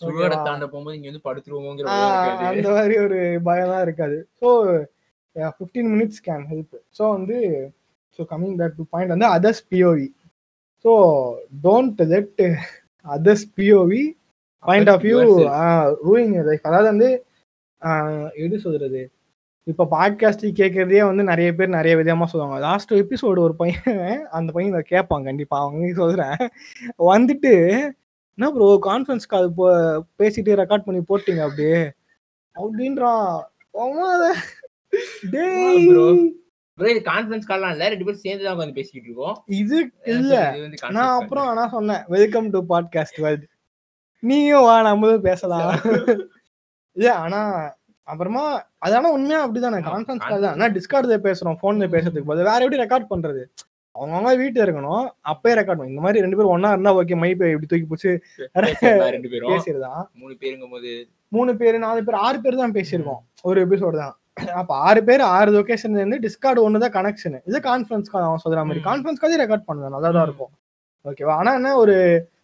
சுகரை? 0.00 0.36
தாண்ட 0.48 0.64
போகும்போது 0.66 0.96
இங்க 0.96 1.08
வந்து 1.10 1.26
படுத்துருவோங்கிற 1.28 1.86
இருக்காது. 1.86 2.46
அந்த 2.50 2.68
மாதிரி 2.76 2.96
ஒரு 3.06 3.18
பயம் 3.48 3.72
தான் 3.72 3.84
இருக்காது. 3.86 4.18
So 4.40 4.48
fifteen 5.56 5.90
minutes 5.94 6.22
can 6.28 6.46
help 6.52 6.76
so 6.98 7.02
வந்து 7.16 7.36
so 8.18 8.24
coming 8.30 8.56
back 8.56 8.76
to 8.76 8.82
point 8.90 9.18
வந்து 9.18 9.26
others 9.34 9.72
POV 9.72 10.06
so 10.84 10.92
don't 11.62 12.06
let 12.06 12.42
others 13.08 13.44
POV 13.56 14.10
point 14.58 14.88
of 14.88 15.00
view. 15.02 15.44
Ruining 16.04 16.44
life 16.44 16.66
அதாவது 16.66 16.88
வந்து 16.88 17.26
எப்படி 18.34 18.58
சொல்றது? 18.58 19.10
இப்போ 19.62 19.86
பாட்காஸ்ட் 19.90 20.50
கேட்கறதே 20.56 21.04
வந்து 21.04 21.24
நிறைய 21.24 21.54
பேர் 21.54 21.68
நிறைய 21.68 21.96
விதமா 21.96 22.24
சொல்லுவாங்க. 22.24 22.58
லாஸ்ட் 22.58 22.92
எபிசோடு 22.94 23.38
ஒரு 23.38 23.54
பையன் 23.54 24.26
அந்த 24.26 24.52
பையன் 24.52 24.72
இதை 24.72 24.84
கேட்பான் 24.84 25.24
கண்டிப்பா. 25.24 25.60
அவங்க 25.60 25.92
சொல்றேன். 25.94 26.48
வந்துட்டு 26.98 27.52
என்ன 28.34 28.52
ப்ரோ 28.52 28.78
கான்ஃபரன்ஸ் 28.82 29.26
கால் 29.28 29.52
போ 29.52 29.70
பேசிட்டு 30.18 30.58
ரெக்கார்ட் 30.60 30.84
பண்ணி 30.84 31.00
போட்டீங்க 31.00 31.42
அப்படியே? 31.42 31.92
அத- 34.14 34.34
டேய், 35.30 35.86
இது 36.78 37.00
கான்ஃபரன்ஸ் 37.08 37.48
கால்லாம் 37.50 37.72
இல்ல 37.74 37.88
ரெண்டு 37.88 38.04
பேரும் 38.04 38.24
சேர்ந்து 38.24 38.44
தான் 38.44 38.54
உட்காந்து 38.56 38.76
பேசிக்கிட்டு 38.78 39.08
இருக்கோம். 39.08 39.36
இது 39.60 39.78
இல்ல. 40.14 40.34
நான். 40.96 41.14
அப்புறம் 41.18 41.46
ஆனா 41.46 41.64
சொன்னேன். 41.68 42.02
வெல்கம் 42.08 42.50
டு 42.50 42.58
பாட்காஸ்ட் 42.72 43.18
வேர்ல்ட் 43.24 43.46
நீயும் 44.22 44.66
வா 44.66 44.76
நம்மளும் 44.82 45.26
பேசலாம். 45.26 45.68
இல்ல 46.96 47.08
ஆனா 47.24 47.40
அப்புறமா 48.08 48.42
அதான 48.86 49.10
உண்மையா 49.16 49.40
அப்படிதானே? 49.44 49.80
Conference 49.88 50.24
call. 50.24 50.44
தான். 50.44 50.54
ஆனா 50.56 50.68
டிஸ்கார்ட்ல 50.76 51.16
பேசுறோம் 51.26 51.58
போன்ல 51.62 51.88
பேசுறதுக்கு 51.94 52.30
பதில். 52.30 52.48
வேற 52.50 52.60
எப்படி 52.64 52.82
ரெக்கார்ட் 52.82 53.10
பண்றது? 53.10 53.42
அவங்கவுங்க 53.94 54.32
வீட்டுல 54.40 54.64
இருக்கணும் 54.66 55.04
அப்பயே 55.30 55.54
ரெக்கார்ட் 55.58 55.78
பண்ணும் 55.78 55.92
இந்த 55.92 56.02
மாதிரி 56.04 56.22
ரெண்டு 56.24 56.36
பேரும் 56.36 56.54
ஒண்ணா 56.54 56.70
இருந்தா 56.70 56.92
ஓகே 56.98 57.16
மை 57.20 57.30
இப்படி 57.32 57.68
தூக்கி 57.70 57.86
பேசிடலாம் 57.92 59.12
ரெண்டு 59.14 59.30
பேரும். 59.32 59.50
பேசிடுதான் 59.52 60.02
மூணு 60.20 60.34
பேருங்கும் 60.42 60.74
போது 60.76 60.92
மூணு 61.32 61.52
பேர் 61.56 61.78
நாலு 61.78 62.02
பேர் 62.04 62.22
ஆறு 62.26 62.38
பேர் 62.40 62.62
தான் 62.62 62.76
பேசியிருக்கோம். 62.76 63.22
ஒரு 63.44 63.58
எபிசோடு 63.66 63.96
தான். 63.96 64.14
அப்ப 64.60 64.72
ஆறு 64.88 65.00
பேர் 65.08 65.22
ஆறு 65.36 65.50
லொகேஷன்ல 65.56 66.00
இருந்து 66.02 66.18
டிஸ்கார்டு 66.24 66.64
ஒன்று 66.66 66.82
தான் 66.84 66.94
கனெக்ஷன் 66.96 67.36
இது 67.48 67.58
கான்ஃபரன்ஸ் 67.68 68.10
கால் 68.12 68.26
அவன் 68.28 68.42
சொல்ற 68.44 68.62
மாதிரி. 68.68 68.80
ம். 68.82 68.86
கான்ஃபரன்ஸ் 68.88 69.22
காலே 69.22 69.38
ரெக்கார்ட் 69.42 69.68
பண்ணலாம் 69.68 69.94
நல்லா 69.96 70.10
தான். 70.16 70.26
இருக்கும். 70.28 70.52
ஓகேவா 71.04 71.34
ஆனா 71.40 71.52
என்ன 71.60 71.74
ஒரு 71.82 71.94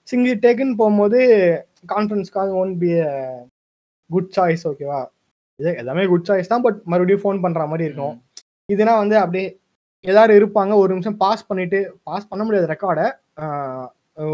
சிங்கிள் 0.09 0.41
டேக்குன்னு 0.45 0.79
போகும்போது 0.81 1.19
conference 1.93 2.35
call 2.37 2.53
one 2.63 2.73
be 2.83 2.91
good 4.11 4.33
choice 4.37 4.65
ஓகேவா 4.71 5.01
இது 5.61 5.73
எல்லாமே 5.83 6.05
குட் 6.13 6.29
சாய்ஸ் 6.29 6.53
தான் 6.53 6.65
பட் 6.67 6.79
மறுபடியும் 6.93 7.23
ஃபோன் 7.25 7.43
பண்ற 7.45 7.67
மாதிரி 7.73 7.87
இருக்கும். 7.89 8.15
இதுனா 8.69 8.95
வந்து 9.03 9.17
அப்படியே 9.23 9.47
எல்லாரும் 10.05 10.39
இருப்பாங்க. 10.41 10.73
ஒரு 10.83 10.91
நிமிஷம் 10.95 11.19
பாஸ் 11.23 11.47
பண்ணிட்டு 11.51 11.79
பாஸ் 12.09 12.31
பண்ண 12.31 12.43
முடியாது 12.45 12.71
ரெக்கார்டை 12.73 13.07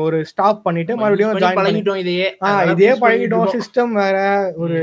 ஒரு 0.05 0.17
ஸ்டாப் 0.31 0.65
பண்ணிட்டு 0.65 0.93
மறுபடியும் 1.03 1.31
பண்ணி 1.31 1.45
ஜாயின் 1.45 1.59
பண்ணி 1.59 1.71
பழகிட்டோம் 1.71 2.01
இதையே. 2.03 2.27
இதே 2.73 2.91
பழகிட்டோம். 3.05 3.47
சிஸ்டம் 3.55 3.93
வேற 4.03 4.17
ஒரு 4.63 4.81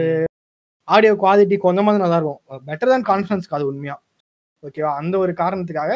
ஆடியோ 0.87 1.13
குவாலிட்டி 1.23 1.55
கொஞ்சமாவது 1.65 2.03
நல்லா 2.03 2.17
இருக்கும் 2.19 2.65
பெட்டர் 2.69 2.93
தான் 2.93 3.07
கான்ஃபரன்ஸ் 3.11 3.51
கால் 3.51 3.69
உண்மையா 3.69 3.95
ஓகேவா 4.63 4.91
அந்த 5.01 5.15
ஒரு 5.23 5.33
காரணத்துக்காக 5.41 5.93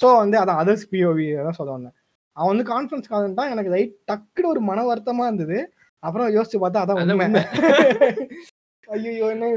ஸோ 0.00 0.08
வந்து 0.22 0.36
அதான் 0.40 0.60
அதர்ஸ் 0.62 0.84
பிஓவி 0.90 1.24
தான் 1.46 1.56
சொல்ல 1.58 1.70
வந்தேன். 1.76 1.94
அவன் 2.36 2.50
வந்து 2.52 2.66
கான்ஃபரன்ஸ் 2.72 3.10
கால் 3.12 3.38
தான் 3.38 3.52
எனக்கு 3.54 3.72
லைட் 3.74 3.94
டக்குன்னு 4.10 4.50
ஒரு 4.52 4.60
மன 4.68 4.84
வருத்தமா 4.90 5.24
இருந்தது. 5.28 5.58
அப்புறம் 6.02 6.28
யோசிச்சு 6.36 6.58
பார்த்தா 6.62 6.82
அதான் 6.84 7.00
உண்மை. 7.02 7.26
ஐயோ 8.88 9.26
என்ன 9.34 9.48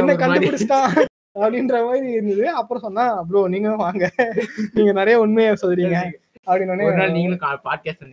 என்ன 0.00 0.14
கண்டுபிடிச்சிட்டான் 0.22 0.88
அப்படின்ற 1.42 1.76
மாதிரி 1.88 2.08
இருந்தது. 2.16 2.46
அப்புறம் 2.60 2.84
சொன்னா 2.86 3.04
ப்ரோ 3.28 3.42
நீங்க 3.54 3.70
வாங்க. 3.84 4.04
நீங்க 4.76 4.90
நிறைய 5.00 5.16
உண்மையை 5.24 5.52
சொல்றீங்க. 5.62 5.98
அப்படின்னு 6.46 6.86
ஒரு 6.88 6.96
நாள் 6.96 7.14
நீங்களும் 7.16 7.40
பாட்காஸ்ட் 7.66 8.04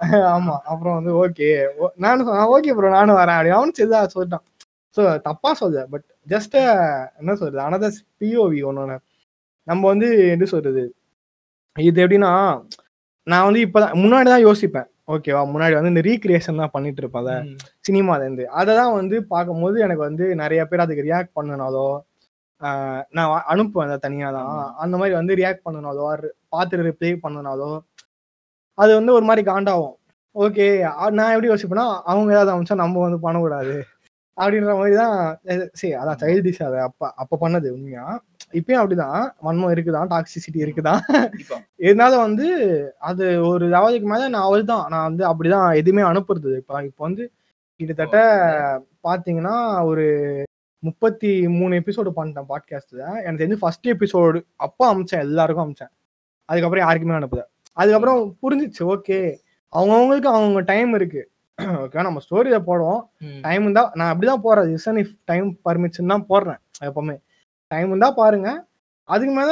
ஆமா 0.32 0.54
அப்புறம் 0.70 0.96
வந்து 0.98 1.12
ஓகே 1.22 1.48
நானும் 1.96 2.30
ஓகே 2.54 2.74
ப்ரோ 2.76 2.90
நானும் 2.90 3.18
வரேன் 3.18 3.36
அப்படி 3.36 3.52
அவனும் 3.56 3.76
சரிதா 3.78 4.00
சொல்லிட்டான். 4.14 4.44
ஸோ 4.96 5.02
தப்பா 5.20 5.50
சொல்ல 5.54 5.84
பட் 5.86 6.04
ஜஸ்ட் 6.28 6.56
என்ன 7.20 7.32
சொல்றது? 7.34 7.60
அனதர் 7.66 7.98
பிஓவி 8.20 8.60
ஒன்று 8.62 8.96
நம்ம 9.68 9.82
வந்து 9.86 10.08
எப்படி 10.26 10.48
சொல்றது? 10.54 10.84
இது 11.76 11.98
எப்படின்னா 12.04 12.32
நான் 13.26 13.46
வந்து 13.48 13.60
இப்பதான் 13.66 13.96
முன்னாடி 14.02 14.28
தான் 14.34 14.46
யோசிப்பேன். 14.46 14.88
ஓகேவா 15.08 15.40
முன்னாடி 15.52 15.74
வந்து 15.74 15.92
இந்த 15.92 16.02
ரீக்ரியேஷன் 16.08 16.60
தான் 16.62 16.72
பண்ணிட்டு 16.72 17.00
இருப்பேன் 17.02 17.28
ம். 17.42 17.56
சினிமாலேருந்து 17.88 18.44
அதை 18.58 18.72
தான் 18.76 18.94
வந்து 18.94 19.16
பார்க்கும்போது 19.32 19.76
எனக்கு 19.80 20.02
வந்து 20.02 20.24
நிறைய 20.34 20.60
பேர் 20.64 20.84
அதுக்கு 20.84 21.06
ரியாக்ட் 21.08 21.36
பண்ணனாலோ 21.36 21.86
நான் 23.16 23.32
அனுப்புவேன் 23.52 23.88
அதை 23.88 23.98
தனியாக 24.06 24.30
தான். 24.38 24.52
அந்த 24.82 24.94
மாதிரி 25.00 25.14
வந்து 25.20 25.34
ரியாக்ட் 25.40 25.64
பண்ணனாலோ 25.66 26.04
or 26.10 26.18
பார்த்துட்டு 26.54 26.86
ரிப்ளை 26.90 27.12
பண்ணனாலோ 27.24 27.70
அது 28.78 28.92
வந்து 28.98 29.12
ஒரு 29.18 29.24
மாதிரி 29.28 29.42
காண்டாகும். 29.50 29.94
ஓகே 30.36 30.66
நான் 31.18 31.32
எப்படி 31.34 31.50
யோசிப்பேன்னா 31.52 31.86
அவங்க 32.10 32.34
ஏதாவது 32.36 32.54
அமைச்சா 32.54 32.76
நம்ம 32.82 33.02
வந்து 33.06 33.18
பண்ணக்கூடாது. 33.26 33.76
அப்படின்ற 34.36 34.72
மாதிரி 34.80 34.96
தான் 35.02 35.14
சரி 35.80 35.92
அதான் 36.00 36.20
சைல்டிஷ் 36.22 36.62
அது. 36.68 36.78
அப்ப 36.88 37.10
அப்ப 37.22 37.38
பண்ணது 37.44 37.68
உண்மையா? 37.76 38.06
இப்பயும் 38.58 38.80
அப்படிதான். 38.82 39.20
வன்மம் 39.46 39.72
இருக்குதான் 39.74 40.10
டாக்ஸிசிட்டி 40.14 40.58
இருக்குதான். 40.66 41.02
இருந்தாலும் 41.86 42.24
வந்து 42.26 42.48
அது 43.10 43.24
ஒரு 43.50 43.66
லெவலுக்கு 43.74 44.08
மேல 44.12 44.28
நான் 44.34 44.46
அவள் 44.48 44.70
தான். 44.72 44.84
நான் 44.94 45.08
வந்து 45.08 45.24
அப்படிதான் 45.32 45.68
எதுவுமே 45.82 46.04
அனுப்புறது. 46.10 46.52
இப்ப 46.62 46.82
இப்போ 46.90 47.04
வந்து 47.08 47.24
கிட்டத்தட்ட 47.80 48.18
பாத்தீங்கன்னா 49.08 49.56
ஒரு 49.90 50.04
முப்பத்தி 50.86 51.48
மூணு 51.48 51.74
எபிசோடு 51.76 52.10
பண்ணிட்டேன் 52.16 52.48
பாட்காஸ்ட்ல 52.48 53.00
எனக்கு 53.24 53.44
தெரிஞ்சு 53.44 53.56
ஃபர்ஸ்ட் 53.56 53.88
எபிசோடு 53.88 54.38
அப்போ 54.56 54.94
அமிச்சேன் 54.94 55.24
எல்லாருக்கும் 55.28 55.66
அமிச்சேன். 55.66 55.92
அதுக்கப்புறம் 56.44 56.84
யாருக்குமே 56.86 57.14
அனுப்புல. 57.14 57.42
அதுக்கப்புறம் 57.72 58.20
புரிஞ்சிச்சு 58.42 58.82
ஓகே 58.84 59.18
அவங்கவுங்களுக்கு 59.76 60.30
அவங்க 60.32 60.60
டைம் 60.60 60.94
இருக்கு. 60.94 61.22
ஓகே 61.84 62.02
நம்ம 62.02 62.20
ஸ்டோரியில 62.26 62.58
போடுவோம். 62.66 63.02
டைம் 63.42 63.62
இருந்தா 63.62 63.90
நான் 63.94 64.18
அப்படிதான் 64.18 64.44
போறது 64.44 64.76
இசன் 64.76 65.00
இஃப் 65.00 65.14
டைம் 65.24 65.58
பர்மிஷன் 65.64 66.06
தான் 66.06 66.26
போடுறேன் 66.28 66.60
எப்பவுமே. 66.84 67.16
டைம் 67.66 67.86
இருந்தா 67.86 68.10
பாருங்க. 68.10 68.66
அதுக்கு 69.04 69.34
மேல 69.34 69.50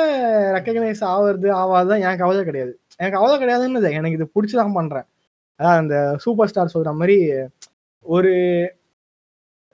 ரெக்கக்னைஸ் 0.59 1.05
ஆகுறது 1.15 1.49
ஆகாதான் 1.63 1.99
எனக்கு 1.99 2.19
கவலை 2.19 2.45
கிடையாது. 2.45 2.81
எனக்கு 2.97 3.19
கவலை 3.19 3.37
கிடையாதுன்னு. 3.37 3.91
எனக்கு 3.91 4.11
இது 4.11 4.31
பிடிச்சி 4.35 4.57
தான் 4.63 4.73
பண்றேன். 4.73 5.07
அதான் 5.59 5.77
அந்த 5.81 6.17
சூப்பர் 6.19 6.49
ஸ்டார் 6.49 6.73
சொல்ற 6.75 6.93
மாதிரி 6.93 7.17
ஒரு 8.01 8.33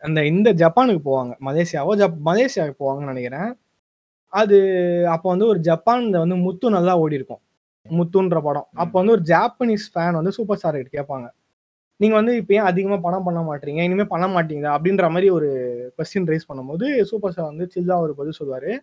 அந்த 0.01 0.27
இந்த 0.27 0.55
ஜப்பானுக்கு 0.55 1.01
போவாங்க. 1.05 1.33
மலேசியாவோ 1.41 1.97
ஜப் 1.97 2.17
மலேசியாவுக்கு 2.25 2.75
போவாங்கன்னு 2.81 3.13
நினைக்கிறேன். 3.13 3.55
அது 4.27 5.09
அப்போ 5.09 5.31
வந்து 5.31 5.47
ஒரு 5.47 5.61
ஜப்பான்ல 5.61 6.19
வந்து 6.19 6.37
முத்து 6.37 6.71
நல்லா 6.71 6.99
ஓடி 6.99 7.15
இருக்கும் 7.15 7.39
முத்துன்ற 7.91 8.43
படம். 8.43 8.67
அப்போ 8.73 9.03
வந்து 9.03 9.13
ஒரு 9.13 9.23
ஜாப்பனீஸ் 9.23 9.91
ஃபேன் 9.95 10.13
வந்து 10.13 10.33
சூப்பர் 10.33 10.57
ஸ்டார் 10.57 10.77
கிட்ட 10.77 11.03
கேட்பாங்க. 11.03 11.31
நீங்க 11.97 12.15
வந்து 12.15 12.37
இப்போ 12.37 12.55
ஏன் 12.55 12.61
அதிகமா 12.61 12.97
பணம் 12.97 13.25
பண்ண 13.25 13.41
மாட்டீங்க? 13.41 13.83
இனிமே 13.83 14.05
பண்ண 14.05 14.27
மாட்டீங்களா 14.27 14.81
அப்படின்ற 14.81 15.09
மாதிரி 15.09 15.31
ஒரு 15.31 15.51
கொஸ்டின் 15.99 16.39
ரைஸ் 16.39 16.49
பண்ணும்போது 16.49 17.03
சூப்பர் 17.03 17.33
ஸ்டார் 17.33 17.47
வந்து 17.47 17.71
சில்லா 17.75 17.99
ஒரு 17.99 18.15
பதில் 18.15 18.33
சொல்லுவாரு. 18.45 18.79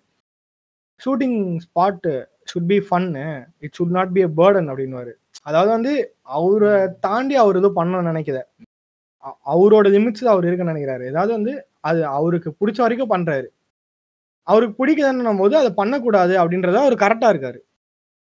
Shooting 1.05 1.57
spot 1.57 2.25
should 2.53 2.65
be 2.67 2.77
fun 2.77 3.47
it 3.59 3.75
should 3.79 3.89
not 3.89 4.11
be 4.11 4.21
a 4.21 4.27
burden 4.27 4.75
அப்படின்னுவாரு. 4.75 5.11
அதாவது 5.41 5.71
வந்து 5.71 6.15
அவரை 6.21 6.87
தாண்டி 6.99 7.35
அவர் 7.35 7.55
எதுவும் 7.55 7.73
பண்ண 7.73 8.01
நினைக்கல. 8.01 8.35
அ- 8.35 8.47
அவரோட 9.53 9.87
லிமிட்ஸ் 9.95 10.25
அவர் 10.33 10.47
இருக்குன்னு 10.47 10.73
நினைக்கிறாரு. 10.73 11.03
ஏதாவது 11.11 11.31
வந்து 11.37 11.53
அது 11.89 12.01
அவருக்கு 12.17 12.49
பிடிச்ச 12.59 12.79
வரைக்கும் 12.85 13.13
பண்றாரு. 13.13 13.47
அவருக்கு 14.47 14.75
பிடிக்குதுன்னும் 14.81 15.41
போது 15.43 15.55
அதை 15.61 15.71
பண்ணக்கூடாது 15.79 16.33
அப்படின்றத 16.41 16.77
அவர் 16.83 16.95
கரெக்டா 17.03 17.29
இருக்காரு. 17.33 17.59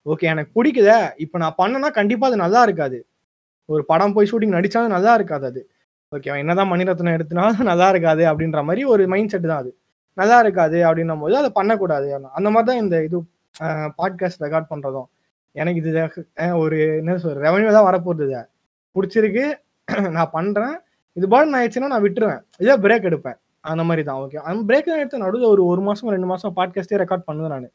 ஓகே 0.06 0.28
எனக்கு 0.34 0.52
பிடிக்குத. 0.58 0.90
இப்போ 1.24 1.38
நான் 1.44 1.58
பண்ணனா 1.62 1.90
கண்டிப்பா 2.00 2.28
அது 2.30 2.38
நல்லா 2.46 2.62
இருக்காது. 2.68 2.98
ஒரு 3.70 3.84
படம் 3.92 4.14
போய் 4.16 4.30
ஷூட்டிங் 4.32 4.56
நடிச்சாலும் 4.58 4.96
நல்லா 4.96 5.14
இருக்காது 5.20 5.46
அது. 5.52 5.62
ஓகே 6.12 6.32
என்னதான் 6.42 6.72
மணிரத்னம் 6.72 7.16
எடுத்தினாலும் 7.18 7.70
நல்லா 7.72 7.88
இருக்காது 7.94 8.24
அப்படின்ற 8.32 8.62
மாதிரி 8.68 8.84
ஒரு 8.94 9.04
மைண்ட் 9.14 9.32
செட் 9.34 9.48
தான் 9.52 9.62
அது. 9.64 9.72
நல்லா 10.18 10.38
இருக்காது 10.44 10.80
அப்படின்னும் 10.88 11.24
போது 11.24 11.36
அதை 11.42 11.50
பண்ணக்கூடாது. 11.60 12.08
அந்த 12.38 12.50
மாதிரி 12.56 12.68
தான் 12.70 12.82
இந்த 12.84 12.96
இது 13.08 13.20
பாட்காஸ்ட் 14.00 14.44
ரெக்கார்ட் 14.46 14.72
பண்றதும். 14.74 15.08
எனக்கு 15.56 15.80
இது 15.82 15.92
ஒரு 16.64 16.78
என்ன 17.00 17.18
சொல்ற 17.24 17.42
ரெவன்யூ 17.48 17.72
தான் 17.78 17.88
வரப்போகுது 17.90 18.28
பிடிச்சிருக்கு 18.96 19.46
நான் 20.18 20.32
பண்றேன். 20.32 20.76
இது 21.14 21.28
பாடு 21.28 21.56
ஆயிடுச்சுன்னா 21.58 21.88
நான் 21.88 22.06
விட்டுருவேன். 22.06 22.42
இதே 22.58 22.76
பிரேக் 22.86 23.08
எடுப்பேன். 23.10 23.38
அந்த 23.62 23.84
மாதிரி 23.84 24.04
தான் 24.04 24.20
ஓகே 24.24 24.38
அந்த 24.38 24.62
பிரேக் 24.70 24.88
எடுத்து 25.00 25.18
நடுவில் 25.18 25.52
ஒரு 25.54 25.66
ஒரு 25.66 25.82
மாசம் 25.82 26.10
ரெண்டு 26.10 26.26
மாசம் 26.26 26.56
பாட்காஸ்டே 26.58 27.00
ரெக்கார்ட் 27.04 27.28
பண்ணுவேன் 27.28 27.54
நான். 27.56 27.68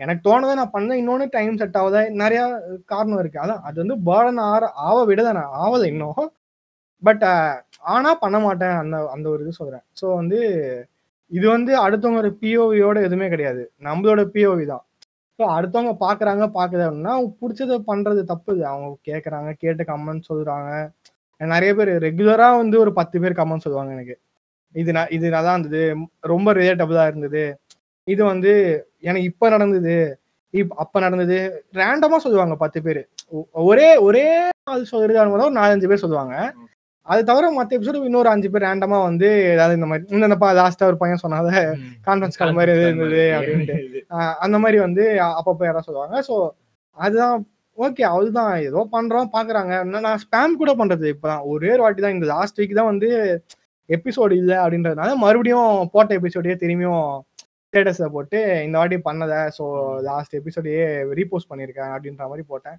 எனக்கு 0.00 0.30
தோணுதை 0.30 0.54
நான் 0.54 0.72
பண்ணேன் 0.74 0.94
இன்னொன்று 0.94 1.26
டைம் 1.28 1.56
செட் 1.56 1.76
ஆகுதா? 1.76 2.00
நிறைய 2.10 2.40
காரணம் 2.84 3.18
இருக்கு. 3.18 3.38
அதான் 3.38 3.62
அது 3.62 3.76
வந்து 3.84 3.96
பேர்டன் 4.08 4.40
ஆற 4.52 4.72
ஆவ 4.88 5.04
விட 5.04 5.32
நான். 5.32 5.52
ஆவதை 5.52 5.86
இன்னும். 5.92 6.26
பட் 7.02 7.24
ஆனால் 7.80 8.18
பண்ண 8.18 8.38
மாட்டேன். 8.38 8.76
அந்த 8.82 8.96
அந்த 9.10 9.30
ஒரு 9.30 9.42
இது 9.42 9.52
சொல்றேன். 9.52 9.84
ஸோ 10.00 10.14
வந்து 10.14 10.38
இது 11.30 11.48
வந்து 11.48 11.72
அடுத்தவங்க 11.84 12.18
ஒரு 12.18 12.38
பிஓவியோட 12.42 12.98
எதுவுமே 13.02 13.28
கிடையாது. 13.28 13.72
நம்மளோட 13.82 14.22
பிஓவி 14.34 14.66
தான். 14.66 14.84
ஸோ 15.38 15.44
அடுத்தவங்க 15.56 15.94
பார்க்குறாங்க 16.04 16.44
பார்க்குது 16.58 16.84
அப்படின்னா 16.88 17.14
அவங்க 17.16 17.32
பிடிச்சத 17.42 17.78
பண்ணுறது 17.90 18.24
தப்பு 18.24 18.54
இது. 18.56 18.66
அவங்க 18.66 18.96
கேட்குறாங்க 19.10 19.50
கேட்டு 19.58 19.84
கமெண்ட் 19.84 20.28
சொல்கிறாங்க 20.30 20.70
நிறைய 21.36 21.74
பேர் 21.74 21.88
ரெகுலரா 21.88 22.56
வந்து 22.56 22.80
ஒரு 22.80 22.92
பத்து 22.92 23.20
பேர் 23.20 23.32
கமெண்ட் 23.32 23.56
சொல்லுவாங்க 23.56 23.92
எனக்கு. 23.92 24.18
இது 24.72 24.92
ந- 24.92 25.12
இது 25.12 25.30
நல்லா 25.30 25.54
இருந்தது. 25.54 25.96
ரொம்ப 26.20 26.54
ரிலேட்டபிளா 26.54 27.06
இருந்தது. 27.06 27.60
இது 28.04 28.24
வந்து 28.24 28.52
எனக்கு 29.00 29.26
இப்ப 29.26 29.48
நடந்தது. 29.48 30.20
இப் 30.50 30.72
அப்ப 30.76 31.00
நடந்தது. 31.00 31.64
ரேண்டமா 31.72 32.16
சொல்லுவாங்க 32.16 32.56
பத்து 32.56 32.82
பேர். 32.82 33.08
ஒரே 33.50 33.96
ஒரே 33.96 34.48
ஆள் 34.64 34.84
சொல்றது 34.84 35.30
ஒரு 35.30 35.52
நாலஞ்சு 35.52 35.88
பேர் 35.88 35.98
சொல்லுவாங்க. 35.98 36.54
அது 37.02 37.24
தவிர 37.24 37.64
மத்த 37.64 37.66
எபிசோடு 37.66 38.04
இன்னொரு 38.04 38.28
அஞ்சு 38.28 38.50
பேர் 38.50 38.62
ரேண்டமா 38.62 39.02
வந்து 39.02 39.42
ஏதாவது 39.42 39.74
இந்த 39.74 39.86
மாதிரி 39.86 40.20
இந்தப்பா 40.20 40.64
லாஸ்டா 40.64 40.86
ஒரு 40.86 40.96
பையன் 40.96 41.18
சொன்னாத? 41.22 41.74
கான்ஃபரன்ஸ் 42.06 42.36
கால் 42.36 42.52
மாதிரி 42.52 42.72
எது 42.72 42.80
இருந்தது 42.80 43.40
அப்படின்ட்டு 43.40 44.00
அந்த 44.34 44.58
மாதிரி 44.58 44.78
வந்து 44.78 45.02
அப்பப்போ 45.12 45.64
யாராவது 45.64 45.82
சொல்லுவாங்க. 45.82 46.22
ஸோ 46.28 46.50
அதுதான் 46.90 47.46
ஓகே 47.78 48.04
அதுதான். 48.16 48.52
ஏதோ 48.68 48.80
பண்றோம் 48.96 49.30
பாக்குறாங்க. 49.36 49.72
நான் 50.06 50.20
ஸ்பேம் 50.24 50.58
கூட 50.60 50.70
பண்றது. 50.80 51.06
இப்பதான் 51.14 51.44
ஒரே 51.52 51.70
ஒரு 51.74 51.82
வாட்டி 51.84 52.02
தான் 52.04 52.16
இந்த 52.16 52.26
லாஸ்ட் 52.34 52.60
வீக் 52.60 52.78
தான் 52.80 52.90
வந்து 52.92 53.08
எபிசோடு 53.88 54.34
இல்லை 54.42 54.56
அப்படின்றதுனால 54.62 55.10
மறுபடியும் 55.24 55.90
போட்ட 55.94 56.12
எபிசோடையே 56.20 56.54
திரும்பியும் 56.62 57.04
ஸ்டேட்டஸ்ல 57.66 58.06
போட்டு 58.14 58.38
இந்த 58.66 58.76
வாட்டி 58.80 58.96
பண்ணதை 59.08 59.40
ஸோ 59.56 59.64
லாஸ்ட் 60.08 60.36
எபிசோடையே 60.40 60.84
ரீபோஸ்ட் 61.18 61.50
பண்ணியிருக்கேன் 61.50 61.92
அப்படின்ற 61.94 62.22
மாதிரி 62.30 62.44
போட்டேன். 62.52 62.78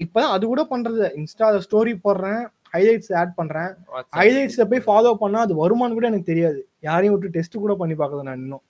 இப்பதான் 0.00 0.34
அது 0.36 0.44
கூட 0.52 0.62
பண்றது. 0.72 1.06
இன்ஸ்டா 1.20 1.46
ஸ்டோரி 1.66 1.92
போடுறேன் 2.06 2.40
ஹைலைட்ஸ் 2.74 3.12
ஆட் 3.20 3.36
பண்றேன். 3.40 3.70
ஹைலைட்ஸ்ல 4.18 4.64
போய் 4.70 4.86
ஃபாலோ 4.86 5.12
பண்ணா 5.22 5.40
அது 5.46 5.54
வருமானு 5.62 5.96
கூட 5.98 6.06
எனக்கு 6.12 6.30
தெரியாது. 6.32 6.60
யாரையும் 6.88 7.14
விட்டு 7.14 7.34
டெஸ்ட் 7.36 7.62
கூட 7.64 7.74
பண்ணி 7.82 7.96
பார்க்கல 8.00 8.26
நான் 8.28 8.42
இன்னும். 8.44 8.64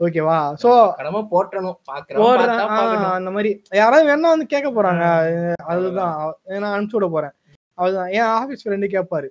ஓகேவா? 0.00 0.38
சோ 0.62 0.70
கடமை 0.98 1.20
போட்டணும் 1.32 1.76
போடுறேன். 1.86 2.58
பார்க்கணும். 2.70 3.14
அந்த 3.18 3.30
மாதிரி. 3.36 3.50
யாராவது 3.80 4.08
வேணா 4.10 4.32
வந்து 4.34 4.46
கேட்க 4.54 4.68
போறாங்க. 4.76 5.04
அதுதான். 5.72 6.14
நான் 6.62 6.72
அனுப்பிச்சு 6.74 6.98
விட 6.98 7.08
போறேன். 7.14 7.34
அதுதான் 7.78 8.10
என் 8.18 8.32
ஆபீஸ் 8.40 8.64
ஃப்ரெண்டு 8.64 8.88
கேட்பாரு 8.94 9.28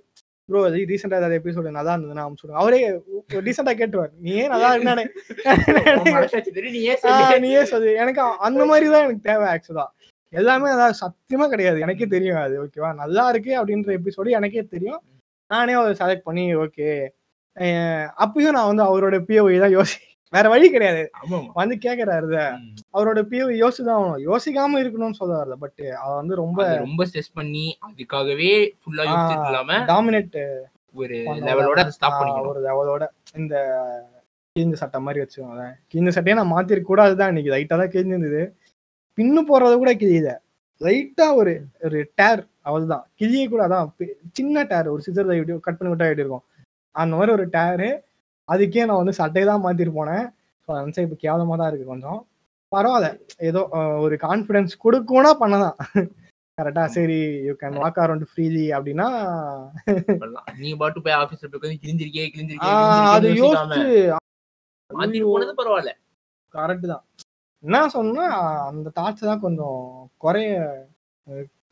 ப்ரோ 0.50 0.60
அது 0.68 0.82
ரீசெண்டா 0.90 1.20
ஏதாவது 1.20 1.38
எபிசோடு 1.40 1.76
நல்லா 1.78 1.94
இருந்ததுன்னா 1.94 2.24
அனுப்பிச்சு 2.24 2.46
விடுங்க 2.46 2.60
அவரே 2.64 2.80
ரீசெண்டா 3.46 3.74
கேட்டுவார் 3.80 4.12
நீ 4.26 4.32
ஏன் 4.42 4.52
நல்லா 4.54 4.70
இருந்தானே 4.76 5.04
நீ 7.46 7.50
ஏன் 7.60 7.70
சொல்லு? 7.72 7.90
எனக்கு 8.04 8.22
அந்த 8.48 8.62
மாதிரி 8.72 8.88
தான் 8.94 9.06
எனக்கு 9.06 9.28
தேவை 9.30 9.46
ஆக்சுவலா 9.54 9.86
எல்லாமே 10.34 10.70
அதாவது 10.76 10.96
சத்தியமா 11.02 11.46
கிடையாது. 11.54 11.78
எனக்கே 11.86 12.08
தெரியும் 12.14 12.40
அது. 12.44 12.56
ஓகேவா? 12.64 12.90
நல்லா 13.02 13.24
இருக்கு 13.32 13.52
அப்படின்ற 13.60 13.92
எபிசோடு 14.00 14.38
எனக்கே 14.40 14.64
தெரியும். 14.74 15.02
நானே 15.52 15.76
அதை 15.82 15.94
செலக்ட் 16.02 16.28
பண்ணி 16.30 16.44
ஓகே. 16.66 16.90
அப்பயும் 18.24 18.56
நான் 18.58 18.70
வந்து 18.72 18.86
அவரோட 18.90 19.18
பிஓவி 19.28 19.58
தான் 19.64 19.76
யோசி 19.78 20.00
வேற 20.36 20.46
வழி 20.54 20.68
கிடையாது. 20.76 21.04
வந்து 21.60 21.76
கேக்குறாரு. 21.86 22.40
அவரோட 22.98 23.20
பிஓவி 23.32 23.56
யோசிச்சுதான் 23.62 23.98
ஆகணும். 23.98 24.24
யோசிக்காம 24.30 24.82
இருக்கணும்னு 24.84 25.20
சொல்ல 25.20 25.34
வரல. 25.42 25.58
பட் 25.64 25.82
அவ 26.04 26.12
வந்து 26.16 26.36
ரொம்ப 26.44 26.60
ரொம்ப 26.78 27.06
ஸ்ட்ரெஸ் 27.10 27.36
பண்ணி 27.40 27.66
அதுக்காகவே 27.88 28.52
ஃபுல்லா 28.82 29.06
யோசிச்சுட்டு 29.12 29.50
இல்லாம 29.52 29.80
டாமினேட் 29.92 30.40
ஒரு 31.02 31.16
லெவலோட 31.48 31.88
ஸ்டாப் 31.96 32.18
பண்ணிக்கணும். 32.20 32.52
ஒரு 32.54 32.62
லெவலோட 32.68 33.06
இந்த 33.42 33.56
கிழிஞ்ச 34.56 34.76
சட்டை 34.82 35.00
மாதிரி 35.02 35.20
வச்சுக்கோங்களேன். 35.24 35.74
கிழிஞ்ச 35.92 36.12
சட்டையை 36.18 36.36
நான் 36.38 36.54
மாத்திருக்க 36.54 36.90
கூடாதுதான் 36.90 37.32
இன்னைக்கு. 37.34 37.54
லைட்டா 37.56 37.76
தான் 37.82 37.94
கிழிஞ்சிருந்தது. 37.96 38.44
பின்னு 39.18 39.42
போடுறது 39.50 39.76
கூட 39.82 39.92
கிழியுத 40.02 40.30
லைட்டா 40.82 41.28
ஒரு 41.40 41.52
ஒரு 41.84 42.00
டேர் 42.22 42.42
அவ்வளவுதான். 42.68 43.04
கிழிய 43.20 43.44
கூட 43.50 43.62
அதான் 43.68 43.90
சின்ன 44.38 44.64
டேர் 44.72 44.88
ஒரு 44.94 45.02
சிசர் 45.06 45.60
கட் 45.68 45.78
பண்ணி 45.78 45.92
விட்டா 45.94 46.08
எப்படி 46.10 46.24
இருக்கும்? 46.24 46.46
அந்த 46.96 47.14
மாதிரி 47.16 47.34
ஒரு 47.38 47.46
டேரு 47.56 47.90
அதுக்கே 48.54 48.86
நான் 48.90 49.02
வந்து 49.02 49.20
சட்டையை 49.20 49.46
தான் 49.50 49.64
மாத்திட்டு 49.66 49.94
போனேன். 50.00 50.26
ஸோ 50.66 50.70
அந்த 50.82 51.06
இப்போ 51.06 51.18
கேவலமா 51.24 51.56
தான் 51.62 51.70
இருக்கு 51.72 51.92
கொஞ்சம். 51.94 52.20
பரவாயில்ல. 52.72 53.10
ஏதோ 53.48 53.62
ஒரு 54.06 54.16
கான்ஃபிடன்ஸ் 54.28 54.74
கொடுக்கும்னா 54.86 55.32
பண்ணலாம். 55.42 55.78
கரெக்டா 56.58 56.84
சரி 56.96 57.18
you 57.48 57.54
can 57.62 57.80
walk 57.84 57.98
around 58.04 58.26
freely 58.30 58.66
அப்படின்னா. 58.78 59.08
நீ 60.62 60.70
பாட்டு 60.82 61.04
போய் 61.06 61.18
ஆபீஸ்ல 61.22 61.50
போய் 61.54 61.82
கிழிஞ்சிருக்கே 61.84 62.26
கிழிஞ்சிருக்கே 62.36 62.72
அது 63.16 63.30
யோசிச்சு 63.42 63.86
போனது 65.32 65.54
பரவாயில்ல. 65.60 65.94
கரெக்ட் 66.54 66.88
தான். 66.94 67.04
என்ன 67.64 67.84
சொன்னா 67.98 68.26
அந்த 68.70 68.88
தாட்ஸ் 69.00 69.30
தான் 69.30 69.44
கொஞ்சம் 69.46 69.80
குறைய 70.24 70.54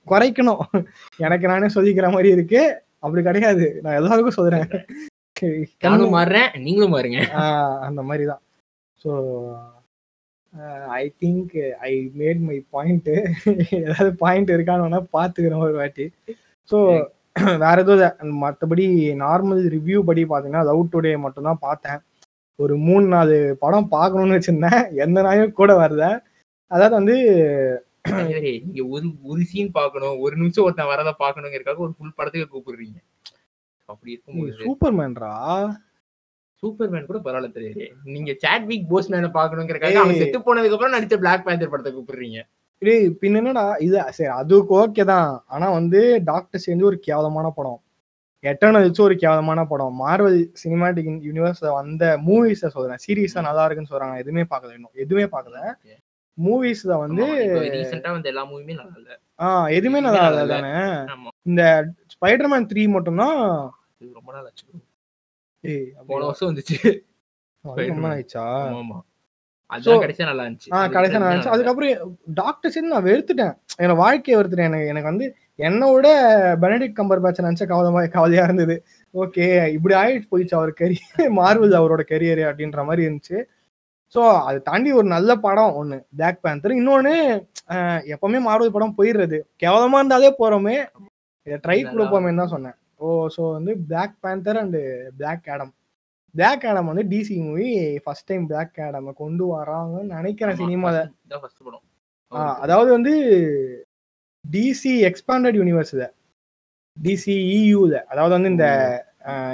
குறைக்கணும். 0.07 0.63
எனக்கு 1.25 1.45
நானே 1.51 1.67
சொல்லிக்கிற 1.75 2.07
மாதிரி 2.15 2.29
இருக்கு. 2.35 2.61
அப்படி 3.03 3.21
கிடையாது. 3.27 3.65
நான் 3.83 3.99
எல்லாருக்கும் 3.99 4.39
சொல்றேன். 4.39 4.67
நானும் 5.85 6.15
மாறுறேன் 6.17 6.49
நீங்களும் 6.65 6.93
மாறுங்க. 6.95 7.19
அந்த 7.87 8.01
மாதிரி 8.09 8.25
தான் 8.31 8.41
so 9.01 9.11
I 10.97 11.03
think 11.23 11.53
I 11.89 11.91
made 12.21 12.41
my 12.49 12.57
point 12.75 13.09
ஏதாவது 13.79 14.11
பாயிண்ட் 14.23 14.55
இருக்கான்னு 14.55 14.85
வேணா 14.87 15.01
பார்த்துக்கிறோம் 15.17 15.65
ஒரு 15.67 15.75
வாட்டி. 15.81 16.05
ஸோ 16.69 16.77
வேற 17.63 17.75
எதுவும் 17.83 18.33
மற்றபடி 18.41 18.83
நார்மல் 19.21 19.61
ரிவ்யூ 19.75 19.99
படி 20.09 20.23
பார்த்தீங்கன்னா 20.31 20.65
லவ் 20.69 20.81
டுடே 20.93 21.13
மட்டும்தான் 21.23 21.63
பார்த்தேன். 21.63 21.99
ஒரு 22.59 22.73
மூணு 22.87 23.05
நாலு 23.13 23.35
படம் 23.63 23.87
பார்க்கணும்னு 23.95 24.37
வச்சிருந்தேன். 24.37 24.81
எந்த 25.05 25.19
நாயும் 25.27 25.57
கூட 25.59 25.71
வரல. 25.81 26.05
அதாவது 26.71 26.95
வந்து 26.99 27.15
ஒரு 28.93 29.07
ஒரு 29.31 29.41
சீன் 29.51 29.71
பார்க்கணும் 29.79 30.15
ஒரு 30.25 30.35
நிமிஷம் 30.41 30.65
ஒருத்தன் 30.65 30.91
வரத 30.91 31.13
பாக்கணுங்கிறதுக்காக 31.23 31.83
ஒரு 31.87 31.93
ஃபுல் 31.97 32.17
படத்துக்கு 32.19 32.47
கூப்பிடுறீங்க. 32.53 32.97
அப்படி 33.89 34.11
இருக்கும்போது 34.11 34.53
சூப்பர்மேன்ரா? 34.65 35.33
சூப்பர்மேன் 36.63 37.07
கூட 37.07 37.19
பரவாயில்ல 37.23 37.49
தெரியாது. 37.51 37.85
நீங்க 38.15 38.31
சாட்விக் 38.37 38.89
போஸ்மேனை 38.91 39.29
பாக்கணுங்கிறதுக்காக 39.37 40.01
அவன். 40.03 40.19
செத்து 40.21 40.39
போனதுக்கு 40.39 40.75
அப்புறம் 40.77 40.95
நடிச்ச 40.97 41.17
பிளாக் 41.17 41.45
பேந்தர் 41.45 41.71
படத்தை 41.73 41.91
கூப்பிடுறீங்க. 41.93 42.41
பின்ன 43.21 43.39
என்னடா? 43.41 43.65
இது 43.85 43.97
சரி 44.09 44.29
அதுக்கு 44.41 44.71
ஓகே 44.79 45.03
தான். 45.05 45.43
ஆனா 45.47 45.67
வந்து 45.69 45.99
டாக்டர் 46.23 46.63
சேர்ந்து 46.65 46.85
ஒரு 46.85 46.97
கேவலமான 46.99 47.49
படம். 47.49 47.79
எட்டர்னல்ஸ் 48.43 49.01
ஒரு 49.01 49.15
கேவலமான 49.15 49.61
படம். 49.65 49.93
மார்வல் 50.01 50.39
சினிமாட்டிக் 50.63 51.11
யூனிவர்ஸ்ல 51.27 51.69
வந்த 51.79 52.03
மூவிஸ 52.27 52.71
சொல்றேன். 52.75 53.01
சீரீஸா 53.05 53.41
நல்லா 53.41 53.65
இருக்குன்னு 53.65 53.93
சொல்றாங்க. 53.93 54.17
எதுவுமே 54.23 54.45
பார்க்கல 54.49 54.73
இன்னும். 54.73 54.93
எதுவுமே 55.03 55.27
பார்க்கல. 55.35 55.59
மூவிஸ்ல 56.37 56.93
வந்து 56.99 57.25
ரீசெண்டா 57.75 58.11
வந்து 58.11 58.29
எல்லா 58.29 58.43
மூவியுமே 58.45 58.75
நல்லா 58.75 58.95
இல்ல 58.99 59.11
ஆஹ் 59.39 59.69
எதுவுமே 59.73 59.99
நல்லா 60.01 60.23
இல்ல 60.29 60.43
தானே? 60.53 60.73
இந்த 61.45 61.61
ஸ்பைடர்மேன் 62.13 62.69
த்ரீ 62.71 62.83
மட்டும்தான் 62.89 63.39
இது 64.01 64.11
ரொம்ப 64.13 64.29
நாள் 64.33 64.45
ஆச்சு 64.45 64.65
ஏய் 65.63 65.87
போன 66.07 66.21
வருஷம் 66.25 66.49
வந்துச்சு. 66.49 66.77
ரொம்ப 67.65 67.99
நாள் 67.99 68.13
ஆயிடுச்சா 68.13 68.45
ஆமா 68.75 68.99
கடைசியா 70.01 70.25
நல்லா 70.29 70.43
இருந்துச்சு. 70.45 70.71
ஆ 70.73 70.79
கடைசியா 70.87 71.19
அதுக்கப்புறம் 71.53 72.09
டாக்டர் 72.33 72.73
சரி 72.73 72.87
நான் 72.87 73.07
வெறுத்துட்டேன். 73.07 73.53
என்னோட 73.79 73.95
வாழ்க்கையை 73.97 74.35
வெறுத்துட்டேன். 74.39 74.69
எனக்கு 74.69 74.91
எனக்கு 74.91 75.11
வந்து 75.11 75.27
என்னை 75.59 75.87
விட 75.93 76.07
பெனடிக் 76.61 76.97
கம்பர் 76.99 77.21
பேட்ச் 77.23 77.41
நினைச்ச 77.41 77.65
கவலைமா 77.67 78.01
கவலையா 78.09 78.43
இருந்தது. 78.43 78.75
ஓகே 79.13 79.45
இப்படி 79.75 79.95
ஆயிடுச்சு 79.95 80.31
போயிடுச்சு 80.31 80.57
அவர் 80.59 80.71
கரியர் 80.81 81.33
மார்வல் 81.39 81.79
அவரோட 81.79 82.03
கரியர் 82.11 82.43
அப்படின்ற 82.49 82.85
மாதிரி 82.85 83.05
இருந்துச்சு. 83.07 83.39
ஸோ 84.15 84.21
அதை 84.47 84.57
தாண்டி 84.69 84.89
ஒரு 84.99 85.07
நல்ல 85.15 85.31
படம் 85.45 85.75
ஒன்று 85.79 85.97
பிளாக் 86.17 86.41
பேந்தர் 86.45 86.79
இன்னொன்று 86.79 87.13
எப்பவுமே 88.13 88.39
மார்வல் 88.47 88.75
படம் 88.75 88.97
போயிடுறது. 88.97 89.37
கேவலமா 89.61 89.99
இருந்தாலே 90.01 90.31
போறோமே. 90.41 90.75
இதை 91.47 91.57
ட்ரை 91.65 91.77
கொடுப்போமே 91.83 92.33
தான் 92.41 92.53
சொன்னேன். 92.55 92.75
ஓ 93.03 93.05
ஸோ 93.35 93.43
வந்து 93.57 93.71
Black 93.89 94.17
Panther 94.25 94.59
and 94.61 94.81
Black 95.19 95.47
Adam 95.53 95.73
Black 96.35 96.65
Adam 96.69 96.89
வந்து 96.91 97.05
DC 97.13 97.35
movie 97.47 97.69
first 98.03 98.29
time 98.29 98.45
Black 98.51 98.79
Adam 98.85 99.09
கொண்டு 99.23 99.45
வராங்கன்னு 99.55 100.15
நினைக்கிறேன் 100.17 100.59
படம். 101.65 101.83
அதாவது 102.63 102.89
வந்து 102.97 103.13
டிசி 104.45 104.93
எக்ஸ்பாண்டட் 105.09 105.57
யூனிவர்ஸ் 105.61 105.95
டிசி 106.97 107.35
இயூல 107.57 107.95
அதாவது 108.11 108.33
வந்து 108.35 108.49
இந்த 108.53 108.67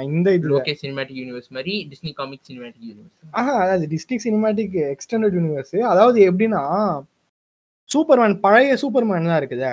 இந்த 0.08 0.28
இதுல. 0.38 0.54
ஓகே 0.60 0.72
சினிமேட்டிக் 0.82 1.18
யூனிவர்ஸ் 1.22 1.50
மாதிரி 1.56 1.74
டிஸ்னி 1.90 2.12
காமிக் 2.20 2.44
சினிமேட்டிக் 2.48 2.86
யூனிவர்ஸ் 2.90 3.34
ஆஹா 3.40 3.52
அதாவது 3.64 3.86
டிஸ்ட்ரிக்ட் 3.92 4.24
சினிமேட்டிக் 4.26 4.74
எக்ஸ்டெண்டட் 4.94 5.36
யூனிவர்ஸ் 5.38 5.74
அதாவது 5.92 6.18
எப்படின்னா 6.30 6.62
சூப்பர்மேன் 7.90 8.34
பழைய 8.46 8.72
சூப்பர்மேன் 8.82 9.30
தான் 9.32 9.40
இருக்குதே 9.42 9.72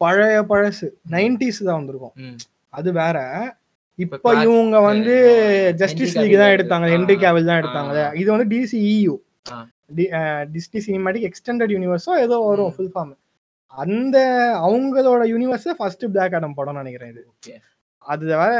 பழைய 0.00 0.38
பழசு. 0.50 0.86
நைன்டிஸ் 1.14 1.60
தான் 1.66 1.78
வந்திருக்கும். 1.78 2.14
அது 2.78 2.88
வேற. 3.02 3.18
இப்ப 3.98 4.32
இவங்க 4.46 4.76
வந்து 4.88 5.14
ஜஸ்டிஸ் 5.82 6.16
லீக் 6.18 6.34
தான் 6.40 6.54
எடுத்தாங்க. 6.56 6.86
ஹென்ரி 6.94 7.16
கேவல் 7.22 7.48
தான் 7.50 7.60
எடுத்தாங்க. 7.62 7.94
இது 8.22 8.28
வந்து 8.34 8.46
DC 8.54 8.78
EU 8.96 9.14
Disney 10.56 10.80
cinematic 10.88 11.26
extended 11.28 11.72
யூனிவர்ஸோ 11.76 12.12
ஏதோ 12.24 12.36
வரும் 12.48 12.74
ஃபுல் 12.76 12.92
ஃபார்ம் 12.94 13.14
அந்த 13.74 14.16
அவங்களோட 14.66 15.22
யூனிவர்ஸ் 15.32 15.66
ஃபர்ஸ்ட் 15.80 16.04
பிளாக் 16.12 16.36
ஆடம் 16.38 16.58
படம் 16.58 16.78
நினைக்கிறேன் 16.82 17.10
இது. 17.14 17.22
அது 18.06 18.24
வேற 18.32 18.52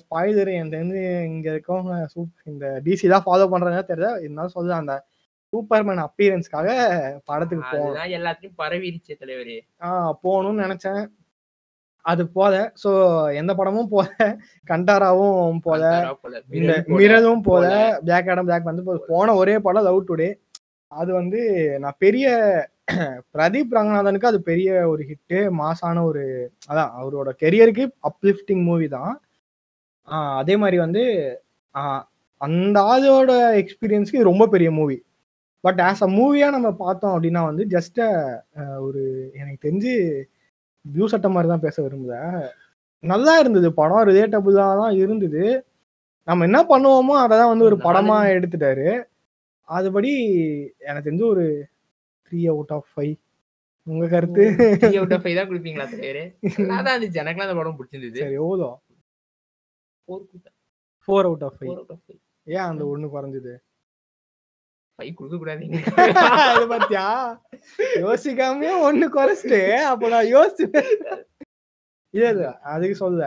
ஸ்பாய்லர் 0.00 0.50
என் 0.52 0.72
தெரிஞ்சு 0.72 1.02
இங்க 1.28 1.46
இருக்கவங்க 1.52 1.94
இந்த 2.46 2.66
டிசி 2.84 3.06
தான் 3.08 3.24
ஃபாலோ 3.26 3.46
பண்றதுனா 3.52 3.84
தெரியல 3.86 4.10
இருந்தாலும் 4.20 4.56
சொல்ல 4.56 4.76
அந்த 4.76 4.94
சூப்பர்மேன் 5.52 6.02
அப்பியரன்ஸ்க்காக 6.04 6.68
படத்துக்கு 7.24 7.64
போகணும் 7.70 8.12
எல்லாத்தையும் 8.16 8.58
பரவிடுச்சு 8.58 9.14
தலைவரே. 9.22 9.56
ஆஹ் 9.86 10.12
போகணும்னு 10.22 10.64
நினைச்சேன். 10.64 11.00
அது 12.04 12.22
போல. 12.28 12.52
சோ 12.82 12.90
எந்த 13.34 13.52
படமும் 13.54 13.90
போல. 13.90 14.06
கண்டாராவும் 14.68 15.58
போல. 15.60 15.82
இந்த 16.58 16.72
மிரலும் 16.92 17.42
போல. 17.42 17.64
பிளாக் 18.04 18.30
ஆடம் 18.30 18.46
பிளாக் 18.46 18.70
வந்து 18.70 18.84
போன 19.08 19.34
ஒரே 19.34 19.56
படம் 19.58 19.86
லவ் 19.88 20.06
டுடே 20.08 20.30
அது 20.90 21.10
வந்து 21.14 21.40
நான் 21.80 21.98
பெரிய 21.98 22.28
பிரதீப் 23.34 23.74
ரங்கநாதனுக்கு 23.76 24.30
அது 24.30 24.38
பெரிய 24.50 24.70
ஒரு 24.92 25.02
ஹிட்டு 25.10 25.38
மாசான 25.60 26.02
ஒரு 26.10 26.22
அதான் 26.70 26.92
அவரோட 27.00 27.30
கெரியருக்கு 27.42 27.84
அப்லிஃப்டிங் 28.10 28.64
மூவி 28.70 28.88
தான். 28.96 29.12
அதே 30.40 30.54
மாதிரி 30.62 30.78
வந்து 30.84 31.02
அந்த 32.40 32.78
ஆளோட 32.92 33.32
எக்ஸ்பீரியன்ஸ்க்கு 33.62 34.28
ரொம்ப 34.30 34.44
பெரிய 34.54 34.70
மூவி 34.80 34.98
பட் 35.64 35.80
ஆஸ் 35.88 36.04
அ 36.06 36.08
மூவியா 36.18 36.48
நம்ம 36.56 36.68
பார்த்தோம் 36.84 37.14
அப்படின்னா 37.16 37.42
வந்து 37.50 37.64
ஜஸ்ட் 37.74 38.00
ஒரு 38.86 39.02
எனக்கு 39.40 39.60
தெரிஞ்சு 39.66 39.92
வியூ 40.84 41.06
சட்ட 41.12 41.28
மாதிரி 41.34 41.48
தான் 41.52 41.64
பேச 41.66 41.76
விரும்புத. 41.84 42.14
நல்லா 43.04 43.34
இருந்தது. 43.42 43.68
படம் 43.80 44.06
ரிலேட்டபுளாக 44.10 44.74
தான் 44.82 44.94
இருந்தது. 45.02 45.44
நம்ம 46.28 46.44
என்ன 46.48 46.60
பண்ணுவோமோ 46.72 47.14
அதை 47.24 47.34
தான் 47.40 47.52
வந்து 47.52 47.68
ஒரு 47.70 47.76
படமா 47.86 48.16
எடுத்துட்டாரு. 48.36 48.88
அதுபடி 49.68 50.12
எனக்கு 50.88 51.06
தெரிஞ்சு 51.08 51.26
ஒரு 51.34 51.44
த்ரீ 52.30 52.40
அவுட் 52.52 52.72
ஆஃப் 52.76 52.88
ஃபைவ் 52.92 53.14
உங்க 53.86 54.06
கருத்து? 54.08 54.44
த்ரீ 54.82 54.96
அவுட் 55.00 55.14
ஆஃப் 55.16 55.24
ஃபைவ் 55.24 55.38
தான் 55.38 55.48
கொடுப்பீங்களா 55.50 55.86
தலைவரே 55.92 56.24
அதான் 56.74 56.94
இருந்துச்சு 56.94 57.22
எனக்குலாம் 57.22 57.48
அந்த 57.48 57.58
படம் 57.60 57.78
பிடிச்சிருந்தது. 57.78 58.20
சரி 58.22 58.38
எவ்வளோ 58.42 58.68
ஃபோர் 61.08 61.28
அவுட் 61.28 61.44
ஆஃப் 61.48 61.56
ஃபைவ் 61.58 61.74
ஏன் 62.46 62.66
அந்த 62.68 62.82
ஒண்ணு 62.92 63.08
குறைஞ்சது? 63.14 63.54
ஃபைவ் 64.98 65.12
கொடுக்க 65.18 65.36
கூடாதீங்க 65.36 65.76
அது 66.48 66.64
பாத்தியா? 66.72 67.04
யோசிக்காமயே 68.02 68.72
ஒண்ணு 68.88 69.06
குறைச்சிட்டு 69.14 69.60
அப்ப 69.90 70.08
நான் 70.12 70.30
இல்ல 72.14 72.44
அதுக்கு 72.72 72.96
சொல்ல 73.02 73.24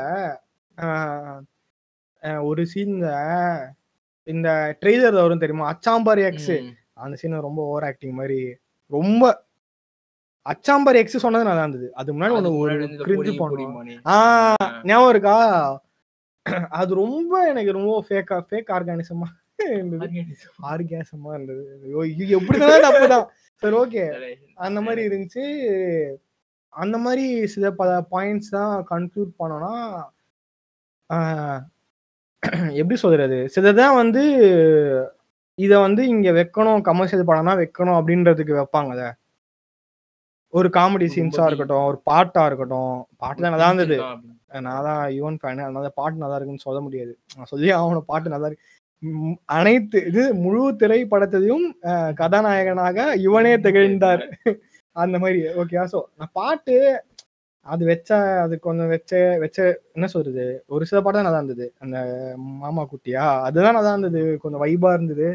ஒரு 2.49 2.62
சீன்ல 2.72 3.08
இந்த 4.28 4.49
ட்ரெய்லர்ல 4.82 5.24
வரும் 5.24 5.43
தெரியுமா? 5.43 5.72
அச்சாம்பார் 5.72 6.22
எக்ஸ் 6.28 6.54
அந்த 7.04 7.16
சீன் 7.22 7.45
ரொம்ப 7.47 7.62
ஓவர் 7.70 7.86
ஆக்டிங் 7.89 8.20
மாதிரி 8.20 8.39
ரொம்ப 8.93 9.23
அச்சாம்பர் 10.45 10.99
எக்ஸ் 11.01 11.23
சொன்னது 11.25 11.43
நல்லா 11.43 11.63
இருந்தது 11.63 11.87
அது 11.93 12.13
முன்னாடி 12.13 12.33
ஒரு 12.61 12.73
கிரிஞ்சு 13.03 13.31
போனோம். 13.39 13.75
ஞாபகம் 14.83 15.09
இருக்கா? 15.09 15.37
அது 16.79 16.91
ரொம்ப 16.95 17.33
எனக்கு 17.49 17.71
ரொம்ப 17.71 17.93
ஃபேக்கா 18.07 18.37
ஃபேக் 18.49 18.73
ஆர்கானிசமா 18.77 19.27
ஆர்காசமா 20.71 21.29
இருந்தது. 21.35 21.63
எப்படிதான் 22.37 22.85
தப்புதான் 22.85 23.27
சரி 23.63 23.75
ஓகே 23.75 24.03
அந்த 24.65 24.79
மாதிரி 24.81 25.01
இருந்துச்சு. 25.09 25.43
அந்த 26.73 26.97
மாதிரி 26.97 27.25
சில 27.47 27.65
பல 27.71 27.89
பாயிண்ட்ஸ் 28.11 28.53
தான் 28.57 28.73
கன்க்ளூட் 28.91 29.31
பண்ணோம்னா 29.39 29.73
எப்படி 32.81 32.95
சொல்றது? 32.95 33.37
சிலதான் 33.55 33.95
வந்து 33.95 34.23
இத 35.58 35.74
வந்து 35.86 36.01
இங்க 36.14 36.30
வைக்கணும் 36.38 36.84
கமர்ஷியல் 36.89 37.28
படம்னா 37.30 37.54
வைக்கணும் 37.62 37.97
அப்படின்றதுக்கு 37.99 38.54
வைப்பாங்கல்ல 38.60 39.06
ஒரு 40.54 40.68
காமெடி 40.78 41.08
சீன்ஸா 41.14 41.45
இருக்கட்டும் 41.49 41.88
ஒரு 41.91 41.97
பாட்டா 42.10 42.41
இருக்கட்டும். 42.49 42.95
பாட்டு 43.22 43.43
தான் 43.43 43.54
நல்லா 43.54 43.70
இருந்தது. 43.70 43.95
நான் 44.66 44.86
தான் 44.88 45.01
யுவன் 45.18 45.38
ஃபேனு 45.41 45.64
அதனால 45.68 45.89
பாட்டு 45.99 46.24
நல்லா 46.24 46.38
இருக்குன்னு 46.38 46.66
சொல்ல 46.66 46.80
முடியாது. 46.86 47.14
நான் 47.38 47.49
சொல்லி 47.54 47.70
அவனோட 47.78 48.01
பாட்டு 48.12 48.34
நல்லா 48.34 48.49
இருக்கு. 48.49 48.68
அனைத்து 49.58 49.99
இது 50.10 50.24
முழு 50.43 50.62
திரைப்படத்திலையும் 50.82 51.66
கதாநாயகனாக 52.22 53.08
யுவனே 53.26 53.54
திகழ்ந்தார். 53.66 54.24
அந்த 54.95 55.16
மாதிரி 55.24 55.39
ஓகேவா 55.62 55.86
ஸோ 55.93 56.01
நான் 56.20 56.34
பாட்டு 56.39 56.76
அது 57.66 57.84
வச்ச 57.89 58.09
அது 58.43 58.55
கொஞ்சம் 58.59 58.89
வச்ச 58.93 59.11
வச்ச 59.43 59.57
என்ன 59.95 60.07
சொல்றது? 60.14 60.45
ஒரு 60.70 60.84
சில 60.89 60.99
பாட்டு 61.01 61.18
தான் 61.20 61.28
நல்லா 61.28 61.41
இருந்தது. 61.41 61.66
அந்த 61.84 61.97
மாமா 62.64 62.84
குட்டியா? 62.91 63.26
அதுதான் 63.47 63.78
நல்லா 63.78 63.93
இருந்தது. 63.95 64.22
கொஞ்சம் 64.43 64.64
வைபா 64.64 64.89
இருந்தது. 64.97 65.28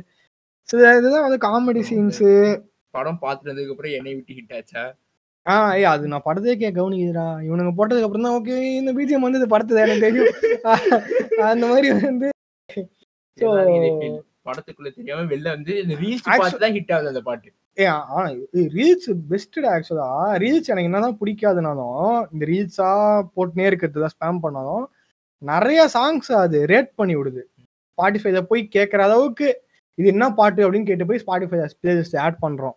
சில 0.69 0.91
இதுதான் 0.99 1.27
வந்து 1.27 1.39
காமெடி 1.47 1.83
சீன்ஸு 1.91 2.31
படம் 2.95 3.21
பார்த்துட்டதுக்கு 3.23 3.73
அப்புறம் 3.75 3.95
என்னை 3.99 4.13
விட்டு 4.17 4.37
ஹிட் 4.39 4.55
ஆச்சா? 4.59 4.83
ஆ 5.47 5.55
ஏ 5.79 5.85
அது 5.91 6.11
நான் 6.13 6.27
படத்தையே 6.27 6.55
கே 6.61 6.69
கவனிக்குதுடா 6.73 7.27
இவனுங்க 7.47 7.73
போட்டதுக்கு 7.79 8.07
அப்புறம் 8.09 8.27
தான் 8.27 8.37
ஓகே 8.39 8.57
இந்த 8.81 8.91
பிஜிஎம் 8.97 9.27
வந்து 9.27 9.41
இது 9.41 9.49
படத்துல 9.55 9.85
எனக்கு 9.87 10.07
தெரியும். 10.07 10.33
அந்த 11.51 11.65
மாதிரி 11.71 11.89
வந்து. 12.01 12.29
படத்துக்குள்ள 14.47 14.91
தெரியாம 14.93 15.27
வெளில 15.33 15.49
வந்து 15.57 15.73
ரீல்ஸ் 16.03 16.29
பார்த்து 16.33 16.63
தான் 16.65 16.75
ஹிட் 16.77 16.93
ஆகுது 16.97 17.13
அந்த 17.13 17.23
பாட்டு. 17.29 17.49
ஏ 17.79 17.85
ஆனா 18.13 18.23
ரீல்ஸ் 18.77 19.09
பெஸ்டா 19.31 19.69
ஆக்சுவலா 19.75 20.09
ரீல்ஸ் 20.43 20.71
எனக்கு 20.73 20.89
என்னதான் 20.91 21.19
பிடிக்காதுனாலும் 21.21 22.01
இந்த 22.33 22.45
ரீல்ஸா 22.53 22.89
போட்டுனே 23.37 23.67
இருக்கிறது 23.71 24.03
தான் 24.05 24.15
ஸ்பேம் 24.17 24.41
பண்ணாலும் 24.45 24.85
நிறைய 25.43 25.81
சாங்ஸ் 25.97 26.31
அது 26.45 26.59
ரேட் 26.73 26.91
பண்ணி 27.01 27.15
விடுது. 27.19 27.43
ஸ்பாட்டிஃபைல 27.99 28.41
போய் 28.51 28.63
கேட்குற 28.77 29.01
அளவுக்கு 29.09 29.49
இது 29.99 30.09
என்ன 30.15 30.27
பாட்டு 30.41 30.65
அப்படின்னு 30.65 30.89
கேட்டு 30.91 31.09
போய் 31.11 31.23
ஸ்பாட்டிஃபை 31.25 31.59
பிளேலிஸ்ட் 31.83 32.19
ஆட் 32.25 32.39
பண்றோம். 32.45 32.77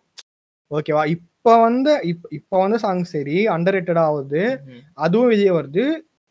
ஓகேவா 0.70 1.04
இப்ப 1.16 1.56
வந்து 1.66 1.92
இப்ப 2.12 2.28
இப்ப 2.38 2.58
வந்து 2.64 2.78
சாங் 2.84 3.04
சரி 3.14 3.38
அண்டர் 3.54 3.76
ரேட்டடா 3.76 4.04
ஆகுது. 4.10 4.44
அதுவும் 5.04 5.30
வெளியே 5.34 5.52
வருது. 5.58 5.84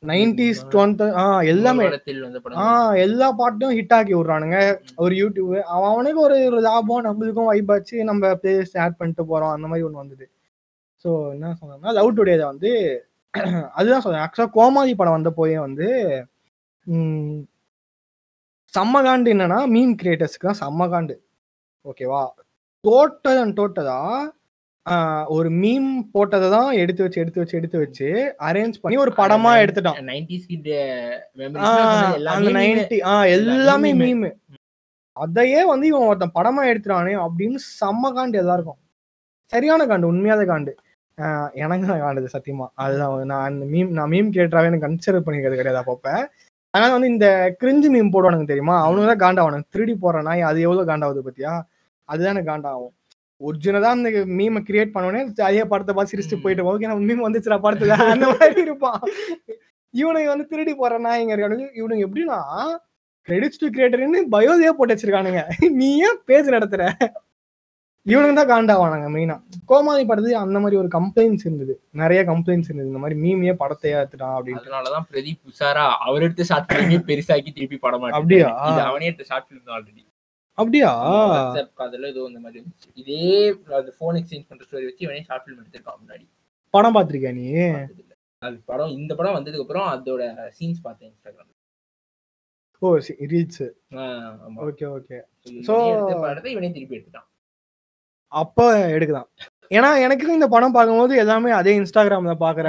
நைன்டிஸ் 0.03 0.61
டுவெண்ட்டி 0.71 1.07
ஆஹ் 1.23 1.43
எல்லாமே. 1.45 1.85
ஆஹ் 2.63 2.95
எல்லா 3.03 3.27
பாட்டும் 3.31 3.73
ஹிட் 3.77 3.93
ஆக்கி 3.97 4.13
விடுறானுங்க. 4.15 4.59
ஒரு 4.97 5.13
யூடியூப். 5.15 5.51
அவனுக்கு 5.87 6.19
ஒரு 6.21 6.37
லாபம் 6.61 7.05
நம்மளுக்கும் 7.05 7.49
வைபாச்சு 7.51 7.97
நம்ம 8.03 8.31
பிளேலிஸ்ட் 8.41 8.79
ஆட் 8.83 8.97
பண்ணிட்டு 8.97 9.25
போறோம். 9.31 9.53
அந்த 9.55 9.67
மாதிரி 9.67 9.85
ஒன்று 9.87 10.03
வந்தது. 10.03 10.25
ஸோ 11.05 11.11
என்ன 11.33 11.53
சொன்னா 11.59 11.91
லவ் 11.91 12.15
டுடேல 12.17 12.43
வந்து 12.45 12.71
அதுதான் 13.77 14.03
சொல்றேன். 14.03 14.23
ஆக்சுவலா 14.23 14.51
கோமாளி 14.55 14.93
படம் 14.95 15.17
வந்த 15.17 15.29
போயே 15.37 15.57
வந்து 15.59 15.87
செம்மகாண்டு 18.73 19.31
என்னன்னா 19.33 19.59
மீன் 19.67 19.93
கிரியேட்டர்ஸ்க்கு 20.01 20.47
தான் 20.47 20.61
செம்மகாண்டு 20.61 21.15
ஓகேவா 21.85 22.21
டோட்டல் 22.83 23.39
அண்ட் 23.41 23.55
டோட்டலா 23.59 23.97
ஒரு 25.35 25.49
மீம் 25.61 25.89
போட்டதை 26.13 26.47
தான் 26.49 26.69
எடுத்து 26.81 27.01
வச்சு 27.03 27.21
எடுத்து 27.23 27.41
வச்சு 27.41 27.57
எடுத்து 27.57 27.77
வச்சு 27.81 28.07
அரேஞ்ச் 28.47 28.79
பண்ணி 28.81 28.97
ஒரு 29.03 29.11
படமா 29.19 29.51
எடுத்துட்டான் 29.63 29.99
அந்த 32.35 32.51
நைன்டி 32.59 32.99
ஆஹ் 33.11 33.27
எல்லாமே 33.35 33.91
மீம் 34.01 34.23
அதையே 35.17 35.61
வந்து 35.71 35.85
இவன் 35.87 36.07
ஒருத்தன் 36.09 36.37
படமா 36.37 36.61
எடுத்துறானே 36.71 37.13
அப்படின்னு 37.23 37.57
செம்ம 37.79 38.11
காண்டு 38.15 38.37
எல்லாருக்கும். 38.41 38.77
சரியான 39.53 39.85
காண்டு 39.85 40.09
உண்மையாத 40.11 40.43
காண்டு. 40.45 40.71
எனக்கு 41.61 41.85
தான் 41.87 42.03
காண்டுது 42.03 42.29
சத்தியமா. 42.35 42.67
அதுதான் 42.83 43.27
நான் 43.31 43.45
அந்த 43.49 43.65
மீம் 43.73 43.91
நான் 43.97 44.11
மீம் 44.13 44.29
கேட்டாவே 44.37 44.69
எனக்கு 44.69 44.85
கன்சிடர் 44.87 45.25
பண்ணிக்கிறது 45.25 45.59
கிடையாது 45.59 45.81
அப்பப்ப. 45.81 46.07
அதனால 46.73 46.91
வந்து 46.95 47.11
இந்த 47.13 47.27
கிரிஞ்சு 47.61 47.87
மீம் 47.95 48.13
போடுவானுங்க 48.13 48.47
தெரியுமா? 48.51 48.75
அவனுக்கு 48.85 49.09
தான் 49.11 49.23
காண்டாவானுங்க. 49.25 49.67
திருடி 49.75 49.95
போடுற 50.03 50.21
நாய் 50.29 50.47
அது 50.49 50.59
எவ்வளவு 50.67 50.89
காண்டாவது 50.91 51.21
பத்தியா? 51.27 51.53
அதுதான் 52.09 52.33
எனக்கு 52.35 52.51
காண்டாகும். 52.53 52.93
ஒரிஜினலா 53.47 53.91
அந்த 53.97 54.09
மீமை 54.39 54.61
கிரியேட் 54.69 54.93
பண்ணோடனே 54.95 55.23
ஜாலியா 55.39 55.65
படத்தை 55.71 55.95
பார்த்து 55.95 56.13
சிரிச்சுட்டு. 56.13 56.43
போயிட்டு 56.43 56.67
ஓகே 56.71 56.89
நம்ம 56.91 57.07
மீம் 57.09 57.25
வந்துச்சுடா 57.27 57.59
படத்துல 57.65 57.97
அந்த 58.13 58.27
மாதிரி 58.33 58.61
இருப்பான். 58.67 59.01
இவனுங்க 59.93 60.29
வந்து 60.33 60.49
திருடி 60.51 60.73
போறேன்னா 60.73 61.13
இங்க 61.21 61.33
இருக்கானுங்க. 61.35 61.67
இவனுங்க 61.79 62.05
எப்படின்னா 62.07 62.39
கிரெடிட்ஸ் 63.27 63.61
டு 63.63 63.67
கிரியேட்டர்னு 63.73 64.21
பயோதே 64.35 64.71
போட்டு 64.77 64.93
வச்சிருக்கானுங்க. 64.93 65.41
நீ 65.79 65.89
ஏன் 66.07 66.21
பேஜ் 66.29 66.55
நடத்துற? 66.55 66.83
இவனுங்க 68.05 68.35
தான் 68.37 68.51
காண்டாவானாங்க 68.51 69.07
மெயினா 69.15 69.35
கோமாளி 69.69 70.03
படத்துக்கு 70.05 70.37
அந்த 70.43 70.59
மாதிரி 70.59 70.79
ஒரு 70.81 70.89
கம்ப்ளைண்ட்ஸ் 70.95 71.45
இருந்தது. 71.47 71.73
நிறைய 72.01 72.21
கம்ப்ளைண்ட்ஸ் 72.29 72.69
இருந்தது. 72.69 72.89
இந்த 72.91 73.01
மாதிரி 73.03 73.17
மீமியே 73.25 73.53
படத்தையா 73.59 73.99
எடுத்துட்டான் 74.01 74.35
அப்படின்னு 74.37 74.61
அதனாலதான் 74.61 75.05
பிரதீப் 75.11 75.41
உஷாரா 75.49 75.85
அவர் 76.07 76.25
எடுத்த 76.27 76.47
ஷார்ட் 76.51 76.71
பிலிமே 76.71 76.99
பெருசாக்கி 77.09 77.51
திருப்பி 77.57 77.77
படம். 77.85 78.07
அப்படியா? 78.19 78.49
அவனே 78.87 79.09
எடுத்த 79.11 79.27
ஷார்ட் 79.31 79.47
பிலிம் 79.49 79.67
தான் 79.67 79.75
ஆல்ரெடி 79.77 80.01
அப்படியா? 80.61 80.91
வாட்ஸ்அப் 81.31 81.83
அதுல 81.85 82.07
ஏதோ 82.07 82.25
இந்த 82.29 82.41
மாதிரி 82.45 82.59
இதே 82.97 83.27
அது 83.79 83.89
போன் 83.99 84.19
எக்ஸ்சேஞ்ச் 84.19 84.49
பண்ற 84.49 84.65
ஸ்டோரி 84.67 84.85
வச்சு 84.87 85.05
இவனே 85.07 85.21
ஷார்ட் 85.27 85.45
பிலிம் 85.45 85.61
எடுத்திருக்கான் 85.61 85.99
முன்னாடி. 86.01 86.25
படம் 86.73 86.95
பாத்திருக்கியா 86.95 87.33
நீ. 87.37 87.45
அது 88.41 88.57
படம் 88.65 88.93
இந்த 88.97 89.13
படம் 89.15 89.35
வந்ததுக்கு 89.37 89.65
அப்புறம் 89.65 89.87
அதோட 89.93 90.21
சீன்ஸ் 90.57 90.85
பார்த்தேன் 90.85 91.09
இன்ஸ்டாகிராம்ல 91.09 91.49
ஓ 92.81 92.89
ரீல்ஸ். 93.31 93.63
Okay 94.67 94.85
okay. 94.95 95.17
எடுத்த 95.89 96.13
படத்தை 96.23 96.51
இவனே 96.51 96.69
திருப்பி 96.71 96.97
எடுத்துட்டான். 96.97 97.27
அப்ப 98.31 98.65
எடுக்குதான். 98.95 99.27
ஏன்னா 99.71 99.89
எனக்கு 100.05 100.37
இந்த 100.37 100.47
படம் 100.47 100.75
பார்க்கும்போது 100.77 101.13
எல்லாமே 101.15 101.51
அதே 101.51 101.73
இன்ஸ்டாகிராம்ல 101.79 102.33
பாக்குற 102.41 102.67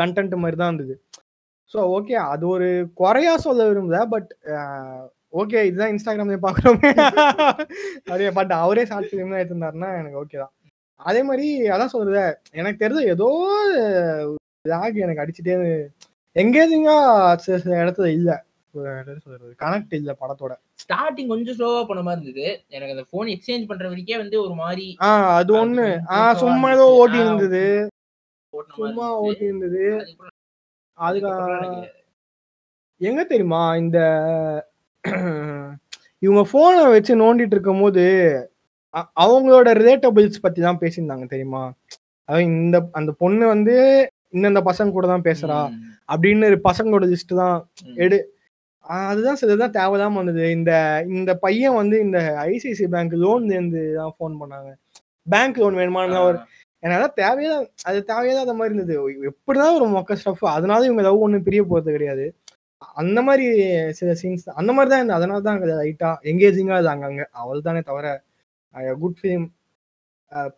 கண்டென்ட் 0.00 0.42
மாதிரி 0.42 0.58
தான் 0.58 0.70
இருந்தது. 0.70 0.94
ஸோ 1.70 1.80
ஓகே 1.96 2.14
அது 2.32 2.44
ஒரு 2.48 2.66
குறையா 2.94 3.34
சொல்ல 3.44 3.66
விரும்பல 3.68 4.00
பட் 4.06 4.30
ஓகே 5.32 5.60
இதுதான் 5.64 5.92
இன்ஸ்டாகிராம்ல 5.92 6.38
பாக்குறோமே 6.42 6.90
அதே 8.10 8.28
பட் 8.30 8.52
அவரே 8.58 8.84
ஷார்ட் 8.84 9.08
ஃபிலிம் 9.10 9.32
தான் 9.32 9.40
எடுத்திருந்தாருன்னா 9.40 9.90
எனக்கு 9.98 10.20
ஓகே 10.22 10.38
தான். 10.38 10.52
அதே 11.00 11.20
மாதிரி 11.22 11.46
அதான் 11.70 11.92
சொல்றது 11.92 12.24
எனக்கு 12.52 12.82
தெரிஞ்ச 12.84 13.02
ஏதோ 13.14 13.28
லாக் 14.64 15.02
எனக்கு 15.04 15.22
அடிச்சுட்டே 15.22 15.54
எங்கேஜிங்கா 16.36 16.96
சில 17.44 17.78
இடத்துல 17.82 18.08
இல்ல. 18.12 18.30
சொல்றது 19.24 19.48
கனெக்ட் 19.62 19.94
இல்ல 19.94 20.10
படத்தோட. 20.20 20.52
ஸ்டார்டிங் 20.82 21.28
கொஞ்சம் 21.28 21.56
ஸ்லோவா 21.58 21.80
போன 21.84 22.02
மாதிரி 22.02 22.22
இருந்தது. 22.22 22.46
எனக்கு 22.70 22.94
அந்த 22.94 23.04
போன் 23.10 23.28
எக்ஸ்சேஞ்ச் 23.28 23.66
பண்ற 23.66 23.84
வரைக்கே 23.88 24.16
வந்து 24.18 24.36
ஒரு 24.42 24.54
மாதிரி 24.54 24.86
ஆஹ் 25.06 25.28
அது 25.38 25.52
ஒண்ணு. 25.54 25.86
கொஞ்சம் 26.06 26.38
சும்மா 26.42 26.70
ஏதோ. 26.72 26.86
ஓட்டி 27.00 27.18
இருந்தது. 27.18 27.64
சும்மா. 28.76 29.08
ஓட்டி 29.20 29.44
இருந்தது. 29.44 29.84
அதுக்கு 30.98 31.32
எங்க 33.00 33.20
தெரியுமா 33.24 33.62
இந்த 33.76 33.98
இவங்க 36.22 36.42
போனை 36.50 36.86
வச்சு 36.86 37.12
நோண்டிட்டு 37.16 37.56
இருக்கும்போது 37.56 38.04
அ- 38.94 39.10
அவங்களோட 39.20 39.68
ரிலேட்டபிள்ஸ் 39.78 40.42
பத்தி 40.42 40.60
தான் 40.60 40.80
பேசியிருந்தாங்க 40.80 41.26
தெரியுமா? 41.28 41.62
இந்த 42.46 42.76
அந்த 42.92 43.10
பொண்ணு 43.12 43.46
வந்து 43.46 43.74
இந்தந்த 44.32 44.60
பசங்க 44.64 44.90
கூட 44.90 45.06
தான் 45.06 45.24
பேசுறா 45.24 45.58
அப்படின்னு 46.08 46.46
பசங்களோட 46.64 47.04
லிஸ்ட் 47.12 47.34
தான். 47.34 47.58
எடு 47.96 48.18
அதுதான் 48.84 49.40
சிலதான் 49.40 49.76
தேவையில்லாம 49.76 50.14
வந்தது. 50.14 50.50
இந்த 50.50 50.70
இந்த 51.12 51.34
பையன் 51.36 51.74
வந்து 51.74 52.00
இந்த 52.00 52.18
ஐசிஐசி 52.46 52.86
பேங்க் 52.88 53.14
லோன் 53.16 53.44
இருந்து 53.50 53.94
தான் 53.94 54.14
ஃபோன் 54.16 54.34
பண்ணாங்க. 54.40 54.70
பேங்க் 55.26 55.58
லோன் 55.58 55.76
வேணுமான்னு 55.76 56.16
தான் 56.16 56.28
ஒரு 56.28 56.38
அதான் 56.82 57.16
தேவையா 57.16 57.52
அது 57.84 57.98
தேவையா 58.08 58.38
அந்த 58.40 58.54
மாதிரி 58.54 58.74
இருந்தது. 58.74 58.94
எப்படிதான் 59.30 59.76
ஒரு 59.78 59.86
மொக்க 59.90 60.16
ஸ்டஃப் 60.20 60.46
அதனால 60.50 60.84
இவங்க 60.84 61.02
லவ் 61.02 61.20
ஒன்றும் 61.20 61.42
பிரிய 61.42 61.62
போறது 61.62 61.90
கிடையாது. 61.92 62.24
அந்த 63.00 63.18
மாதிரி 63.26 63.46
சில 63.98 64.10
சீன்ஸ் 64.20 64.46
அந்த 64.60 64.70
மாதிரி 64.76 64.90
தான் 64.92 65.00
இருந்தது. 65.00 65.18
அதனால 65.20 65.40
தான் 65.48 65.60
லைட்டா 65.80 66.10
எங்கேஜிங்கா 66.30 66.78
இது 66.82 66.90
அங்கங்க 66.94 67.24
அவள் 67.42 67.66
தானே 67.68 67.82
தவிர 67.90 68.14
குட் 69.02 69.18
ஃபிலிம் 69.20 69.46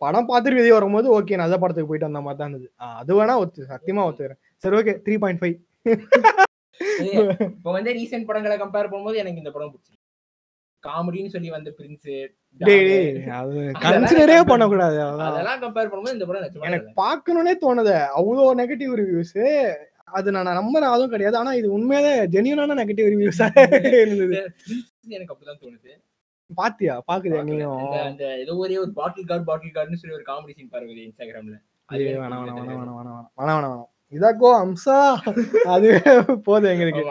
படம் 0.02 0.28
பார்த்துட்டு 0.30 0.58
வெளியே 0.60 0.76
வரும்போது 0.76 1.08
ஓகே 1.16 1.40
நல்ல 1.42 1.54
படத்துக்கு 1.62 1.90
போயிட்டு 1.90 2.10
அந்த 2.10 2.20
மாதிரி 2.26 2.40
தான் 2.40 2.50
இருந்தது. 2.50 2.68
அது 3.00 3.12
வேணா 3.18 3.34
ஒத்து 3.42 3.70
சத்தியமா 3.72 4.04
ஒத்துக்கிறேன். 4.08 4.40
சரி 4.64 4.76
ஓகே 4.80 4.94
த்ரீ 5.06 5.16
பாயிண்ட் 5.24 5.42
ஃபைவ் 5.42 5.56
இப்ப 7.56 7.72
வந்து 7.76 7.90
ரீசெண்ட் 7.98 8.28
படங்களை 8.28 8.56
கம்பேர் 8.62 8.90
பண்ணும்போது 8.92 9.20
எனக்கு 9.22 9.42
இந்த 9.42 9.52
படம் 9.54 9.72
பிடிச்சிருக்கு. 9.72 10.00
காமெடின்னு 10.82 11.32
சொல்லி 11.34 11.50
வந்த 11.56 11.70
பிரின்ஸ் 11.78 12.08
டேய் 12.60 12.82
டேய், 12.88 13.06
அது 13.38 13.60
கன்சிடரே 13.84 14.36
பண்ணக்கூடாது 14.50 14.98
அதான். 15.04 15.28
அதெல்லாம் 15.28 15.60
கம்பேர் 15.64 15.88
பண்ணும்போது 15.90 16.16
இந்த 16.16 16.26
படம் 16.28 16.68
எனக்கு 16.70 16.90
பார்க்கணும்னே 17.02 17.54
தோணுது 17.64 17.94
அவ்வளோ 18.18 18.44
நெகட்டிவ் 18.60 18.92
ரிவ்யூஸ் 19.02 19.34
அது 20.18 20.28
நான் 20.36 20.58
நம்புற 20.60 20.88
அதுவும் 20.94 21.12
கிடையாது. 21.14 21.36
ஆனா 21.40 21.52
இது 21.60 21.68
உண்மையிலே 21.76 22.12
ஜெனியூனான 22.34 22.76
நெகட்டிவ் 22.80 23.10
ரிவ்யூஸா 23.12 23.46
இருந்தது. 24.02 24.34
எனக்கு 25.16 25.32
அப்படிதான் 25.32 25.62
தோணுது. 25.64 25.92
பாத்தியா? 26.60 26.94
பாக்குதா 27.10 27.38
அந்த 28.08 28.24
ஏதோ 28.42 28.54
ஒரே 28.64 28.76
ஒரு 28.84 28.92
பாட்டில் 28.98 29.28
கார்டு 29.30 29.46
பாட்டில் 29.50 29.74
கார்டுன்னு 29.76 30.00
சொல்லி 30.00 30.16
ஒரு 30.18 30.26
காமெடி 30.30 30.54
சீன் 30.56 30.72
பாருங்க 30.74 31.04
இன்ஸ்டாகிராம்ல 31.06 31.56
அது 31.88 32.02
வேணாம் 32.20 32.42
வேணாம் 32.48 32.68
வேணாம். 32.68 32.98
வேணாம் 32.98 33.24
வேணாம் 33.38 33.58
வேணாம் 33.58 33.84
இதாக்கோ 34.16 34.50
அம்சா. 34.64 34.98
அது 35.74 35.88
போதும் 36.48 36.72
எங்களுக்கு. 36.74 37.04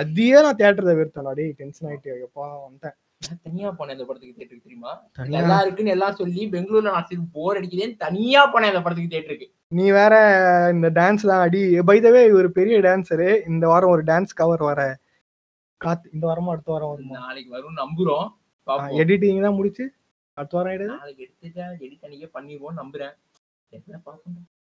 அதையே 0.00 0.38
நான் 0.44 0.58
தியேட்டர்ல 0.60 0.92
வெறுத்தேன் 0.98 1.30
டேய் 1.38 1.56
டென்ஷன் 1.60 1.88
ஆயிட்டு. 1.90 2.12
எப்பா 2.26 2.44
வந்துட்டேன். 2.66 2.96
தனியா 3.44 3.68
போனேன் 3.78 3.94
இந்த 3.96 4.04
படத்துக்கு 4.08 4.38
தேட்டருக்கு 4.38 4.66
தெரியுமா? 4.68 4.92
நல்லா 5.34 5.56
இருக்குன்னு 5.64 5.94
எல்லாம் 5.94 6.16
சொல்லி 6.20 6.42
பெங்களூர்ல 6.54 6.92
நான் 6.94 7.06
சரி 7.10 7.22
போர் 7.36 7.58
அடிக்குதேன்னு 7.60 7.96
தனியா 8.04 8.42
போனேன் 8.52 8.72
இந்த 8.72 8.82
படத்துக்கு 8.84 9.14
தேட்டருக்கு 9.14 9.48
நீ 9.78 9.84
வேற 9.98 10.14
இந்த 10.74 10.88
டான்ஸ் 10.98 11.28
தான் 11.30 11.42
அடி. 11.46 11.62
பைதவே 11.90 12.22
ஒரு 12.38 12.48
பெரிய 12.58 12.76
டான்சரு 12.86 13.28
இந்த 13.52 13.64
வாரம் 13.72 13.92
ஒரு 13.94 14.02
டான்ஸ் 14.10 14.38
கவர் 14.40 14.62
வர. 14.68 14.80
காத்து 15.80 16.12
இந்த 16.16 16.24
வாரமா 16.30 16.52
அடுத்த 16.54 16.70
வாரம் 16.74 16.92
வருமா? 16.92 17.14
நாளைக்கு 17.20 17.50
வரும் 17.56 17.78
நம்புறோம். 17.82 18.26
எடிட்டிங் 19.02 19.44
தான் 19.46 19.58
முடிச்சு. 19.58 19.84
அடுத்த 20.36 20.56
வாரம் 20.56 20.70
ஆயிடுது 20.72 20.92
நாளைக்கு 20.94 21.24
எடுத்துட்டா 21.26 21.66
எடிட் 21.84 22.04
அன்னைக்கே 22.06 22.30
பண்ணிடுவோம் 22.36 22.78
நம்புறேன். 22.80 23.14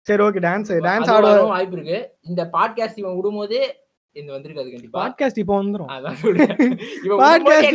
சரி 0.07 0.23
ஓகே 0.27 0.41
டான்ஸ் 0.47 0.73
டான்ஸ் 0.89 1.09
அது 1.11 1.15
ஆடுவ. 1.17 1.31
வரவும் 1.33 1.55
வாய்ப்பு 1.55 1.77
இருக்கு. 1.79 1.99
இந்த 2.31 2.43
பாட்காஸ்ட் 2.57 3.01
இவன் 3.03 3.17
விடும்போது 3.19 3.59
இந்த 4.17 4.33
வந்திருக்காது 4.33 4.71
கண்டிப்பா. 4.71 4.99
பாட்காஸ்ட் 5.01 5.39
இப்போ 5.39 5.63
வந்துரும். 5.63 5.91
அதான் 5.91 6.13
சொல்றேன். 6.13 6.57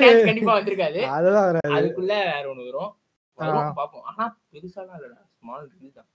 dance 0.01 0.25
கண்டிப்பா 0.25 0.59
வந்திருக்காது. 0.59 0.99
அதுதான் 1.17 1.45
வராது. 1.51 1.73
அதுக்குள்ள 1.75 2.13
வேற 2.29 2.43
ஒண்ணு 2.53 2.71
வரும். 2.71 2.91
வரும் 3.37 3.77
பாப்போம். 3.77 4.05
ஆனா 4.09 4.37
பெருசாலாம் 4.51 4.97
இல்லடா. 4.99 5.19
ஸ்மால் 5.39 5.69
ரிலீஸ் 5.77 5.93
தான். 5.93 6.09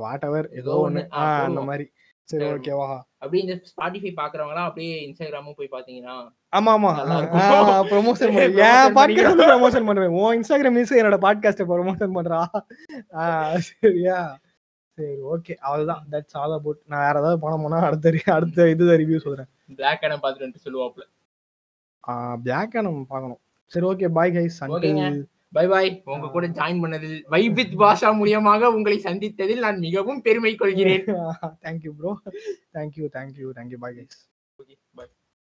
வாட் 0.00 0.24
எவர் 0.24 0.48
ஏதோ 0.52 0.90
ஆ, 1.12 1.42
அந்த. 1.42 1.60
மாதிரி. 1.60 1.86
சரி. 2.24 2.44
ஓகேவா 2.44 2.88
அப்படியே 3.18 3.42
இந்த 3.42 3.54
ஸ்பாட்டிஃபை 3.70 4.12
பாக்குறவங்க 4.16 4.60
அப்படியே 4.64 4.92
இன்ஸ்டாகிராமும் 5.06 5.56
போய் 5.56 5.68
பாத்தீங்கன்னா 5.70 6.14
ஆமா 6.56 6.70
ஆமா. 6.76 6.92
ப்ரொமோஷன் 7.90 8.36
ஏன் 8.38 8.94
பாட்காஸ்ட். 8.94 9.42
ப்ரொமோஷன் 9.52 9.86
பண்றேன். 9.86 10.14
உன் 10.20 10.40
இன்ஸ்டாகிராம் 10.40 10.76
மீன்ஸ் 10.76 10.98
என்னோட 11.00 11.18
பாட்காஸ்ட் 11.26 11.68
ப்ரொமோஷன் 11.72 12.16
பண்றா. 12.16 12.40
சரியா? 13.58 14.38
சரி 15.02 15.20
ஓகே 15.34 15.54
அவ்வளவுதான். 15.66 16.04
தட்ஸ் 16.12 16.38
ஆல் 16.42 16.56
அபவுட் 16.58 16.80
நான் 16.92 17.04
வேற 17.06 17.16
ஏதாவது 17.22 17.42
பணம் 17.44 17.64
போனா 17.66 17.80
அடுத்த 17.88 18.32
அடுத்த 18.38 18.68
இது 18.74 18.96
ரிவ்யூ 19.02 19.18
சொல்றேன். 19.26 19.50
பிளாக் 19.80 20.06
அடம் 20.06 20.22
பாத்துட்டு 20.24 20.46
வந்துட்டு 20.46 20.66
சொல்லுவாப்ல 20.68 21.04
பிளாக் 22.44 22.74
நம்ம 22.86 23.04
பார்க்கணும். 23.12 23.40
சரி 23.72 23.86
okay 23.90 24.08
bye 24.16 24.34
guys. 24.36 24.58
Bye 25.56 25.64
bye 25.72 25.88
உங்க 26.12 26.28
கூட 26.34 26.46
ஜாயின் 26.58 26.82
பண்ணதில் 26.82 27.16
வைபித் 27.34 27.74
பாஷா 27.80 28.10
மூலியமாக 28.20 28.70
உங்களை 28.76 28.98
சந்தித்ததில் 29.06 29.64
நான் 29.64 29.82
மிகவும் 29.86 30.22
பெருமை 30.26 30.52
கொள்கிறேன். 30.62 31.04
Thank you 31.64 31.92
bro 31.98 32.12
thank you 32.76 33.06
thank you 33.16 33.48
thank you 33.58 33.80
bye 33.84 33.96
guys 33.98 34.20
okay 34.62 34.74
bye 34.98 35.06